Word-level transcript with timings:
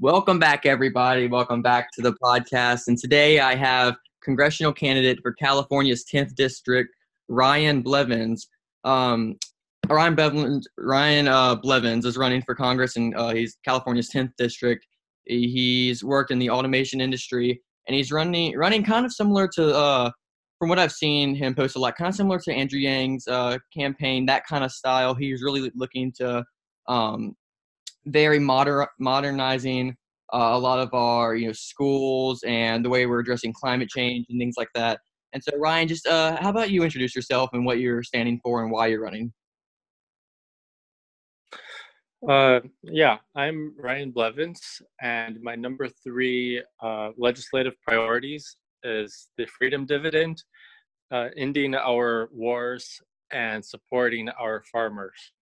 Welcome 0.00 0.40
back, 0.40 0.66
everybody. 0.66 1.28
Welcome 1.28 1.62
back 1.62 1.92
to 1.92 2.02
the 2.02 2.14
podcast. 2.14 2.88
And 2.88 2.98
today 2.98 3.38
I 3.38 3.54
have 3.54 3.94
congressional 4.24 4.72
candidate 4.72 5.20
for 5.22 5.32
California's 5.32 6.04
10th 6.12 6.34
district, 6.34 6.92
Ryan 7.28 7.80
Blevins. 7.80 8.48
Um, 8.82 9.36
Ryan 9.88 10.16
Blevins, 10.16 10.66
Ryan 10.78 11.28
uh, 11.28 11.54
Blevins 11.54 12.06
is 12.06 12.16
running 12.16 12.42
for 12.42 12.56
Congress, 12.56 12.96
and 12.96 13.14
uh, 13.14 13.34
he's 13.34 13.56
California's 13.64 14.10
10th 14.10 14.32
district. 14.36 14.84
He's 15.26 16.02
worked 16.02 16.32
in 16.32 16.40
the 16.40 16.50
automation 16.50 17.00
industry, 17.00 17.62
and 17.86 17.94
he's 17.94 18.10
running 18.10 18.58
running 18.58 18.82
kind 18.82 19.06
of 19.06 19.12
similar 19.12 19.46
to, 19.54 19.76
uh, 19.76 20.10
from 20.58 20.70
what 20.70 20.80
I've 20.80 20.92
seen 20.92 21.36
him 21.36 21.54
post 21.54 21.76
a 21.76 21.78
lot, 21.78 21.94
kind 21.94 22.08
of 22.08 22.16
similar 22.16 22.40
to 22.40 22.52
Andrew 22.52 22.80
Yang's 22.80 23.28
uh, 23.28 23.58
campaign, 23.72 24.26
that 24.26 24.44
kind 24.44 24.64
of 24.64 24.72
style. 24.72 25.14
He's 25.14 25.40
really 25.40 25.70
looking 25.76 26.10
to 26.16 26.44
um, 26.88 27.36
very 28.06 28.38
moder- 28.38 28.88
modernizing 28.98 29.96
uh, 30.32 30.50
a 30.52 30.58
lot 30.58 30.78
of 30.78 30.92
our 30.94 31.36
you 31.36 31.46
know 31.46 31.52
schools 31.52 32.42
and 32.46 32.84
the 32.84 32.88
way 32.88 33.06
we're 33.06 33.20
addressing 33.20 33.52
climate 33.52 33.88
change 33.88 34.26
and 34.28 34.38
things 34.38 34.54
like 34.56 34.70
that. 34.74 35.00
And 35.32 35.42
so, 35.42 35.56
Ryan, 35.58 35.88
just 35.88 36.06
uh, 36.06 36.36
how 36.40 36.50
about 36.50 36.70
you 36.70 36.84
introduce 36.84 37.14
yourself 37.14 37.50
and 37.52 37.66
what 37.66 37.78
you're 37.78 38.02
standing 38.02 38.40
for 38.42 38.62
and 38.62 38.70
why 38.70 38.86
you're 38.86 39.02
running? 39.02 39.32
Uh, 42.28 42.60
yeah, 42.82 43.18
I'm 43.34 43.74
Ryan 43.78 44.10
Blevins, 44.10 44.80
and 45.02 45.42
my 45.42 45.54
number 45.56 45.88
three 45.88 46.62
uh, 46.82 47.10
legislative 47.18 47.74
priorities 47.82 48.56
is 48.82 49.28
the 49.36 49.46
freedom 49.46 49.84
dividend, 49.84 50.42
uh, 51.10 51.28
ending 51.36 51.74
our 51.74 52.30
wars, 52.32 53.00
and 53.30 53.62
supporting 53.62 54.30
our 54.30 54.62
farmers. 54.72 55.32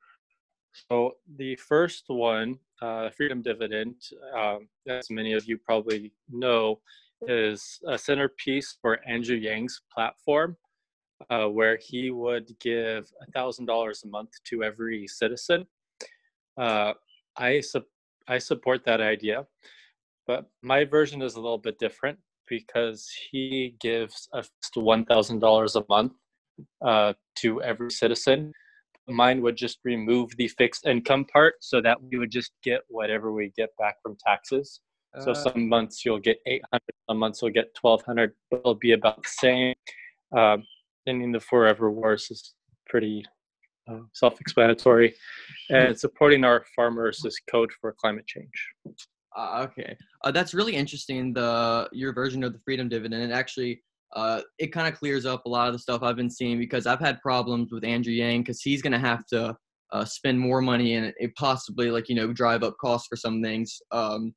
So 0.72 1.16
the 1.36 1.56
first 1.56 2.04
one, 2.08 2.58
uh, 2.80 3.10
freedom 3.10 3.42
dividend, 3.42 3.96
um, 4.36 4.68
as 4.88 5.10
many 5.10 5.32
of 5.34 5.44
you 5.46 5.58
probably 5.58 6.12
know, 6.30 6.80
is 7.28 7.78
a 7.86 7.98
centerpiece 7.98 8.76
for 8.80 8.98
Andrew 9.06 9.36
Yang's 9.36 9.82
platform, 9.94 10.56
uh, 11.30 11.46
where 11.46 11.78
he 11.80 12.10
would 12.10 12.48
give 12.58 13.10
$1,000 13.36 14.04
a 14.04 14.08
month 14.08 14.30
to 14.44 14.64
every 14.64 15.06
citizen. 15.06 15.66
Uh, 16.58 16.94
I, 17.36 17.60
su- 17.60 17.86
I 18.28 18.38
support 18.38 18.84
that 18.84 19.00
idea, 19.00 19.46
but 20.26 20.50
my 20.62 20.84
version 20.84 21.22
is 21.22 21.34
a 21.34 21.40
little 21.40 21.58
bit 21.58 21.78
different 21.78 22.18
because 22.48 23.08
he 23.30 23.76
gives 23.80 24.28
us 24.32 24.50
$1,000 24.76 25.76
a 25.76 25.84
month 25.88 26.12
uh, 26.84 27.12
to 27.36 27.62
every 27.62 27.90
citizen. 27.90 28.52
Mine 29.08 29.42
would 29.42 29.56
just 29.56 29.78
remove 29.84 30.30
the 30.36 30.48
fixed 30.48 30.86
income 30.86 31.24
part 31.24 31.54
so 31.60 31.80
that 31.80 31.98
we 32.02 32.18
would 32.18 32.30
just 32.30 32.52
get 32.62 32.82
whatever 32.88 33.32
we 33.32 33.52
get 33.56 33.70
back 33.78 33.96
from 34.02 34.16
taxes. 34.24 34.80
So 35.20 35.32
uh, 35.32 35.34
some 35.34 35.68
months 35.68 36.04
you'll 36.04 36.20
get 36.20 36.38
800, 36.46 36.80
some 37.08 37.18
months 37.18 37.42
you'll 37.42 37.50
get 37.50 37.70
1200, 37.80 38.32
but 38.50 38.60
it'll 38.60 38.74
be 38.74 38.92
about 38.92 39.22
the 39.22 39.28
same. 39.28 39.74
Um, 40.34 40.64
ending 41.06 41.32
the 41.32 41.40
forever 41.40 41.90
wars 41.90 42.28
is 42.30 42.54
pretty 42.86 43.24
uh, 43.90 43.98
self-explanatory, 44.12 45.14
and 45.70 45.98
supporting 45.98 46.44
our 46.44 46.64
farmers 46.74 47.22
is 47.24 47.38
code 47.50 47.70
for 47.80 47.94
climate 48.00 48.26
change. 48.26 48.48
Uh, 49.36 49.66
okay, 49.68 49.96
uh, 50.24 50.30
that's 50.30 50.54
really 50.54 50.74
interesting. 50.74 51.32
The 51.32 51.88
your 51.92 52.12
version 52.12 52.44
of 52.44 52.52
the 52.52 52.60
freedom 52.60 52.88
dividend. 52.88 53.30
It 53.30 53.34
actually 53.34 53.82
uh, 54.14 54.42
it 54.58 54.68
kind 54.68 54.92
of 54.92 54.98
clears 54.98 55.24
up 55.24 55.46
a 55.46 55.48
lot 55.48 55.68
of 55.68 55.72
the 55.72 55.78
stuff 55.78 56.02
I've 56.02 56.16
been 56.16 56.30
seeing 56.30 56.58
because 56.58 56.86
I've 56.86 57.00
had 57.00 57.20
problems 57.20 57.72
with 57.72 57.84
Andrew 57.84 58.12
Yang 58.12 58.42
because 58.42 58.60
he's 58.60 58.82
going 58.82 58.92
to 58.92 58.98
have 58.98 59.24
to 59.26 59.56
uh, 59.92 60.04
spend 60.04 60.38
more 60.38 60.60
money 60.60 60.94
and 60.94 61.12
it 61.18 61.34
possibly 61.36 61.90
like 61.90 62.08
you 62.08 62.14
know 62.14 62.32
drive 62.32 62.62
up 62.62 62.76
costs 62.80 63.08
for 63.08 63.16
some 63.16 63.42
things. 63.42 63.80
Um, 63.90 64.34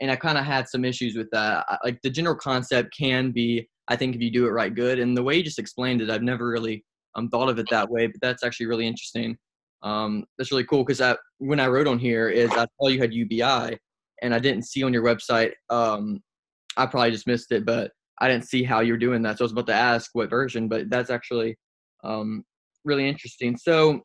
and 0.00 0.10
I 0.10 0.16
kind 0.16 0.36
of 0.36 0.44
had 0.44 0.68
some 0.68 0.84
issues 0.84 1.16
with 1.16 1.28
that. 1.32 1.64
I, 1.68 1.78
like 1.84 2.00
the 2.02 2.10
general 2.10 2.36
concept 2.36 2.94
can 2.96 3.30
be, 3.30 3.68
I 3.88 3.96
think, 3.96 4.14
if 4.14 4.20
you 4.20 4.30
do 4.30 4.46
it 4.46 4.50
right, 4.50 4.74
good. 4.74 4.98
And 4.98 5.16
the 5.16 5.22
way 5.22 5.36
you 5.36 5.42
just 5.42 5.58
explained 5.58 6.02
it, 6.02 6.10
I've 6.10 6.22
never 6.22 6.48
really 6.48 6.84
um, 7.14 7.28
thought 7.30 7.48
of 7.48 7.58
it 7.58 7.66
that 7.70 7.88
way, 7.88 8.06
but 8.06 8.20
that's 8.20 8.44
actually 8.44 8.66
really 8.66 8.86
interesting. 8.86 9.36
Um, 9.82 10.24
that's 10.36 10.50
really 10.50 10.64
cool 10.64 10.84
because 10.84 11.16
when 11.38 11.60
I 11.60 11.68
wrote 11.68 11.86
on 11.86 11.98
here 11.98 12.28
is 12.28 12.50
I 12.50 12.66
saw 12.78 12.88
you 12.88 13.00
had 13.00 13.14
UBI, 13.14 13.78
and 14.22 14.34
I 14.34 14.38
didn't 14.38 14.64
see 14.64 14.82
on 14.82 14.92
your 14.92 15.04
website. 15.04 15.52
Um, 15.70 16.22
I 16.76 16.86
probably 16.86 17.10
just 17.10 17.26
missed 17.26 17.52
it, 17.52 17.64
but 17.64 17.92
I 18.20 18.28
didn't 18.28 18.48
see 18.48 18.62
how 18.62 18.80
you're 18.80 18.96
doing 18.96 19.22
that. 19.22 19.38
So 19.38 19.44
I 19.44 19.46
was 19.46 19.52
about 19.52 19.66
to 19.66 19.74
ask 19.74 20.10
what 20.14 20.30
version, 20.30 20.68
but 20.68 20.88
that's 20.88 21.10
actually 21.10 21.56
um, 22.04 22.44
really 22.84 23.08
interesting. 23.08 23.56
So 23.56 24.00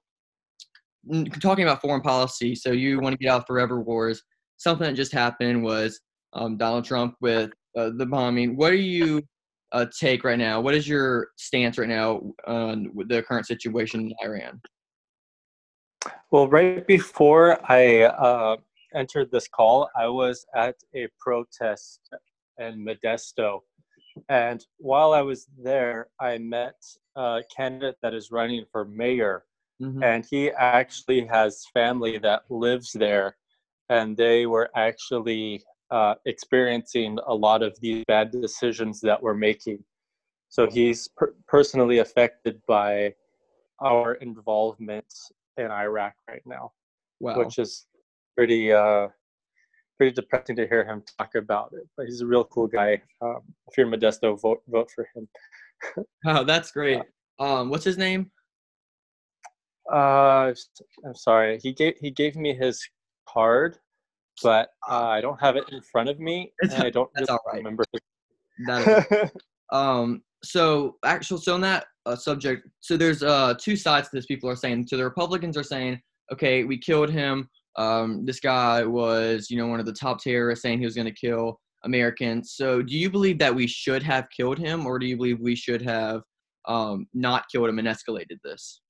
talking 1.40 1.64
about 1.64 1.82
foreign 1.82 2.02
policy, 2.02 2.56
so 2.56 2.72
you 2.72 3.00
want 3.00 3.14
to 3.14 3.18
get 3.18 3.32
out 3.32 3.42
of 3.42 3.48
forever 3.48 3.82
wars 3.82 4.22
something 4.62 4.86
that 4.86 4.94
just 4.94 5.12
happened 5.12 5.64
was 5.64 6.00
um, 6.34 6.56
Donald 6.56 6.86
Trump 6.86 7.16
with 7.20 7.50
uh, 7.76 7.90
the 7.98 8.06
bombing. 8.06 8.56
What 8.56 8.70
do 8.70 8.78
you 8.78 9.24
uh, 9.72 9.88
take 10.00 10.24
right 10.24 10.38
now? 10.38 10.62
What 10.62 10.76
is 10.76 10.88
your 10.88 11.30
stance 11.38 11.80
right 11.80 11.90
now 11.90 12.22
on 12.46 12.92
the 13.08 13.24
current 13.24 13.48
situation 13.48 14.02
in 14.02 14.14
Iran? 14.24 14.62
Well, 16.30 16.48
right 16.48 16.86
before 16.86 17.60
I 17.72 18.04
uh, 18.04 18.58
entered 18.96 19.32
this 19.32 19.48
call, 19.48 19.90
I 19.96 20.08
was 20.08 20.46
at 20.56 20.76
a 20.96 21.08
protest 21.20 22.02
in 22.60 22.86
Modesto. 22.86 23.62
And 24.30 24.66
while 24.78 25.14
I 25.14 25.22
was 25.22 25.48
there, 25.58 26.10
I 26.20 26.38
met 26.38 26.76
a 27.16 27.42
candidate 27.56 27.98
that 28.02 28.14
is 28.14 28.32
running 28.32 28.66
for 28.72 28.86
mayor. 28.86 29.46
Mm-hmm. 29.82 30.04
And 30.04 30.26
he 30.30 30.52
actually 30.52 31.26
has 31.26 31.66
family 31.74 32.18
that 32.20 32.44
lives 32.50 32.92
there 32.94 33.38
and 33.90 34.16
they 34.16 34.46
were 34.46 34.70
actually 34.76 35.62
uh, 35.92 36.16
experiencing 36.26 37.20
a 37.28 37.34
lot 37.34 37.62
of 37.62 37.78
these 37.82 38.04
bad 38.08 38.32
decisions 38.32 39.02
that 39.02 39.22
we're 39.22 39.34
making. 39.34 39.84
So 40.48 40.70
he's 40.70 41.10
per- 41.10 41.36
personally 41.48 42.00
affected 42.00 42.62
by 42.68 43.14
our 43.82 44.14
involvement 44.16 45.14
in 45.58 45.70
Iraq 45.72 46.14
right 46.30 46.42
now, 46.46 46.72
wow. 47.20 47.38
which 47.38 47.60
is 47.60 47.88
pretty 48.38 48.72
uh, 48.72 49.10
pretty 50.02 50.16
depressing 50.16 50.56
to 50.56 50.68
hear 50.68 50.84
him 50.84 51.04
talk 51.20 51.36
about 51.36 51.72
it. 51.74 51.88
But 51.96 52.08
he's 52.08 52.22
a 52.22 52.26
real 52.26 52.44
cool 52.46 52.66
guy. 52.66 53.00
Um, 53.22 53.42
if 53.68 53.78
you're 53.78 53.86
Modesto, 53.86 54.42
vote 54.42 54.64
vote 54.68 54.90
for 54.90 55.08
him. 55.14 55.28
oh, 56.26 56.44
that's 56.44 56.72
great. 56.72 57.04
Um, 57.40 57.70
what's 57.70 57.86
his 57.86 58.00
name? 58.00 58.32
Uh, 59.94 60.54
I'm 61.06 61.14
sorry. 61.14 61.60
He 61.62 61.72
gave 61.72 61.94
he 62.02 62.10
gave 62.10 62.36
me 62.36 62.56
his 62.56 62.84
card, 63.30 63.78
but 64.42 64.70
uh, 64.90 65.06
I 65.06 65.22
don't 65.22 65.40
have 65.40 65.56
it 65.56 65.66
in 65.72 65.84
front 65.84 66.10
of 66.10 66.20
me. 66.20 66.52
and 66.62 66.74
I 66.74 66.90
don't 66.90 67.12
really 67.16 67.38
remember. 67.54 67.84
That 68.66 69.32
um. 69.72 70.24
So 70.44 70.96
actual. 71.06 71.38
So 71.38 71.54
on 71.54 71.62
that 71.62 71.86
uh, 72.08 72.16
subject, 72.16 72.68
so 72.80 72.98
there's 72.98 73.22
uh 73.22 73.54
two 73.60 73.76
sides 73.76 74.10
to 74.10 74.16
this. 74.16 74.26
People 74.26 74.50
are 74.50 74.56
saying. 74.56 74.88
So 74.88 74.98
the 74.98 75.04
Republicans 75.04 75.58
are 75.58 75.64
saying, 75.64 76.02
okay, 76.34 76.64
we 76.64 76.80
killed 76.80 77.12
him. 77.12 77.48
Um, 77.78 78.26
this 78.26 78.40
guy 78.40 78.84
was, 78.84 79.50
you 79.50 79.58
know, 79.58 79.68
one 79.68 79.80
of 79.80 79.86
the 79.86 79.94
top 79.94 80.22
terrorists, 80.22 80.64
saying 80.64 80.80
he 80.80 80.86
was 80.86 80.96
going 80.96 81.06
to 81.06 81.14
kill 81.14 81.60
Americans. 81.84 82.54
So 82.56 82.82
do 82.82 82.98
you 82.98 83.10
believe 83.10 83.40
that 83.40 83.54
we 83.54 83.68
should 83.68 84.04
have 84.04 84.28
killed 84.36 84.60
him, 84.60 84.86
or 84.86 85.00
do 85.00 85.06
you 85.06 85.18
believe 85.18 85.40
we 85.40 85.56
should 85.56 85.82
have 85.82 86.22
um, 86.68 87.08
not 87.14 87.46
killed 87.52 87.70
him 87.70 87.80
and 87.80 87.88
escalated 87.88 88.40
this? 88.44 88.82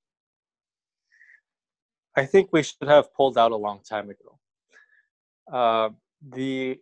I 2.18 2.26
think 2.26 2.50
we 2.52 2.64
should 2.64 2.88
have 2.88 3.14
pulled 3.14 3.38
out 3.38 3.52
a 3.52 3.56
long 3.56 3.80
time 3.88 4.10
ago. 4.10 4.38
Uh, 5.52 5.90
the 6.34 6.78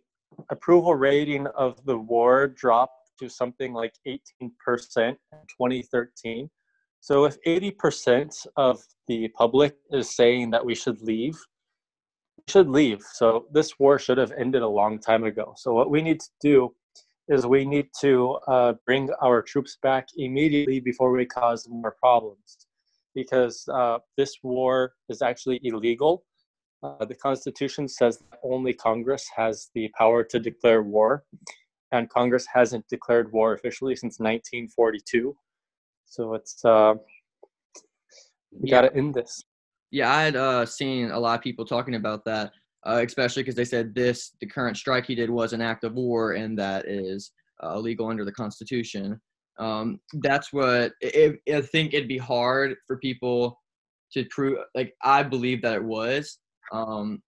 approval 0.50 0.94
rating 0.94 1.46
of 1.48 1.84
the 1.84 1.96
war 1.96 2.48
dropped 2.48 3.10
to 3.20 3.28
something 3.28 3.72
like 3.72 3.94
18% 4.06 4.18
in 4.40 4.42
2013. 4.42 6.50
So 7.00 7.24
if 7.24 7.36
80% 7.46 8.46
of 8.56 8.82
the 9.08 9.28
public 9.28 9.76
is 9.90 10.14
saying 10.14 10.50
that 10.50 10.64
we 10.64 10.74
should 10.74 11.00
leave, 11.00 11.38
should 12.48 12.68
leave. 12.68 13.02
So 13.02 13.46
this 13.52 13.78
war 13.78 13.98
should 13.98 14.18
have 14.18 14.32
ended 14.32 14.62
a 14.62 14.68
long 14.68 14.98
time 14.98 15.24
ago. 15.24 15.54
So 15.56 15.72
what 15.72 15.90
we 15.90 16.02
need 16.02 16.20
to 16.20 16.30
do 16.40 16.74
is 17.28 17.46
we 17.46 17.64
need 17.64 17.88
to 18.00 18.38
uh, 18.48 18.74
bring 18.86 19.08
our 19.22 19.42
troops 19.42 19.78
back 19.82 20.08
immediately 20.16 20.80
before 20.80 21.12
we 21.12 21.26
cause 21.26 21.68
more 21.68 21.96
problems 22.00 22.66
because 23.14 23.64
uh, 23.72 23.98
this 24.16 24.36
war 24.42 24.94
is 25.08 25.22
actually 25.22 25.60
illegal 25.62 26.24
uh, 26.82 27.04
the 27.04 27.14
Constitution 27.14 27.88
says 27.88 28.18
that 28.18 28.38
only 28.42 28.72
Congress 28.72 29.28
has 29.36 29.70
the 29.74 29.88
power 29.96 30.24
to 30.24 30.38
declare 30.38 30.82
war, 30.82 31.24
and 31.92 32.08
Congress 32.08 32.46
hasn't 32.52 32.88
declared 32.88 33.30
war 33.32 33.52
officially 33.52 33.94
since 33.94 34.18
1942. 34.18 35.36
So 36.06 36.34
it's 36.34 36.64
uh, 36.64 36.94
we 38.52 38.70
yeah. 38.70 38.82
got 38.82 38.88
to 38.88 38.96
end 38.96 39.14
this. 39.14 39.44
Yeah, 39.90 40.14
I 40.14 40.22
had 40.22 40.36
uh, 40.36 40.66
seen 40.66 41.10
a 41.10 41.18
lot 41.18 41.38
of 41.38 41.42
people 41.42 41.64
talking 41.64 41.96
about 41.96 42.24
that, 42.24 42.52
uh, 42.86 43.02
especially 43.04 43.42
because 43.42 43.56
they 43.56 43.64
said 43.64 43.94
this 43.94 44.32
the 44.40 44.46
current 44.46 44.76
strike 44.76 45.06
he 45.06 45.14
did 45.14 45.30
was 45.30 45.52
an 45.52 45.60
act 45.60 45.84
of 45.84 45.94
war, 45.94 46.32
and 46.32 46.58
that 46.58 46.86
is 46.86 47.32
uh, 47.62 47.74
illegal 47.74 48.08
under 48.08 48.24
the 48.24 48.32
Constitution. 48.32 49.20
Um, 49.58 50.00
that's 50.14 50.52
what 50.52 50.92
it, 51.00 51.40
I 51.52 51.60
think 51.60 51.92
it'd 51.92 52.08
be 52.08 52.18
hard 52.18 52.76
for 52.86 52.98
people 52.98 53.60
to 54.12 54.24
prove. 54.26 54.58
Like 54.74 54.94
I 55.02 55.22
believe 55.22 55.60
that 55.62 55.74
it 55.74 55.84
was, 55.84 56.38
um, 56.72 57.20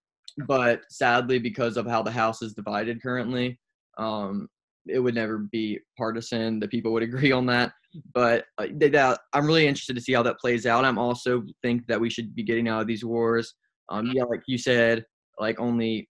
but 0.47 0.81
sadly, 0.89 1.39
because 1.39 1.77
of 1.77 1.85
how 1.85 2.01
the 2.01 2.11
House 2.11 2.41
is 2.41 2.53
divided 2.53 3.01
currently, 3.01 3.59
um, 3.97 4.47
it 4.87 4.99
would 4.99 5.15
never 5.15 5.39
be 5.51 5.79
partisan. 5.97 6.59
The 6.59 6.67
people 6.67 6.93
would 6.93 7.03
agree 7.03 7.31
on 7.31 7.45
that. 7.47 7.71
But 8.13 8.45
uh, 8.57 8.67
that, 8.79 9.19
I'm 9.33 9.45
really 9.45 9.67
interested 9.67 9.95
to 9.95 10.01
see 10.01 10.13
how 10.13 10.23
that 10.23 10.39
plays 10.39 10.65
out. 10.65 10.85
I'm 10.85 10.97
also 10.97 11.43
think 11.61 11.85
that 11.87 11.99
we 11.99 12.09
should 12.09 12.35
be 12.35 12.43
getting 12.43 12.67
out 12.67 12.81
of 12.81 12.87
these 12.87 13.05
wars. 13.05 13.53
Um, 13.89 14.11
yeah, 14.13 14.23
like 14.23 14.41
you 14.47 14.57
said, 14.57 15.05
like 15.39 15.59
only 15.59 16.09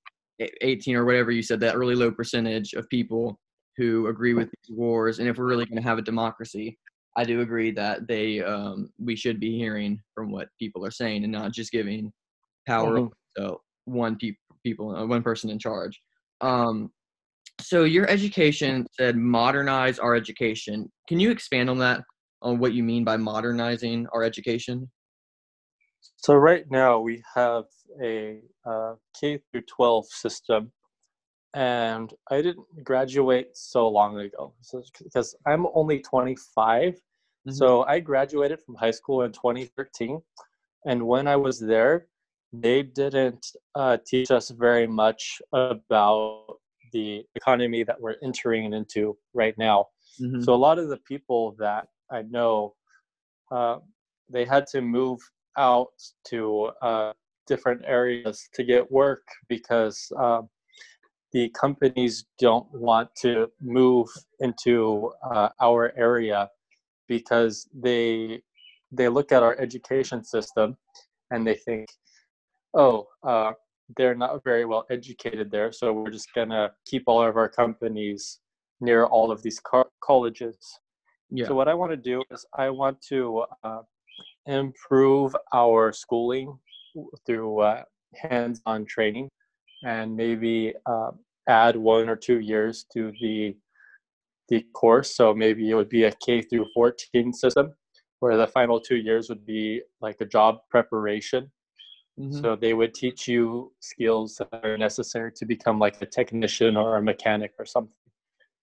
18 0.62 0.96
or 0.96 1.06
whatever 1.06 1.32
you 1.32 1.42
said, 1.42 1.60
that 1.60 1.78
really 1.78 1.96
low 1.96 2.12
percentage 2.12 2.74
of 2.74 2.88
people 2.90 3.40
who 3.78 4.08
agree 4.08 4.34
with 4.34 4.50
these 4.50 4.76
wars. 4.76 5.20
And 5.20 5.28
if 5.28 5.38
we're 5.38 5.48
really 5.48 5.66
going 5.66 5.82
to 5.82 5.88
have 5.88 5.98
a 5.98 6.04
democracy, 6.04 6.78
I 7.16 7.24
do 7.24 7.42
agree 7.42 7.72
that 7.72 8.08
they 8.08 8.42
um, 8.42 8.92
we 9.00 9.16
should 9.16 9.40
be 9.40 9.58
hearing 9.58 10.00
from 10.16 10.32
what 10.32 10.50
people 10.60 10.86
are 10.86 10.92
saying 10.92 11.24
and 11.24 11.32
not 11.32 11.54
just 11.54 11.72
giving 11.72 12.12
power 12.68 13.00
mm-hmm. 13.00 13.44
to 13.44 13.58
one 13.86 14.18
pe- 14.18 14.36
people, 14.64 14.96
uh, 14.96 15.06
one 15.06 15.22
person 15.22 15.50
in 15.50 15.60
charge. 15.60 16.00
Um, 16.42 16.92
so 17.64 17.84
your 17.86 18.10
education 18.10 18.86
said 18.92 19.16
modernize 19.16 20.00
our 20.00 20.16
education. 20.16 20.92
Can 21.08 21.20
you 21.20 21.32
expand 21.32 21.70
on 21.70 21.78
that? 21.80 22.02
On 22.42 22.60
what 22.60 22.74
you 22.74 22.84
mean 22.84 23.06
by 23.06 23.16
modernizing 23.16 24.06
our 24.14 24.22
education? 24.22 24.92
So 26.18 26.36
right 26.36 26.66
now 26.70 27.00
we 27.00 27.24
have 27.36 27.66
a 28.02 28.42
uh, 28.66 28.96
K 29.18 29.40
through 29.52 29.62
12 29.62 30.06
system, 30.08 30.72
and 31.54 32.14
I 32.30 32.42
didn't 32.42 32.66
graduate 32.84 33.56
so 33.56 33.88
long 33.88 34.20
ago 34.20 34.54
so, 34.62 34.84
because 35.02 35.36
I'm 35.48 35.68
only 35.74 36.00
25. 36.00 36.94
Mm-hmm. 36.94 37.52
So 37.52 37.84
I 37.84 38.00
graduated 38.00 38.62
from 38.62 38.76
high 38.76 38.92
school 38.92 39.24
in 39.24 39.32
2013, 39.32 40.22
and 40.86 41.08
when 41.08 41.28
I 41.28 41.38
was 41.38 41.60
there, 41.60 42.08
they 42.52 42.84
didn't 42.84 43.46
uh, 43.74 43.98
teach 44.06 44.32
us 44.32 44.50
very 44.50 44.86
much 44.86 45.42
about 45.54 46.58
the 46.94 47.24
economy 47.36 47.84
that 47.84 48.00
we're 48.00 48.16
entering 48.24 48.74
into 48.74 49.18
right 49.34 49.58
now. 49.58 49.88
Mm-hmm. 50.22 50.42
So 50.44 50.54
a 50.54 50.56
lot 50.56 50.80
of 50.80 50.90
the 50.90 50.98
people 50.98 51.56
that 51.60 51.88
I 52.12 52.22
know, 52.24 52.76
uh, 53.52 53.78
they 54.30 54.46
had 54.46 54.68
to 54.68 54.82
move 54.82 55.20
out 55.58 55.94
to 56.28 56.70
uh, 56.82 57.14
different 57.48 57.82
areas 57.86 58.48
to 58.54 58.64
get 58.64 58.92
work 58.92 59.24
because 59.50 60.12
um, 60.18 60.50
the 61.32 61.50
companies 61.50 62.26
don't 62.40 62.68
want 62.72 63.10
to 63.22 63.50
move 63.62 64.08
into 64.40 65.12
uh, 65.30 65.50
our 65.60 65.92
area 65.98 66.50
because 67.08 67.68
they 67.74 68.42
they 68.92 69.10
look 69.10 69.32
at 69.32 69.42
our 69.42 69.60
education 69.60 70.24
system 70.24 70.78
and 71.32 71.46
they 71.48 71.56
think, 71.56 71.88
oh, 72.76 73.08
uh, 73.24 73.52
they're 73.98 74.16
not 74.16 74.44
very 74.44 74.66
well 74.66 74.86
educated 74.90 75.52
there, 75.52 75.72
so 75.72 75.94
we're 75.94 76.12
just 76.12 76.34
gonna 76.34 76.72
keep 76.86 77.04
all 77.08 77.22
of 77.24 77.38
our 77.38 77.50
companies 77.50 78.40
near 78.82 79.06
all 79.06 79.32
of 79.32 79.42
these 79.42 79.60
co- 79.60 79.90
colleges. 80.02 80.58
Yeah. 81.30 81.48
So 81.48 81.56
what 81.56 81.68
I 81.68 81.74
want 81.74 81.92
to 81.92 81.98
do 81.98 82.24
is 82.32 82.46
I 82.58 82.70
want 82.70 83.02
to 83.10 83.46
uh, 83.64 83.82
improve 84.46 85.36
our 85.54 85.92
schooling 85.92 86.58
through 87.26 87.60
uh, 87.60 87.84
hands-on 88.16 88.86
training, 88.86 89.30
and 89.84 90.16
maybe 90.16 90.74
uh, 90.86 91.12
add 91.48 91.76
one 91.76 92.10
or 92.10 92.16
two 92.16 92.40
years 92.40 92.86
to 92.94 93.12
the 93.22 93.56
the 94.50 94.66
course. 94.74 95.16
So 95.16 95.34
maybe 95.34 95.70
it 95.70 95.76
would 95.76 95.90
be 95.90 96.04
a 96.04 96.14
K 96.26 96.42
through 96.42 96.68
14 96.74 97.34
system, 97.34 97.74
where 98.20 98.38
the 98.38 98.48
final 98.48 98.80
two 98.80 98.98
years 98.98 99.30
would 99.30 99.46
be 99.46 99.82
like 100.02 100.18
a 100.22 100.26
job 100.26 100.60
preparation 100.70 101.52
Mm-hmm. 102.20 102.42
So 102.42 102.56
they 102.56 102.74
would 102.74 102.94
teach 102.94 103.28
you 103.28 103.72
skills 103.80 104.36
that 104.36 104.64
are 104.64 104.78
necessary 104.78 105.32
to 105.36 105.46
become 105.46 105.80
like 105.80 106.00
a 106.02 106.06
technician 106.06 106.78
or 106.78 106.98
a 106.98 107.02
mechanic 107.02 107.54
or 107.58 107.66
something. 107.66 107.94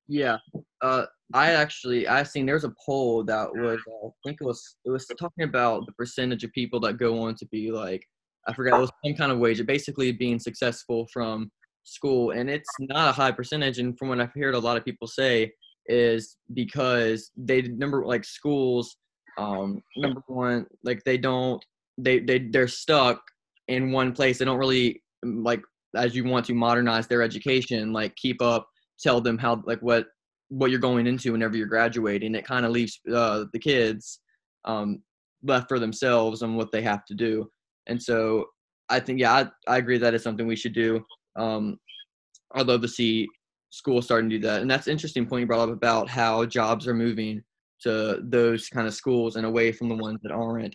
Yeah, 0.06 0.38
uh, 0.82 1.06
I 1.34 1.52
actually 1.52 2.08
I 2.08 2.22
seen 2.24 2.46
there's 2.46 2.64
a 2.64 2.74
poll 2.84 3.22
that 3.24 3.48
was 3.54 3.78
uh, 3.88 4.08
I 4.08 4.10
think 4.24 4.38
it 4.40 4.44
was 4.44 4.76
it 4.84 4.90
was 4.90 5.06
talking 5.06 5.44
about 5.44 5.86
the 5.86 5.92
percentage 5.92 6.42
of 6.44 6.52
people 6.52 6.80
that 6.80 6.98
go 6.98 7.22
on 7.22 7.34
to 7.36 7.46
be 7.46 7.70
like 7.70 8.04
I 8.46 8.52
forgot 8.52 8.78
it 8.78 8.80
was 8.80 8.92
some 9.04 9.14
kind 9.14 9.32
of 9.32 9.38
wage, 9.38 9.64
basically 9.66 10.12
being 10.12 10.38
successful 10.38 11.06
from 11.12 11.50
school, 11.84 12.32
and 12.32 12.48
it's 12.50 12.70
not 12.78 13.10
a 13.10 13.12
high 13.12 13.32
percentage. 13.32 13.78
And 13.78 13.96
from 13.98 14.08
what 14.08 14.20
I've 14.20 14.34
heard 14.34 14.54
a 14.54 14.58
lot 14.58 14.76
of 14.76 14.84
people 14.84 15.06
say 15.06 15.52
is 15.86 16.36
because 16.54 17.30
they 17.36 17.62
number 17.62 18.04
like 18.04 18.24
schools, 18.24 18.96
um, 19.38 19.82
number 19.96 20.22
one 20.26 20.66
like 20.84 21.02
they 21.04 21.18
don't 21.18 21.64
they 21.98 22.20
they 22.20 22.38
they're 22.38 22.68
stuck 22.68 23.20
in 23.70 23.92
one 23.92 24.12
place. 24.12 24.38
They 24.38 24.44
don't 24.44 24.58
really 24.58 25.02
mm, 25.24 25.44
like 25.44 25.62
as 25.96 26.14
you 26.14 26.24
want 26.24 26.46
to 26.46 26.54
modernize 26.54 27.06
their 27.06 27.22
education, 27.22 27.92
like 27.92 28.14
keep 28.16 28.40
up, 28.42 28.68
tell 29.00 29.20
them 29.20 29.38
how 29.38 29.62
like 29.66 29.80
what 29.80 30.06
what 30.48 30.70
you're 30.70 30.80
going 30.80 31.06
into 31.06 31.32
whenever 31.32 31.56
you're 31.56 31.66
graduating. 31.66 32.34
It 32.34 32.44
kind 32.44 32.66
of 32.66 32.72
leaves 32.72 33.00
uh, 33.12 33.44
the 33.52 33.58
kids 33.58 34.20
um, 34.64 35.02
left 35.42 35.68
for 35.68 35.78
themselves 35.78 36.42
on 36.42 36.56
what 36.56 36.72
they 36.72 36.82
have 36.82 37.04
to 37.06 37.14
do. 37.14 37.48
And 37.86 38.02
so 38.02 38.46
I 38.88 39.00
think 39.00 39.20
yeah, 39.20 39.32
I, 39.32 39.74
I 39.74 39.78
agree 39.78 39.98
that 39.98 40.14
is 40.14 40.22
something 40.22 40.46
we 40.46 40.56
should 40.56 40.74
do. 40.74 41.04
Um, 41.36 41.78
I'd 42.54 42.66
love 42.66 42.82
to 42.82 42.88
see 42.88 43.28
schools 43.70 44.04
starting 44.04 44.28
to 44.30 44.38
do 44.38 44.46
that. 44.48 44.62
And 44.62 44.70
that's 44.70 44.88
an 44.88 44.92
interesting 44.92 45.26
point 45.26 45.42
you 45.42 45.46
brought 45.46 45.68
up 45.68 45.74
about 45.74 46.08
how 46.08 46.44
jobs 46.44 46.88
are 46.88 46.94
moving 46.94 47.42
to 47.82 48.20
those 48.24 48.68
kind 48.68 48.86
of 48.86 48.94
schools 48.94 49.36
and 49.36 49.46
away 49.46 49.72
from 49.72 49.88
the 49.88 49.94
ones 49.94 50.18
that 50.22 50.32
aren't 50.32 50.74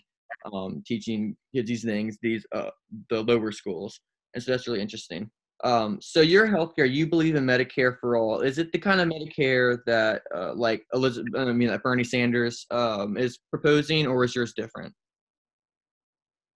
um, 0.53 0.83
teaching 0.85 1.35
kids 1.53 1.67
these 1.67 1.83
things, 1.83 2.17
these 2.21 2.45
uh, 2.53 2.69
the 3.09 3.23
lower 3.23 3.51
schools, 3.51 3.99
and 4.33 4.43
so 4.43 4.51
that's 4.51 4.67
really 4.67 4.81
interesting. 4.81 5.29
Um, 5.63 5.99
so 6.01 6.21
your 6.21 6.47
healthcare, 6.47 6.91
you 6.91 7.07
believe 7.07 7.35
in 7.35 7.45
Medicare 7.45 7.97
for 7.99 8.17
all. 8.17 8.41
Is 8.41 8.57
it 8.57 8.71
the 8.71 8.77
kind 8.77 8.99
of 8.99 9.07
Medicare 9.07 9.79
that 9.85 10.23
uh, 10.35 10.53
like 10.53 10.85
Elizabeth, 10.93 11.33
I 11.35 11.45
mean, 11.53 11.69
that 11.69 11.81
Bernie 11.81 12.03
Sanders 12.03 12.65
um, 12.71 13.17
is 13.17 13.39
proposing, 13.49 14.05
or 14.05 14.23
is 14.25 14.35
yours 14.35 14.53
different? 14.55 14.93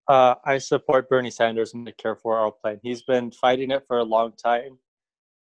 Uh, 0.09 0.35
I 0.43 0.57
support 0.57 1.07
Bernie 1.07 1.29
Sanders' 1.29 1.73
Medicare 1.73 2.19
for 2.19 2.39
all 2.39 2.51
plan. 2.51 2.79
He's 2.81 3.03
been 3.03 3.31
fighting 3.31 3.71
it 3.71 3.83
for 3.87 3.99
a 3.99 4.03
long 4.03 4.33
time, 4.43 4.77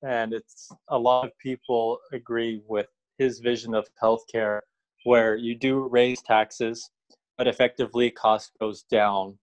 and 0.06 0.34
it's 0.34 0.70
a 0.90 0.98
lot 0.98 1.26
of 1.26 1.32
people 1.40 2.00
agree 2.12 2.62
with 2.68 2.88
his 3.18 3.40
vision 3.40 3.74
of 3.74 3.88
healthcare, 4.02 4.60
where 5.06 5.36
you 5.36 5.56
do 5.56 5.88
raise 5.88 6.22
taxes, 6.22 6.92
but 7.38 7.48
effectively 7.48 8.10
cost 8.10 8.52
goes 8.60 8.84
down 8.84 9.38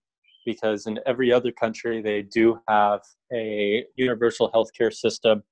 because 0.44 0.86
in 0.86 0.98
every 1.06 1.32
other 1.32 1.52
country 1.52 2.02
they 2.02 2.22
do 2.22 2.58
have 2.68 3.00
a 3.32 3.84
universal 3.96 4.50
healthcare 4.52 4.92
system. 4.92 5.42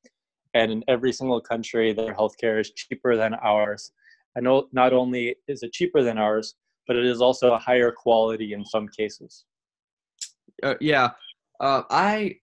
And 0.54 0.70
in 0.70 0.84
every 0.88 1.12
single 1.12 1.40
country 1.40 1.92
their 1.92 2.14
healthcare 2.14 2.60
is 2.60 2.70
cheaper 2.72 3.16
than 3.16 3.34
ours. 3.34 3.92
And 4.34 4.46
not 4.72 4.92
only 4.92 5.36
is 5.48 5.62
it 5.62 5.72
cheaper 5.72 6.02
than 6.02 6.18
ours 6.18 6.54
but 6.86 6.96
it 6.96 7.04
is 7.04 7.20
also 7.20 7.52
a 7.52 7.58
higher 7.58 7.92
quality 7.92 8.54
in 8.54 8.64
some 8.64 8.88
cases. 8.88 9.44
Uh, 10.62 10.74
yeah. 10.80 11.10
Uh, 11.60 11.82
i 11.90 12.34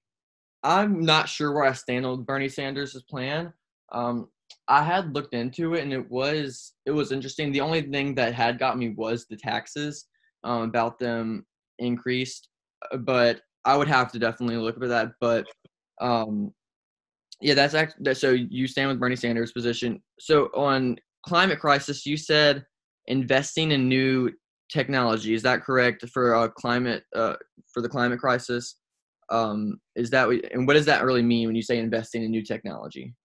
i'm 0.64 1.04
not 1.04 1.28
sure 1.28 1.52
where 1.54 1.66
i 1.66 1.74
stand 1.74 2.06
on 2.06 2.24
bernie 2.24 2.50
sanders' 2.50 3.02
plan. 3.10 3.54
Um, 3.92 4.30
I 4.70 4.84
had 4.84 5.16
looked 5.16 5.34
into 5.34 5.74
it 5.74 5.82
and 5.82 5.92
it 5.92 6.10
was 6.12 6.74
it 6.86 6.92
was 6.92 7.12
interesting. 7.12 7.52
The 7.52 7.62
only 7.62 7.82
thing 7.82 8.14
that 8.16 8.36
had 8.36 8.60
got 8.60 8.78
me 8.78 8.90
was 8.90 9.26
the 9.26 9.36
taxes 9.36 10.06
um, 10.44 10.62
about 10.62 11.00
them 11.00 11.46
increased, 11.80 12.50
uh, 12.92 12.98
but 12.98 13.42
I 13.66 13.76
would 13.76 13.88
have 13.88 14.12
to 14.12 14.20
definitely 14.20 14.58
look 14.58 14.82
at 14.82 14.90
that. 14.90 15.12
But 15.20 15.48
um, 16.00 16.54
yeah, 17.42 17.56
that's 17.56 17.74
actually 17.74 18.14
so 18.14 18.32
you 18.32 18.68
stand 18.68 18.90
with 18.90 19.00
Bernie 19.00 19.16
Sanders' 19.16 19.52
position. 19.52 20.02
So 20.20 20.46
on 20.56 20.98
climate 21.26 21.60
crisis, 21.60 22.06
you 22.06 22.16
said 22.16 22.64
investing 23.08 23.72
in 23.72 23.90
new 23.90 24.32
technology. 24.72 25.34
Is 25.34 25.42
that 25.44 25.64
correct 25.64 26.08
for 26.10 26.36
a 26.36 26.50
climate 26.50 27.04
uh, 27.16 27.36
for 27.74 27.82
the 27.82 27.90
climate 27.90 28.20
crisis? 28.20 28.76
Um, 29.32 29.80
is 29.96 30.12
that 30.12 30.30
and 30.54 30.68
what 30.68 30.74
does 30.76 30.86
that 30.86 31.04
really 31.04 31.24
mean 31.24 31.48
when 31.48 31.56
you 31.56 31.64
say 31.64 31.80
investing 31.80 32.24
in 32.24 32.30
new 32.30 32.44
technology? 32.44 33.16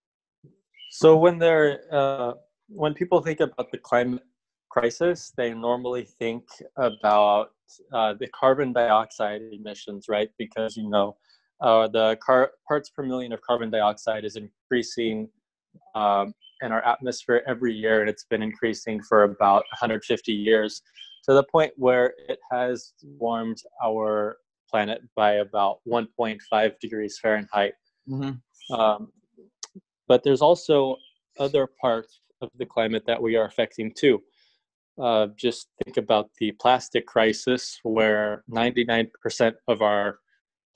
So 0.95 1.17
when 1.17 1.41
they're 1.41 1.81
uh, 1.91 2.35
when 2.69 2.95
people 2.95 3.21
think 3.21 3.41
about 3.41 3.73
the 3.73 3.79
climate 3.79 4.23
crisis, 4.71 5.33
they 5.37 5.53
normally 5.53 6.05
think 6.05 6.45
about 6.77 7.49
uh, 7.93 8.15
the 8.15 8.29
carbon 8.29 8.73
dioxide 8.73 9.41
emissions, 9.51 10.07
right? 10.09 10.31
Because 10.39 10.77
you 10.77 10.89
know 10.89 11.17
uh, 11.61 11.89
the 11.89 12.17
car- 12.25 12.53
parts 12.69 12.91
per 12.91 13.03
million 13.03 13.33
of 13.33 13.41
carbon 13.41 13.71
dioxide 13.71 14.25
is 14.25 14.37
increasing 14.37 15.29
um, 15.97 16.33
in 16.63 16.71
our 16.71 16.87
atmosphere 16.87 17.43
every 17.45 17.75
year, 17.75 18.01
and 18.01 18.09
it's 18.09 18.27
been 18.27 18.41
increasing 18.43 19.03
for 19.03 19.25
about 19.25 19.65
150 19.73 20.33
years 20.33 20.81
to 21.25 21.35
the 21.35 21.43
point 21.43 21.73
where 21.75 22.15
it 22.29 22.39
has 22.53 22.93
warmed 23.03 23.61
our 23.85 24.37
planet 24.71 25.01
by 25.17 25.33
about 25.47 25.79
1.5 25.89 26.79
degrees 26.79 27.19
Fahrenheit. 27.21 27.75
Mm-hmm. 28.09 28.73
Um, 28.73 29.09
but 30.09 30.23
there's 30.23 30.43
also 30.43 30.97
other 31.39 31.67
parts 31.67 32.21
of 32.41 32.51
the 32.57 32.67
climate 32.67 33.05
that 33.07 33.21
we 33.21 33.37
are 33.37 33.47
affecting 33.47 33.93
too. 33.93 34.23
Uh, 35.01 35.29
just 35.37 35.69
think 35.83 35.97
about 35.97 36.31
the 36.39 36.53
plastic 36.53 37.07
crisis, 37.07 37.81
where 37.83 38.45
99% 38.51 39.55
of 39.67 39.83
our 39.83 40.21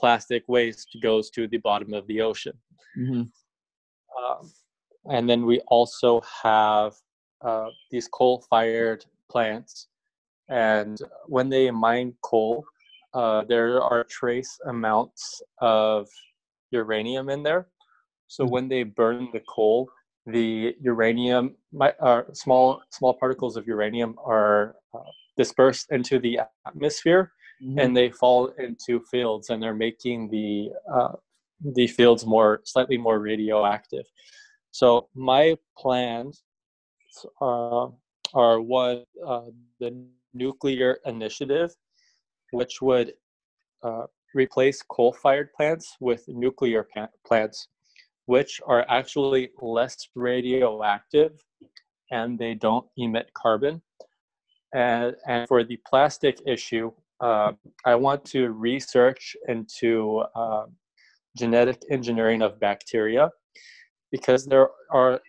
plastic 0.00 0.42
waste 0.49 0.97
goes 1.02 1.30
to 1.30 1.47
the 1.47 1.58
bottom 1.58 1.92
of 1.94 2.06
the 2.06 2.20
ocean. 2.20 2.54
Mm-hmm. 2.99 3.23
Um, 4.18 4.52
and 5.11 5.28
then 5.28 5.47
we 5.47 5.61
also 5.68 6.20
have 6.42 6.94
uh, 7.42 7.68
these 7.90 8.08
coal-fired 8.08 9.04
plants, 9.30 9.87
and 10.49 10.99
when 11.26 11.49
they 11.49 11.70
mine 11.70 12.14
coal, 12.23 12.64
uh, 13.14 13.44
there 13.44 13.80
are 13.80 14.04
trace 14.04 14.58
amounts 14.66 15.40
of 15.61 16.08
uranium 16.70 17.28
in 17.28 17.42
there. 17.42 17.68
So 18.28 18.44
Mhm. 18.44 18.50
when 18.54 18.68
they 18.68 18.82
burn 18.85 19.30
the 19.32 19.40
coal, 19.40 19.90
the 20.26 20.76
uranium, 20.80 21.56
mi- 21.73 21.99
uh, 22.00 22.23
small 22.32 22.82
small 22.90 23.14
particles 23.14 23.56
of 23.56 23.66
uranium 23.66 24.18
are 24.25 24.76
uh, 24.94 25.11
dispersed 25.37 25.87
into 25.90 26.18
the 26.18 26.40
atmosphere, 26.66 27.32
Mm-hmm. 27.62 27.78
and 27.80 27.97
they 27.97 28.08
fall 28.11 28.42
into 28.66 29.00
fields, 29.11 29.50
and 29.50 29.61
they're 29.62 29.75
making 29.88 30.30
the 30.30 30.70
uh, 30.94 31.14
the 31.78 31.88
fields 31.88 32.25
more 32.25 32.61
slightly 32.64 32.97
more 32.99 33.18
radioactive. 33.18 34.06
So 34.70 35.08
my 35.14 35.56
plans 35.76 36.44
uh, 37.40 37.88
are 38.35 38.61
one 38.61 39.04
uh, 39.26 39.47
the 39.80 39.90
nuclear 40.35 40.99
initiative, 41.04 41.70
which 42.52 42.80
would 42.82 43.14
uh, 43.82 44.06
replace 44.35 44.82
coal-fired 44.82 45.52
plants 45.56 45.97
with 46.00 46.23
nuclear 46.28 46.87
plants, 47.26 47.68
which 48.28 48.61
are 48.66 48.85
actually 48.90 49.49
less 49.62 49.97
radioactive 50.14 51.32
and 52.11 52.38
they 52.38 52.52
don't 52.52 52.87
emit 52.99 53.32
carbon. 53.32 53.80
And, 54.75 55.16
and 55.26 55.49
for 55.49 55.64
the 55.64 55.78
plastic 55.88 56.38
issue, 56.47 56.92
uh, 57.23 57.52
I 57.87 57.94
want 57.94 58.26
to 58.26 58.50
research 58.50 59.35
into 59.49 60.23
uh, 60.35 60.66
genetic 61.38 61.82
engineering 61.90 62.42
of 62.42 62.61
bacteria 62.61 63.30
because 64.12 64.44
there 64.44 64.68
are 64.90 65.20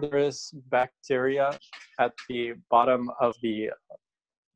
there 0.00 0.18
is 0.18 0.52
bacteria 0.68 1.58
at 1.98 2.12
the 2.28 2.52
bottom 2.70 3.10
of 3.20 3.34
the 3.42 3.70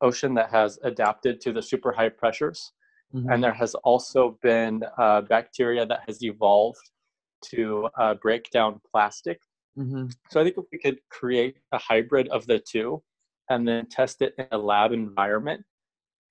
ocean 0.02 0.35
that 0.35 0.50
has 0.50 0.78
adapted 0.83 1.40
to 1.40 1.52
the 1.52 1.62
super 1.62 1.92
high 1.92 2.11
pressures 2.11 2.73
Mm-hmm. 3.14 3.30
and 3.30 3.42
there 3.42 3.54
has 3.54 3.75
also 3.75 4.38
been 4.42 4.83
uh, 4.99 5.23
bacteria 5.23 5.87
that 5.87 6.00
has 6.07 6.23
evolved 6.23 6.90
to 7.50 7.88
uh, 7.99 8.14
break 8.14 8.50
down 8.50 8.80
plastic. 8.90 9.40
Mm-hmm. 9.78 10.07
So 10.30 10.40
I 10.40 10.45
think 10.45 10.57
if 10.59 10.64
we 10.73 10.78
could 10.78 10.99
create 11.11 11.57
a 11.73 11.78
hybrid 11.78 12.28
of 12.28 12.47
the 12.47 12.61
two 12.71 13.02
and 13.50 13.66
then 13.66 13.87
test 13.90 14.23
it 14.23 14.35
in 14.38 14.47
a 14.52 14.59
lab 14.59 14.92
environment 14.92 15.64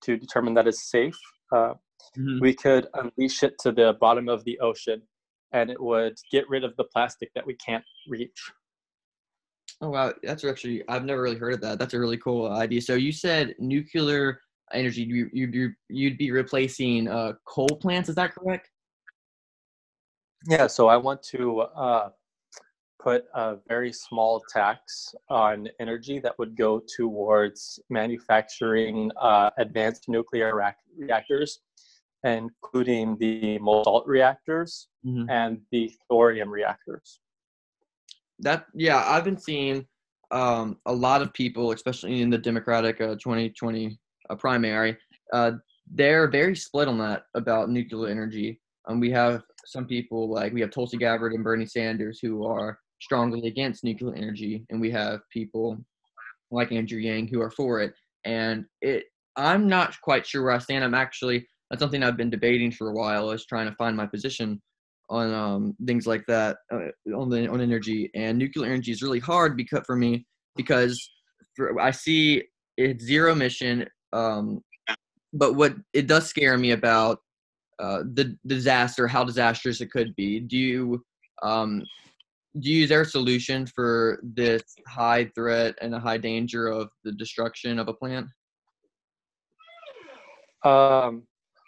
to 0.04 0.16
determine 0.16 0.54
that 0.54 0.68
it's 0.68 0.90
safe, 0.90 1.18
uh, 1.54 1.74
Mm-hmm. 2.16 2.40
we 2.40 2.54
could 2.54 2.86
unleash 2.94 3.42
it 3.42 3.54
to 3.60 3.72
the 3.72 3.96
bottom 4.00 4.28
of 4.28 4.44
the 4.44 4.58
ocean 4.60 5.02
and 5.52 5.70
it 5.70 5.80
would 5.80 6.16
get 6.30 6.48
rid 6.48 6.64
of 6.64 6.74
the 6.76 6.84
plastic 6.84 7.30
that 7.34 7.46
we 7.46 7.54
can't 7.54 7.84
reach. 8.08 8.50
Oh 9.80 9.90
wow, 9.90 10.12
that's 10.22 10.44
actually 10.44 10.82
I've 10.88 11.04
never 11.04 11.22
really 11.22 11.36
heard 11.36 11.54
of 11.54 11.60
that. 11.60 11.78
That's 11.78 11.94
a 11.94 12.00
really 12.00 12.16
cool 12.16 12.50
idea. 12.50 12.80
So 12.82 12.94
you 12.94 13.12
said 13.12 13.54
nuclear 13.58 14.40
energy. 14.72 15.02
You 15.02 15.30
you 15.32 15.48
you 15.52 15.72
you'd 15.88 16.18
be 16.18 16.32
replacing 16.32 17.08
uh, 17.08 17.34
coal 17.46 17.68
plants. 17.68 18.08
Is 18.08 18.16
that 18.16 18.34
correct? 18.34 18.68
Yeah, 20.46 20.66
so 20.66 20.88
I 20.88 20.96
want 20.96 21.22
to 21.24 21.60
uh, 21.60 22.10
put 23.00 23.24
a 23.34 23.56
very 23.68 23.92
small 23.92 24.42
tax 24.52 25.14
on 25.28 25.68
energy 25.80 26.20
that 26.20 26.38
would 26.38 26.56
go 26.56 26.80
towards 26.96 27.80
manufacturing 27.90 29.10
uh, 29.20 29.50
advanced 29.58 30.08
nuclear 30.08 30.74
reactors, 30.96 31.60
including 32.24 33.16
the 33.18 33.58
molten 33.58 34.08
reactors 34.08 34.88
Mm-hmm. 35.08 35.30
and 35.30 35.60
the 35.70 35.90
thorium 36.08 36.50
reactors. 36.50 37.20
That 38.40 38.66
yeah, 38.74 39.04
I've 39.06 39.24
been 39.24 39.38
seeing 39.38 39.86
um, 40.30 40.76
a 40.86 40.92
lot 40.92 41.22
of 41.22 41.32
people, 41.32 41.72
especially 41.72 42.20
in 42.20 42.30
the 42.30 42.36
Democratic 42.36 43.00
uh, 43.00 43.14
2020 43.14 43.96
uh, 44.28 44.34
primary, 44.34 44.98
uh, 45.32 45.52
they're 45.90 46.28
very 46.28 46.54
split 46.54 46.88
on 46.88 46.98
that 46.98 47.22
about 47.34 47.70
nuclear 47.70 48.10
energy. 48.10 48.60
Um, 48.88 49.00
we 49.00 49.10
have 49.10 49.42
some 49.66 49.86
people 49.86 50.30
like 50.30 50.52
we 50.52 50.60
have 50.62 50.70
Tulsi 50.70 50.96
Gabbard 50.96 51.34
and 51.34 51.44
Bernie 51.44 51.66
Sanders 51.66 52.18
who 52.20 52.46
are 52.46 52.78
strongly 53.00 53.46
against 53.46 53.84
nuclear 53.84 54.14
energy, 54.14 54.64
and 54.70 54.80
we 54.80 54.90
have 54.90 55.20
people 55.30 55.78
like 56.50 56.72
Andrew 56.72 56.98
Yang 56.98 57.28
who 57.28 57.40
are 57.40 57.50
for 57.50 57.80
it. 57.80 57.94
And 58.24 58.64
it, 58.80 59.04
I'm 59.36 59.68
not 59.68 60.00
quite 60.00 60.26
sure 60.26 60.42
where 60.42 60.52
I 60.52 60.58
stand. 60.58 60.84
I'm 60.84 60.94
actually 60.94 61.46
that's 61.70 61.80
something 61.80 62.02
I've 62.02 62.16
been 62.16 62.30
debating 62.30 62.72
for 62.72 62.88
a 62.88 62.94
while. 62.94 63.30
Is 63.30 63.44
trying 63.44 63.68
to 63.68 63.76
find 63.76 63.96
my 63.96 64.06
position 64.06 64.60
on 65.10 65.32
um, 65.32 65.76
things 65.86 66.06
like 66.06 66.24
that 66.26 66.56
uh, 66.72 66.88
on 67.14 67.28
the 67.28 67.48
on 67.48 67.60
energy. 67.60 68.10
And 68.14 68.38
nuclear 68.38 68.70
energy 68.70 68.92
is 68.92 69.02
really 69.02 69.20
hard 69.20 69.56
because 69.56 69.82
for 69.86 69.96
me 69.96 70.26
because 70.56 71.10
for, 71.54 71.78
I 71.80 71.90
see 71.90 72.44
it's 72.76 73.04
zero 73.04 73.32
emission. 73.32 73.86
Um, 74.12 74.62
but 75.34 75.56
what 75.56 75.74
it 75.92 76.06
does 76.06 76.26
scare 76.26 76.56
me 76.56 76.70
about 76.70 77.18
uh, 77.78 78.02
the 78.14 78.36
disaster, 78.46 79.06
how 79.06 79.24
disastrous 79.24 79.80
it 79.80 79.90
could 79.90 80.14
be. 80.16 80.40
Do 80.40 80.56
you 80.56 81.04
um, 81.42 81.84
do 82.60 82.70
you, 82.70 82.84
is 82.84 82.88
there 82.88 83.02
a 83.02 83.06
solution 83.06 83.66
for 83.66 84.20
this 84.22 84.62
high 84.86 85.30
threat 85.34 85.76
and 85.80 85.94
a 85.94 86.00
high 86.00 86.18
danger 86.18 86.68
of 86.68 86.88
the 87.04 87.12
destruction 87.12 87.78
of 87.78 87.88
a 87.88 87.92
plant? 87.92 88.26
Um, 90.64 91.22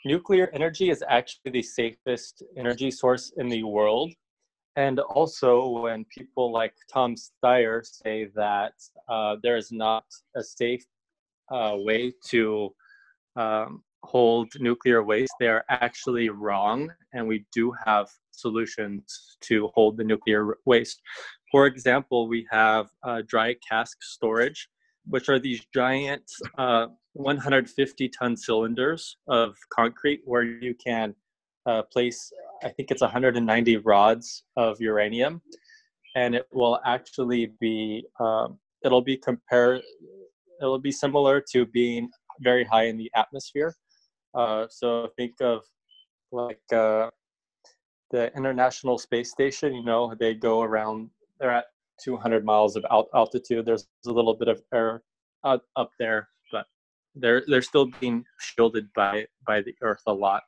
nuclear 0.05 0.51
energy 0.53 0.91
is 0.91 1.05
actually 1.07 1.53
the 1.53 1.63
safest 1.63 2.43
energy 2.57 2.91
source 2.91 3.33
in 3.37 3.49
the 3.49 3.63
world. 3.63 4.13
And 4.77 5.01
also, 5.01 5.69
when 5.69 6.05
people 6.07 6.53
like 6.53 6.75
Tom 6.93 7.15
Steyer 7.15 7.85
say 7.85 8.29
that 8.35 8.73
uh, 9.09 9.37
there 9.43 9.57
is 9.57 9.71
not 9.71 10.05
a 10.37 10.43
safe 10.43 10.85
uh, 11.53 11.75
way 11.77 12.13
to 12.29 12.73
um, 13.37 13.83
hold 14.03 14.49
nuclear 14.59 15.03
waste, 15.03 15.33
they 15.39 15.49
are 15.49 15.65
actually 15.69 16.29
wrong. 16.29 16.91
And 17.13 17.27
we 17.27 17.45
do 17.53 17.73
have 17.85 18.09
solutions 18.31 19.37
to 19.43 19.69
hold 19.75 19.97
the 19.97 20.05
nuclear 20.05 20.57
waste. 20.65 21.01
For 21.51 21.67
example, 21.67 22.29
we 22.29 22.47
have 22.51 22.89
uh, 23.03 23.23
dry 23.27 23.57
cask 23.69 24.03
storage, 24.03 24.69
which 25.07 25.29
are 25.29 25.39
these 25.39 25.61
giant 25.75 26.23
uh, 26.59 26.87
150 27.15 28.09
ton 28.09 28.37
cylinders 28.37 29.17
of 29.29 29.57
concrete 29.73 30.21
where 30.25 30.43
you 30.43 30.75
can 30.75 31.15
uh, 31.67 31.83
place, 31.83 32.33
I 32.63 32.69
think 32.69 32.91
it's 32.91 33.03
190 33.03 33.77
rods 33.79 34.45
of 34.57 34.81
uranium, 34.81 35.43
and 36.17 36.35
it 36.35 36.47
will 36.53 36.81
actually 36.85 37.53
be, 37.61 38.05
um, 38.19 38.59
it'll 38.85 39.03
be 39.03 39.17
compare, 39.17 39.81
it'll 40.61 40.79
be 40.79 40.93
similar 40.93 41.43
to 41.53 41.67
being 41.67 42.09
very 42.41 42.65
high 42.65 42.85
in 42.85 42.97
the 42.97 43.11
atmosphere. 43.15 43.75
Uh, 44.35 44.67
so 44.69 45.09
think 45.17 45.35
of 45.41 45.63
like 46.33 46.61
uh, 46.73 47.11
the 48.11 48.35
International 48.37 48.99
Space 48.99 49.31
Station. 49.31 49.75
You 49.75 49.85
know, 49.85 50.15
they 50.19 50.35
go 50.35 50.63
around. 50.63 51.11
They're 51.39 51.51
at 51.51 51.67
200 52.03 52.45
miles 52.45 52.77
of 52.77 52.85
alt- 52.91 53.11
altitude. 53.15 53.67
There's 53.67 53.87
a 54.07 54.11
little 54.11 54.35
bit 54.35 54.49
of 54.49 54.63
air 54.75 55.03
up, 55.45 55.65
up 55.77 55.91
there, 55.99 56.29
but 56.53 56.67
they're 57.15 57.43
they're 57.47 57.63
still 57.63 57.87
being 58.01 58.25
shielded 58.41 58.89
by 58.95 59.27
by 59.47 59.63
the 59.63 59.75
Earth 59.83 60.03
a 60.07 60.13
lot, 60.13 60.43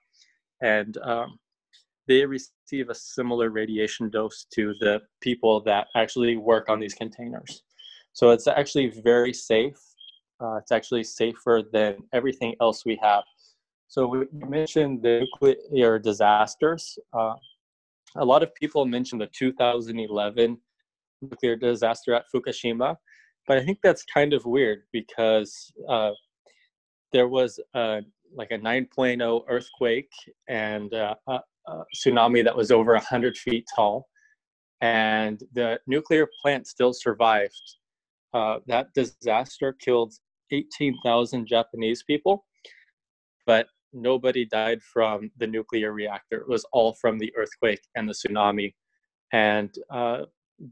and 0.61 0.97
um, 0.99 1.39
they 2.09 2.25
receive 2.25 2.89
a 2.89 2.95
similar 2.95 3.51
radiation 3.51 4.11
dose 4.11 4.47
to 4.55 4.75
the 4.81 5.01
people 5.21 5.61
that 5.63 5.87
actually 5.97 6.37
work 6.37 6.69
on 6.69 6.81
these 6.81 6.95
containers. 6.95 7.63
So 8.13 8.31
it's 8.31 8.47
actually 8.47 8.89
very 8.89 9.33
safe. 9.33 9.79
Uh, 10.41 10.57
it's 10.57 10.73
actually 10.73 11.05
safer 11.05 11.63
than 11.73 11.97
everything 12.13 12.55
else 12.61 12.85
we 12.85 12.99
have. 13.01 13.23
So 13.93 14.07
we 14.07 14.25
mentioned 14.33 15.03
the 15.03 15.27
nuclear 15.43 15.99
disasters. 15.99 16.99
Uh, 17.13 17.35
a 18.17 18.25
lot 18.25 18.43
of 18.43 18.55
people 18.55 18.87
mentioned 18.87 19.21
the 19.21 19.27
2011 19.27 20.57
nuclear 21.21 21.57
disaster 21.57 22.15
at 22.15 22.25
Fukushima, 22.35 22.97
but 23.47 23.59
I 23.59 23.63
think 23.63 23.81
that's 23.83 24.03
kind 24.05 24.33
of 24.33 24.47
weird 24.47 24.85
because 24.95 25.71
uh, 25.91 26.13
there 27.13 27.29
was 27.29 27.61
a, 27.75 28.01
like 28.35 28.51
a 28.51 28.59
9.0 28.59 29.43
earthquake 29.47 30.11
and 30.49 30.95
uh, 30.95 31.15
a, 31.29 31.41
a 31.67 31.85
tsunami 31.95 32.43
that 32.45 32.57
was 32.57 32.71
over 32.71 32.95
100 32.95 33.37
feet 33.37 33.67
tall, 33.77 34.09
and 34.81 35.43
the 35.53 35.79
nuclear 35.87 36.27
plant 36.41 36.67
still 36.67 36.95
survived. 36.95 37.77
Uh, 38.33 38.61
that 38.67 38.87
disaster 38.95 39.75
killed 39.75 40.15
18,000 40.51 41.47
Japanese 41.47 42.03
people, 42.05 42.47
but 43.45 43.67
nobody 43.93 44.45
died 44.45 44.83
from 44.83 45.31
the 45.37 45.47
nuclear 45.47 45.93
reactor. 45.93 46.39
It 46.39 46.49
was 46.49 46.65
all 46.73 46.95
from 46.95 47.19
the 47.19 47.33
earthquake 47.37 47.83
and 47.95 48.09
the 48.09 48.15
tsunami. 48.15 48.75
And 49.33 49.75
uh, 49.91 50.23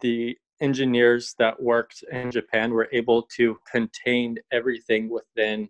the 0.02 0.36
engineers 0.60 1.34
that 1.38 1.60
worked 1.62 2.04
in 2.12 2.30
Japan 2.30 2.72
were 2.72 2.88
able 2.92 3.22
to 3.36 3.58
contain 3.70 4.36
everything 4.52 5.08
within 5.08 5.68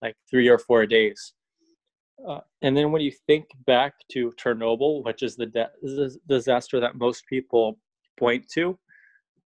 like 0.00 0.16
three 0.30 0.48
or 0.48 0.58
four 0.58 0.86
days. 0.86 1.34
Uh, 2.26 2.40
and 2.62 2.76
then 2.76 2.92
when 2.92 3.02
you 3.02 3.12
think 3.26 3.46
back 3.66 3.94
to 4.12 4.32
Chernobyl, 4.32 5.04
which 5.04 5.22
is 5.22 5.36
the, 5.36 5.46
de- 5.46 5.70
the 5.82 6.16
disaster 6.28 6.80
that 6.80 6.96
most 6.96 7.26
people 7.26 7.78
point 8.18 8.46
to, 8.54 8.78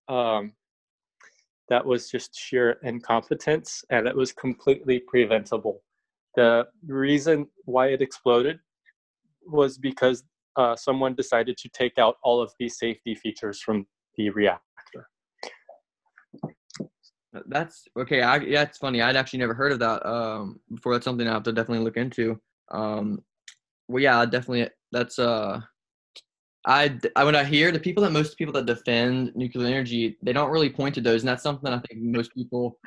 um, 0.07 0.53
that 1.69 1.85
was 1.85 2.09
just 2.09 2.37
sheer 2.37 2.77
incompetence 2.83 3.83
and 3.89 4.07
it 4.07 4.15
was 4.15 4.31
completely 4.33 4.99
preventable. 4.99 5.81
The 6.35 6.65
reason 6.87 7.47
why 7.65 7.87
it 7.87 8.01
exploded 8.01 8.59
was 9.45 9.77
because 9.77 10.23
uh, 10.55 10.75
someone 10.75 11.15
decided 11.15 11.57
to 11.57 11.69
take 11.69 11.97
out 11.97 12.15
all 12.23 12.41
of 12.41 12.51
these 12.59 12.77
safety 12.77 13.15
features 13.15 13.61
from 13.61 13.85
the 14.17 14.29
reactor. 14.29 14.61
That's 17.47 17.85
okay. 17.97 18.21
I, 18.21 18.37
yeah, 18.37 18.63
it's 18.63 18.77
funny. 18.77 19.01
I'd 19.01 19.15
actually 19.15 19.39
never 19.39 19.53
heard 19.53 19.71
of 19.71 19.79
that 19.79 20.05
um, 20.05 20.59
before. 20.73 20.93
That's 20.93 21.05
something 21.05 21.27
I 21.27 21.33
have 21.33 21.43
to 21.43 21.53
definitely 21.53 21.85
look 21.85 21.95
into. 21.95 22.39
Um, 22.71 23.23
well, 23.87 24.03
yeah, 24.03 24.25
definitely. 24.25 24.69
That's 24.91 25.17
uh, 25.17 25.61
I, 26.65 26.99
I 27.15 27.23
when 27.23 27.35
I 27.35 27.45
hear 27.45 27.71
the 27.71 27.79
people 27.79 28.03
that 28.03 28.11
most 28.11 28.37
people 28.37 28.53
that 28.53 28.65
defend 28.65 29.33
nuclear 29.35 29.67
energy, 29.67 30.17
they 30.21 30.33
don't 30.33 30.51
really 30.51 30.69
point 30.69 30.93
to 30.95 31.01
those, 31.01 31.21
and 31.21 31.29
that's 31.29 31.43
something 31.43 31.71
I 31.71 31.79
think 31.79 32.01
most 32.01 32.33
people 32.33 32.77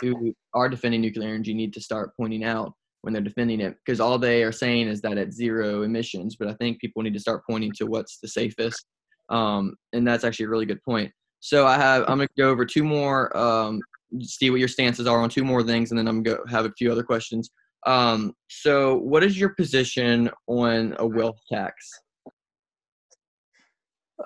who 0.00 0.34
are 0.52 0.68
defending 0.68 1.00
nuclear 1.00 1.28
energy 1.28 1.54
need 1.54 1.72
to 1.72 1.80
start 1.80 2.12
pointing 2.16 2.44
out 2.44 2.74
when 3.04 3.12
they're 3.12 3.22
defending 3.22 3.60
it, 3.60 3.76
because 3.84 4.00
all 4.00 4.18
they 4.18 4.42
are 4.42 4.52
saying 4.52 4.88
is 4.88 5.00
that 5.02 5.18
it's 5.18 5.36
zero 5.36 5.82
emissions. 5.82 6.36
But 6.36 6.48
I 6.48 6.54
think 6.54 6.80
people 6.80 7.02
need 7.02 7.14
to 7.14 7.20
start 7.20 7.42
pointing 7.48 7.72
to 7.76 7.86
what's 7.86 8.18
the 8.18 8.28
safest, 8.28 8.86
um, 9.28 9.74
and 9.92 10.06
that's 10.06 10.24
actually 10.24 10.46
a 10.46 10.48
really 10.48 10.66
good 10.66 10.82
point. 10.82 11.12
So 11.40 11.66
I 11.66 11.76
have 11.76 12.02
I'm 12.02 12.18
gonna 12.18 12.28
go 12.38 12.48
over 12.48 12.64
two 12.64 12.84
more, 12.84 13.36
um, 13.36 13.80
see 14.20 14.50
what 14.50 14.60
your 14.60 14.68
stances 14.68 15.06
are 15.06 15.20
on 15.20 15.28
two 15.28 15.44
more 15.44 15.62
things, 15.62 15.90
and 15.90 15.98
then 15.98 16.08
I'm 16.08 16.22
gonna 16.22 16.38
go 16.38 16.44
have 16.48 16.64
a 16.64 16.72
few 16.78 16.90
other 16.90 17.02
questions. 17.02 17.50
Um, 17.86 18.32
so 18.48 18.96
what 18.96 19.22
is 19.22 19.38
your 19.38 19.50
position 19.50 20.30
on 20.46 20.96
a 20.98 21.06
wealth 21.06 21.38
tax? 21.52 21.90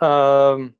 Um, 0.00 0.74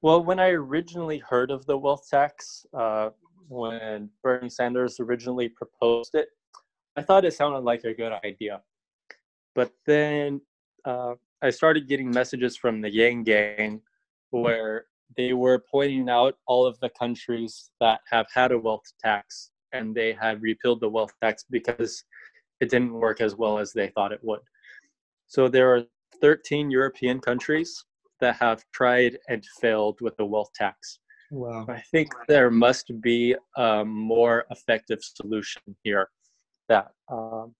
well, 0.00 0.24
when 0.24 0.40
I 0.40 0.48
originally 0.48 1.18
heard 1.18 1.52
of 1.52 1.64
the 1.66 1.78
wealth 1.78 2.08
tax, 2.10 2.66
uh, 2.74 3.10
when 3.48 4.10
Bernie 4.22 4.50
Sanders 4.50 4.98
originally 4.98 5.48
proposed 5.48 6.14
it, 6.14 6.28
I 6.96 7.02
thought 7.02 7.24
it 7.24 7.34
sounded 7.34 7.60
like 7.60 7.84
a 7.84 7.94
good 7.94 8.12
idea. 8.24 8.62
But 9.54 9.72
then 9.86 10.40
uh, 10.84 11.14
I 11.42 11.50
started 11.50 11.88
getting 11.88 12.10
messages 12.10 12.56
from 12.56 12.80
the 12.80 12.90
Yang 12.90 13.24
Gang 13.24 13.80
where 14.30 14.86
they 15.16 15.32
were 15.32 15.62
pointing 15.70 16.08
out 16.08 16.36
all 16.46 16.66
of 16.66 16.78
the 16.80 16.88
countries 16.90 17.70
that 17.80 18.00
have 18.10 18.26
had 18.32 18.52
a 18.52 18.58
wealth 18.58 18.84
tax 19.00 19.50
and 19.72 19.94
they 19.94 20.12
had 20.12 20.42
repealed 20.42 20.80
the 20.80 20.88
wealth 20.88 21.12
tax 21.22 21.44
because 21.50 22.04
it 22.60 22.70
didn't 22.70 22.92
work 22.92 23.20
as 23.20 23.34
well 23.36 23.58
as 23.58 23.72
they 23.72 23.88
thought 23.88 24.12
it 24.12 24.20
would. 24.22 24.40
So 25.26 25.48
there 25.48 25.74
are 25.74 25.82
13 26.20 26.70
European 26.70 27.20
countries 27.20 27.84
that 28.20 28.36
have 28.36 28.64
tried 28.72 29.18
and 29.28 29.44
failed 29.60 30.00
with 30.00 30.16
the 30.16 30.24
wealth 30.24 30.52
tax. 30.54 31.00
Wow. 31.30 31.66
I 31.68 31.82
think 31.90 32.12
there 32.28 32.50
must 32.50 32.92
be 33.00 33.34
a 33.56 33.84
more 33.84 34.44
effective 34.50 35.00
solution 35.02 35.62
here. 35.82 36.08
That, 36.68 36.92
um, 37.10 37.54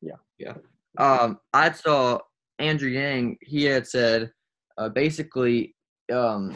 yeah, 0.00 0.16
yeah. 0.38 0.54
Um, 0.98 1.38
I 1.52 1.70
saw 1.72 2.18
Andrew 2.58 2.90
Yang. 2.90 3.38
He 3.42 3.64
had 3.64 3.86
said 3.86 4.30
uh, 4.78 4.88
basically, 4.88 5.74
um, 6.12 6.54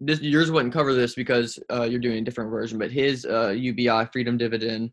this 0.00 0.20
yours 0.20 0.50
wouldn't 0.50 0.72
cover 0.72 0.94
this 0.94 1.14
because 1.14 1.58
uh, 1.72 1.82
you're 1.82 2.00
doing 2.00 2.18
a 2.18 2.24
different 2.24 2.50
version, 2.50 2.78
but 2.78 2.90
his 2.90 3.24
uh, 3.24 3.50
UBI 3.50 4.06
freedom 4.12 4.36
dividend 4.36 4.90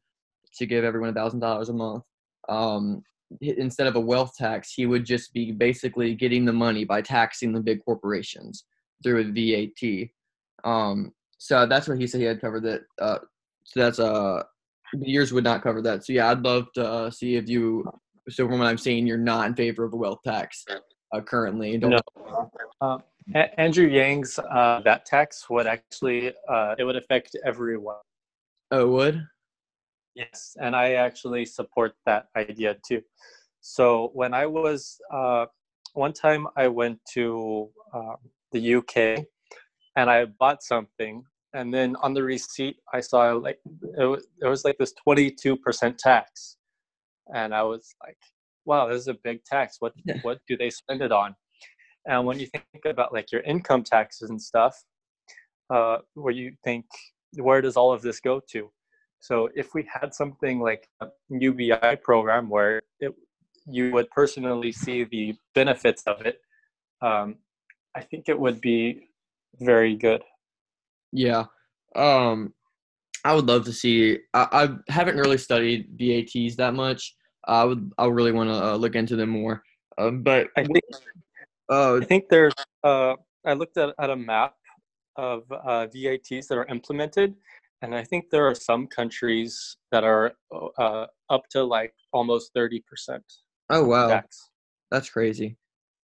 to 0.55 0.65
give 0.65 0.83
everyone 0.83 1.09
a 1.09 1.13
thousand 1.13 1.39
dollars 1.39 1.69
a 1.69 1.73
month. 1.73 2.03
Um, 2.49 3.03
instead 3.39 3.87
of 3.87 3.95
a 3.95 3.99
wealth 3.99 4.35
tax, 4.37 4.73
he 4.73 4.85
would 4.85 5.05
just 5.05 5.33
be 5.33 5.51
basically 5.51 6.15
getting 6.15 6.45
the 6.45 6.53
money 6.53 6.83
by 6.83 7.01
taxing 7.01 7.53
the 7.53 7.61
big 7.61 7.83
corporations 7.83 8.65
through 9.03 9.21
a 9.21 9.67
VAT. 9.71 10.09
Um, 10.63 11.13
so 11.37 11.65
that's 11.65 11.87
what 11.87 11.99
he 11.99 12.07
said 12.07 12.21
he 12.21 12.27
had 12.27 12.41
covered 12.41 12.63
that. 12.63 12.81
Uh, 12.99 13.19
so 13.63 13.79
that's 13.79 13.99
uh, 13.99 14.43
yours 14.99 15.33
would 15.33 15.43
not 15.43 15.61
cover 15.61 15.81
that. 15.81 16.05
So 16.05 16.13
yeah, 16.13 16.29
I'd 16.29 16.41
love 16.41 16.67
to 16.73 16.87
uh, 16.87 17.11
see 17.11 17.35
if 17.35 17.47
you. 17.47 17.89
So 18.29 18.47
from 18.47 18.59
what 18.59 18.67
I'm 18.67 18.77
saying, 18.77 19.07
you're 19.07 19.17
not 19.17 19.47
in 19.47 19.55
favor 19.55 19.83
of 19.83 19.93
a 19.93 19.97
wealth 19.97 20.19
tax 20.23 20.65
uh, 21.11 21.21
currently. 21.21 21.77
Don't 21.77 21.91
no. 22.21 22.51
Uh, 22.81 22.97
Andrew 23.57 23.87
Yang's 23.87 24.39
uh, 24.39 24.81
that 24.83 25.05
tax 25.05 25.49
would 25.49 25.67
actually 25.67 26.33
uh, 26.49 26.75
it 26.77 26.83
would 26.83 26.95
affect 26.95 27.35
everyone. 27.45 27.97
Oh, 28.71 28.81
it 28.81 28.89
would. 28.89 29.27
Yes, 30.15 30.57
and 30.59 30.75
I 30.75 30.93
actually 30.93 31.45
support 31.45 31.93
that 32.05 32.27
idea 32.35 32.77
too. 32.85 33.01
So 33.61 34.09
when 34.13 34.33
I 34.33 34.45
was 34.45 34.99
uh, 35.13 35.45
one 35.93 36.13
time, 36.13 36.47
I 36.57 36.67
went 36.67 36.99
to 37.13 37.69
uh, 37.93 38.15
the 38.51 38.75
UK 38.75 39.25
and 39.95 40.09
I 40.09 40.25
bought 40.25 40.63
something, 40.63 41.23
and 41.53 41.73
then 41.73 41.95
on 42.01 42.13
the 42.13 42.23
receipt 42.23 42.77
I 42.93 43.01
saw 43.01 43.31
like 43.33 43.59
it 43.97 44.05
was, 44.05 44.27
it 44.41 44.47
was 44.47 44.63
like 44.65 44.77
this 44.77 44.93
twenty 44.93 45.31
two 45.31 45.57
percent 45.57 45.97
tax, 45.97 46.57
and 47.33 47.53
I 47.53 47.63
was 47.63 47.93
like, 48.03 48.17
"Wow, 48.65 48.87
this 48.87 49.01
is 49.01 49.07
a 49.07 49.17
big 49.23 49.43
tax. 49.43 49.77
What 49.79 49.93
what 50.21 50.39
do 50.47 50.57
they 50.57 50.69
spend 50.69 51.01
it 51.01 51.11
on?" 51.11 51.35
And 52.05 52.25
when 52.25 52.39
you 52.39 52.47
think 52.47 52.85
about 52.85 53.13
like 53.13 53.31
your 53.31 53.41
income 53.41 53.83
taxes 53.83 54.29
and 54.29 54.41
stuff, 54.41 54.75
uh, 55.69 55.97
where 56.15 56.33
you 56.33 56.53
think, 56.63 56.85
where 57.35 57.61
does 57.61 57.77
all 57.77 57.93
of 57.93 58.01
this 58.01 58.19
go 58.19 58.41
to? 58.51 58.71
So 59.19 59.49
if 59.55 59.73
we 59.75 59.87
had 60.01 60.13
something 60.13 60.59
like 60.59 60.87
a 60.99 61.07
UBI 61.29 61.97
program 62.03 62.49
where 62.49 62.81
it, 62.99 63.13
you 63.67 63.91
would 63.91 64.09
personally 64.09 64.71
see 64.71 65.03
the 65.03 65.35
benefits 65.53 66.03
of 66.07 66.21
it, 66.21 66.39
um, 67.01 67.35
I 67.95 68.01
think 68.01 68.29
it 68.29 68.39
would 68.39 68.61
be 68.61 69.09
very 69.59 69.95
good. 69.95 70.23
Yeah. 71.11 71.45
Um, 71.95 72.53
I 73.23 73.35
would 73.35 73.47
love 73.47 73.65
to 73.65 73.73
see. 73.73 74.19
I, 74.33 74.47
I 74.51 74.91
haven't 74.91 75.17
really 75.17 75.37
studied 75.37 75.97
VATs 75.97 76.55
that 76.55 76.73
much. 76.73 77.15
I 77.45 77.63
would. 77.63 77.91
I 77.97 78.07
really 78.07 78.31
want 78.31 78.49
to 78.49 78.55
uh, 78.55 78.75
look 78.75 78.95
into 78.95 79.15
them 79.15 79.29
more. 79.29 79.63
Um, 79.97 80.23
but 80.23 80.47
I 80.57 80.63
think. 80.63 80.83
Uh, 81.69 81.99
I 82.01 82.05
think 82.05 82.29
there's. 82.29 82.53
Uh, 82.83 83.15
I 83.45 83.53
looked 83.53 83.77
at, 83.77 83.93
at 83.99 84.09
a 84.09 84.15
map 84.15 84.55
of 85.15 85.43
uh, 85.51 85.87
VATs 85.93 86.47
that 86.47 86.57
are 86.57 86.65
implemented, 86.65 87.35
and 87.81 87.95
I 87.95 88.03
think 88.03 88.29
there 88.29 88.47
are 88.47 88.55
some 88.55 88.87
countries 88.87 89.77
that 89.91 90.03
are 90.03 90.33
uh, 90.77 91.05
up 91.29 91.47
to 91.51 91.63
like 91.63 91.93
almost 92.13 92.51
thirty 92.53 92.83
percent. 92.87 93.23
Oh 93.69 93.85
wow, 93.85 94.07
tax. 94.07 94.49
that's 94.89 95.09
crazy. 95.09 95.57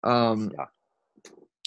Um, 0.03 0.53
yeah. 0.57 0.65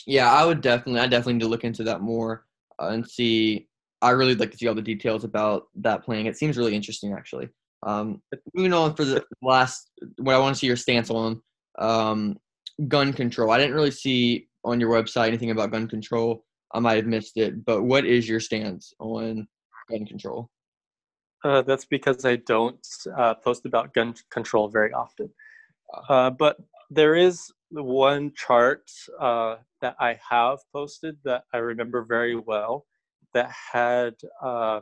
yeah, 0.07 0.31
I 0.31 0.45
would 0.45 0.61
definitely, 0.61 1.01
I 1.01 1.07
definitely 1.07 1.33
need 1.33 1.41
to 1.41 1.47
look 1.47 1.63
into 1.63 1.83
that 1.83 2.01
more 2.01 2.45
uh, 2.81 2.87
and 2.87 3.07
see. 3.07 3.67
I 4.01 4.09
really 4.09 4.35
like 4.35 4.51
to 4.51 4.57
see 4.57 4.67
all 4.67 4.75
the 4.75 4.81
details 4.81 5.23
about 5.23 5.67
that 5.75 6.03
playing. 6.03 6.25
It 6.25 6.37
seems 6.37 6.57
really 6.57 6.75
interesting, 6.75 7.13
actually. 7.13 7.47
Um, 7.83 8.21
moving 8.53 8.73
on 8.73 8.95
for 8.95 9.05
the 9.05 9.23
last, 9.41 9.91
what 10.17 10.35
I 10.35 10.39
want 10.39 10.55
to 10.55 10.59
see 10.59 10.67
your 10.67 10.75
stance 10.75 11.09
on 11.09 11.41
um, 11.79 12.37
gun 12.87 13.13
control. 13.13 13.51
I 13.51 13.57
didn't 13.57 13.75
really 13.75 13.91
see 13.91 14.49
on 14.65 14.79
your 14.79 14.89
website 14.89 15.27
anything 15.27 15.51
about 15.51 15.71
gun 15.71 15.87
control. 15.87 16.43
I 16.73 16.79
might 16.79 16.95
have 16.95 17.05
missed 17.05 17.37
it, 17.37 17.63
but 17.65 17.83
what 17.83 18.05
is 18.05 18.27
your 18.27 18.39
stance 18.39 18.93
on 18.99 19.47
gun 19.89 20.05
control? 20.05 20.49
Uh, 21.43 21.61
that's 21.61 21.85
because 21.85 22.25
I 22.25 22.37
don't 22.37 22.85
uh, 23.17 23.35
post 23.35 23.65
about 23.65 23.93
gun 23.93 24.15
control 24.29 24.69
very 24.69 24.93
often. 24.93 25.29
Uh, 26.09 26.29
but 26.29 26.57
there 26.89 27.15
is 27.15 27.51
one 27.81 28.31
chart 28.35 28.89
uh, 29.19 29.55
that 29.81 29.95
I 29.99 30.19
have 30.29 30.59
posted 30.71 31.17
that 31.25 31.43
I 31.53 31.57
remember 31.57 32.03
very 32.03 32.35
well 32.35 32.85
that 33.33 33.51
had 33.71 34.13
uh, 34.43 34.81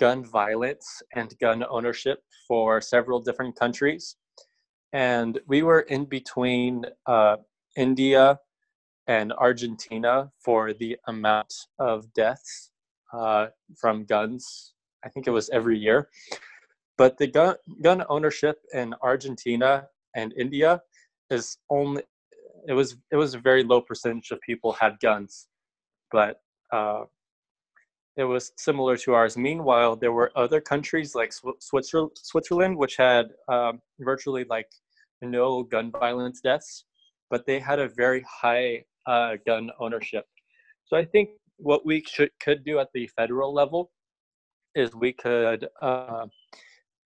gun 0.00 0.24
violence 0.24 1.02
and 1.14 1.36
gun 1.38 1.64
ownership 1.68 2.20
for 2.48 2.80
several 2.80 3.20
different 3.20 3.56
countries. 3.56 4.16
And 4.92 5.38
we 5.46 5.62
were 5.62 5.80
in 5.80 6.06
between 6.06 6.84
uh, 7.06 7.36
India 7.76 8.38
and 9.06 9.32
Argentina 9.32 10.30
for 10.44 10.72
the 10.72 10.96
amount 11.06 11.52
of 11.78 12.12
deaths 12.14 12.70
uh, 13.12 13.48
from 13.78 14.04
guns. 14.04 14.72
I 15.04 15.08
think 15.08 15.26
it 15.26 15.30
was 15.30 15.50
every 15.50 15.78
year. 15.78 16.08
But 16.98 17.18
the 17.18 17.26
gun, 17.26 17.56
gun 17.82 18.04
ownership 18.08 18.56
in 18.72 18.94
Argentina 19.02 19.86
and 20.14 20.32
India 20.36 20.80
is 21.30 21.58
only 21.70 22.02
it 22.68 22.72
was 22.72 22.96
it 23.10 23.16
was 23.16 23.34
a 23.34 23.38
very 23.38 23.62
low 23.62 23.80
percentage 23.80 24.30
of 24.30 24.40
people 24.40 24.72
had 24.72 24.98
guns, 25.00 25.48
but 26.10 26.40
uh, 26.72 27.04
it 28.16 28.24
was 28.24 28.52
similar 28.56 28.96
to 28.96 29.14
ours. 29.14 29.36
Meanwhile, 29.36 29.96
there 29.96 30.12
were 30.12 30.32
other 30.36 30.60
countries 30.60 31.14
like 31.14 31.32
Switzerland, 31.60 32.12
Switzerland 32.16 32.76
which 32.76 32.96
had 32.96 33.26
um, 33.48 33.80
virtually 34.00 34.44
like 34.48 34.68
no 35.22 35.62
gun 35.62 35.90
violence 35.90 36.40
deaths, 36.40 36.84
but 37.30 37.46
they 37.46 37.58
had 37.60 37.78
a 37.78 37.88
very 37.88 38.24
high 38.28 38.84
uh, 39.06 39.36
gun 39.46 39.70
ownership. 39.78 40.24
So 40.86 40.96
I 40.96 41.04
think 41.04 41.30
what 41.58 41.86
we 41.86 42.02
should 42.06 42.30
could 42.40 42.64
do 42.64 42.78
at 42.78 42.88
the 42.94 43.06
federal 43.16 43.52
level 43.52 43.90
is 44.74 44.94
we 44.94 45.12
could 45.12 45.66
uh, 45.82 46.26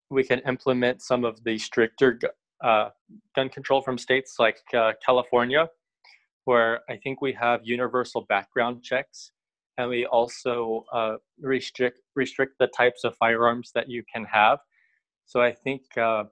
we 0.09 0.23
can 0.23 0.39
implement 0.39 1.01
some 1.01 1.25
of 1.25 1.43
the 1.43 1.57
stricter 1.57 2.19
uh, 2.63 2.89
gun 3.35 3.49
control 3.49 3.81
from 3.81 3.97
states 3.97 4.35
like 4.39 4.59
uh, 4.73 4.93
California, 5.05 5.69
where 6.45 6.81
I 6.89 6.97
think 6.97 7.21
we 7.21 7.33
have 7.33 7.61
universal 7.63 8.25
background 8.29 8.83
checks, 8.83 9.31
and 9.77 9.89
we 9.89 10.05
also 10.05 10.85
uh, 10.93 11.15
restrict 11.39 11.99
restrict 12.15 12.53
the 12.59 12.67
types 12.67 13.03
of 13.03 13.15
firearms 13.15 13.71
that 13.75 13.89
you 13.89 14.03
can 14.11 14.25
have. 14.25 14.59
So 15.25 15.41
I 15.41 15.51
think, 15.51 15.81
uh, 15.97 16.23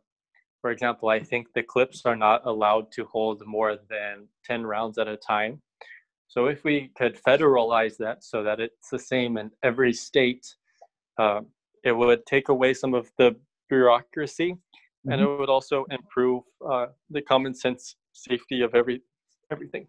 for 0.62 0.72
example, 0.72 1.10
I 1.10 1.20
think 1.20 1.48
the 1.54 1.64
clips 1.64 2.06
are 2.06 2.16
not 2.16 2.46
allowed 2.46 2.92
to 2.94 3.06
hold 3.06 3.44
more 3.46 3.78
than 3.90 4.28
ten 4.44 4.66
rounds 4.66 4.98
at 4.98 5.08
a 5.08 5.18
time. 5.18 5.62
So 6.28 6.48
if 6.48 6.64
we 6.64 6.92
could 6.98 7.22
federalize 7.22 7.98
that 7.98 8.24
so 8.24 8.42
that 8.44 8.60
it's 8.60 8.90
the 8.90 9.00
same 9.00 9.38
in 9.38 9.52
every 9.64 9.94
state, 9.94 10.56
uh, 11.20 11.42
it 11.84 11.92
would 11.92 12.26
take 12.26 12.50
away 12.50 12.74
some 12.74 12.94
of 12.94 13.12
the 13.18 13.36
bureaucracy, 13.70 14.58
mm-hmm. 15.06 15.12
and 15.12 15.22
it 15.22 15.40
would 15.40 15.50
also 15.50 15.86
improve 15.92 16.44
uh, 16.68 16.88
the 17.10 17.22
common 17.22 17.54
sense 17.54 17.96
safety 18.14 18.62
of 18.62 18.74
every 18.76 19.02
everything. 19.52 19.86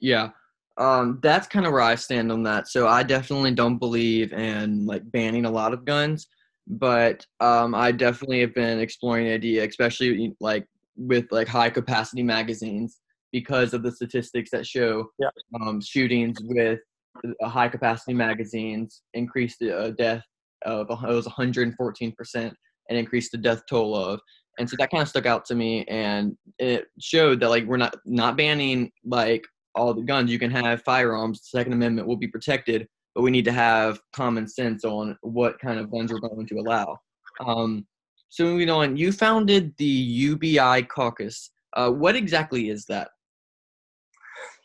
Yeah, 0.00 0.30
um, 0.76 1.18
that's 1.22 1.46
kind 1.46 1.66
of 1.66 1.72
where 1.72 1.82
I 1.82 1.94
stand 1.94 2.30
on 2.32 2.42
that. 2.44 2.68
So 2.68 2.88
I 2.88 3.02
definitely 3.02 3.54
don't 3.54 3.78
believe 3.78 4.32
in 4.32 4.86
like 4.86 5.02
banning 5.10 5.44
a 5.44 5.50
lot 5.50 5.72
of 5.72 5.84
guns, 5.84 6.26
but 6.66 7.26
um, 7.40 7.74
I 7.74 7.92
definitely 7.92 8.40
have 8.40 8.54
been 8.54 8.80
exploring 8.80 9.26
the 9.26 9.32
idea, 9.32 9.64
especially 9.64 10.34
like 10.40 10.66
with 10.96 11.26
like 11.30 11.48
high 11.48 11.70
capacity 11.70 12.22
magazines 12.22 13.00
because 13.32 13.74
of 13.74 13.82
the 13.82 13.92
statistics 13.92 14.50
that 14.50 14.66
show 14.66 15.06
yeah. 15.18 15.28
um, 15.60 15.80
shootings 15.80 16.38
with 16.42 16.80
uh, 17.24 17.48
high 17.48 17.68
capacity 17.68 18.14
magazines 18.14 19.02
increased 19.14 19.58
the 19.60 19.76
uh, 19.76 19.90
death 19.90 20.22
of 20.66 20.90
it 20.90 21.06
was 21.06 21.26
114 21.26 22.12
percent 22.12 22.54
and 22.88 22.98
increased 22.98 23.32
the 23.32 23.38
death 23.38 23.62
toll 23.68 23.94
of 23.94 24.20
and 24.58 24.68
so 24.68 24.76
that 24.78 24.90
kind 24.90 25.02
of 25.02 25.08
stuck 25.08 25.26
out 25.26 25.44
to 25.46 25.54
me 25.54 25.84
and 25.86 26.36
it 26.58 26.86
showed 26.98 27.40
that 27.40 27.48
like 27.48 27.64
we're 27.64 27.76
not 27.76 27.96
not 28.04 28.36
banning 28.36 28.90
like 29.04 29.46
all 29.74 29.94
the 29.94 30.02
guns. 30.02 30.30
You 30.30 30.38
can 30.38 30.50
have 30.50 30.82
firearms 30.82 31.40
the 31.40 31.58
second 31.58 31.72
amendment 31.72 32.06
will 32.06 32.16
be 32.16 32.28
protected 32.28 32.88
but 33.14 33.22
we 33.22 33.30
need 33.30 33.44
to 33.44 33.52
have 33.52 34.00
common 34.12 34.46
sense 34.46 34.84
on 34.84 35.16
what 35.22 35.58
kind 35.58 35.80
of 35.80 35.90
guns 35.90 36.12
we're 36.12 36.20
going 36.20 36.46
to 36.46 36.58
allow. 36.58 36.96
Um, 37.44 37.86
so 38.28 38.44
moving 38.44 38.70
on 38.70 38.96
you 38.96 39.12
founded 39.12 39.74
the 39.78 39.84
ubi 39.84 40.58
caucus. 40.82 41.50
Uh, 41.74 41.90
what 41.90 42.16
exactly 42.16 42.68
is 42.68 42.84
that? 42.86 43.08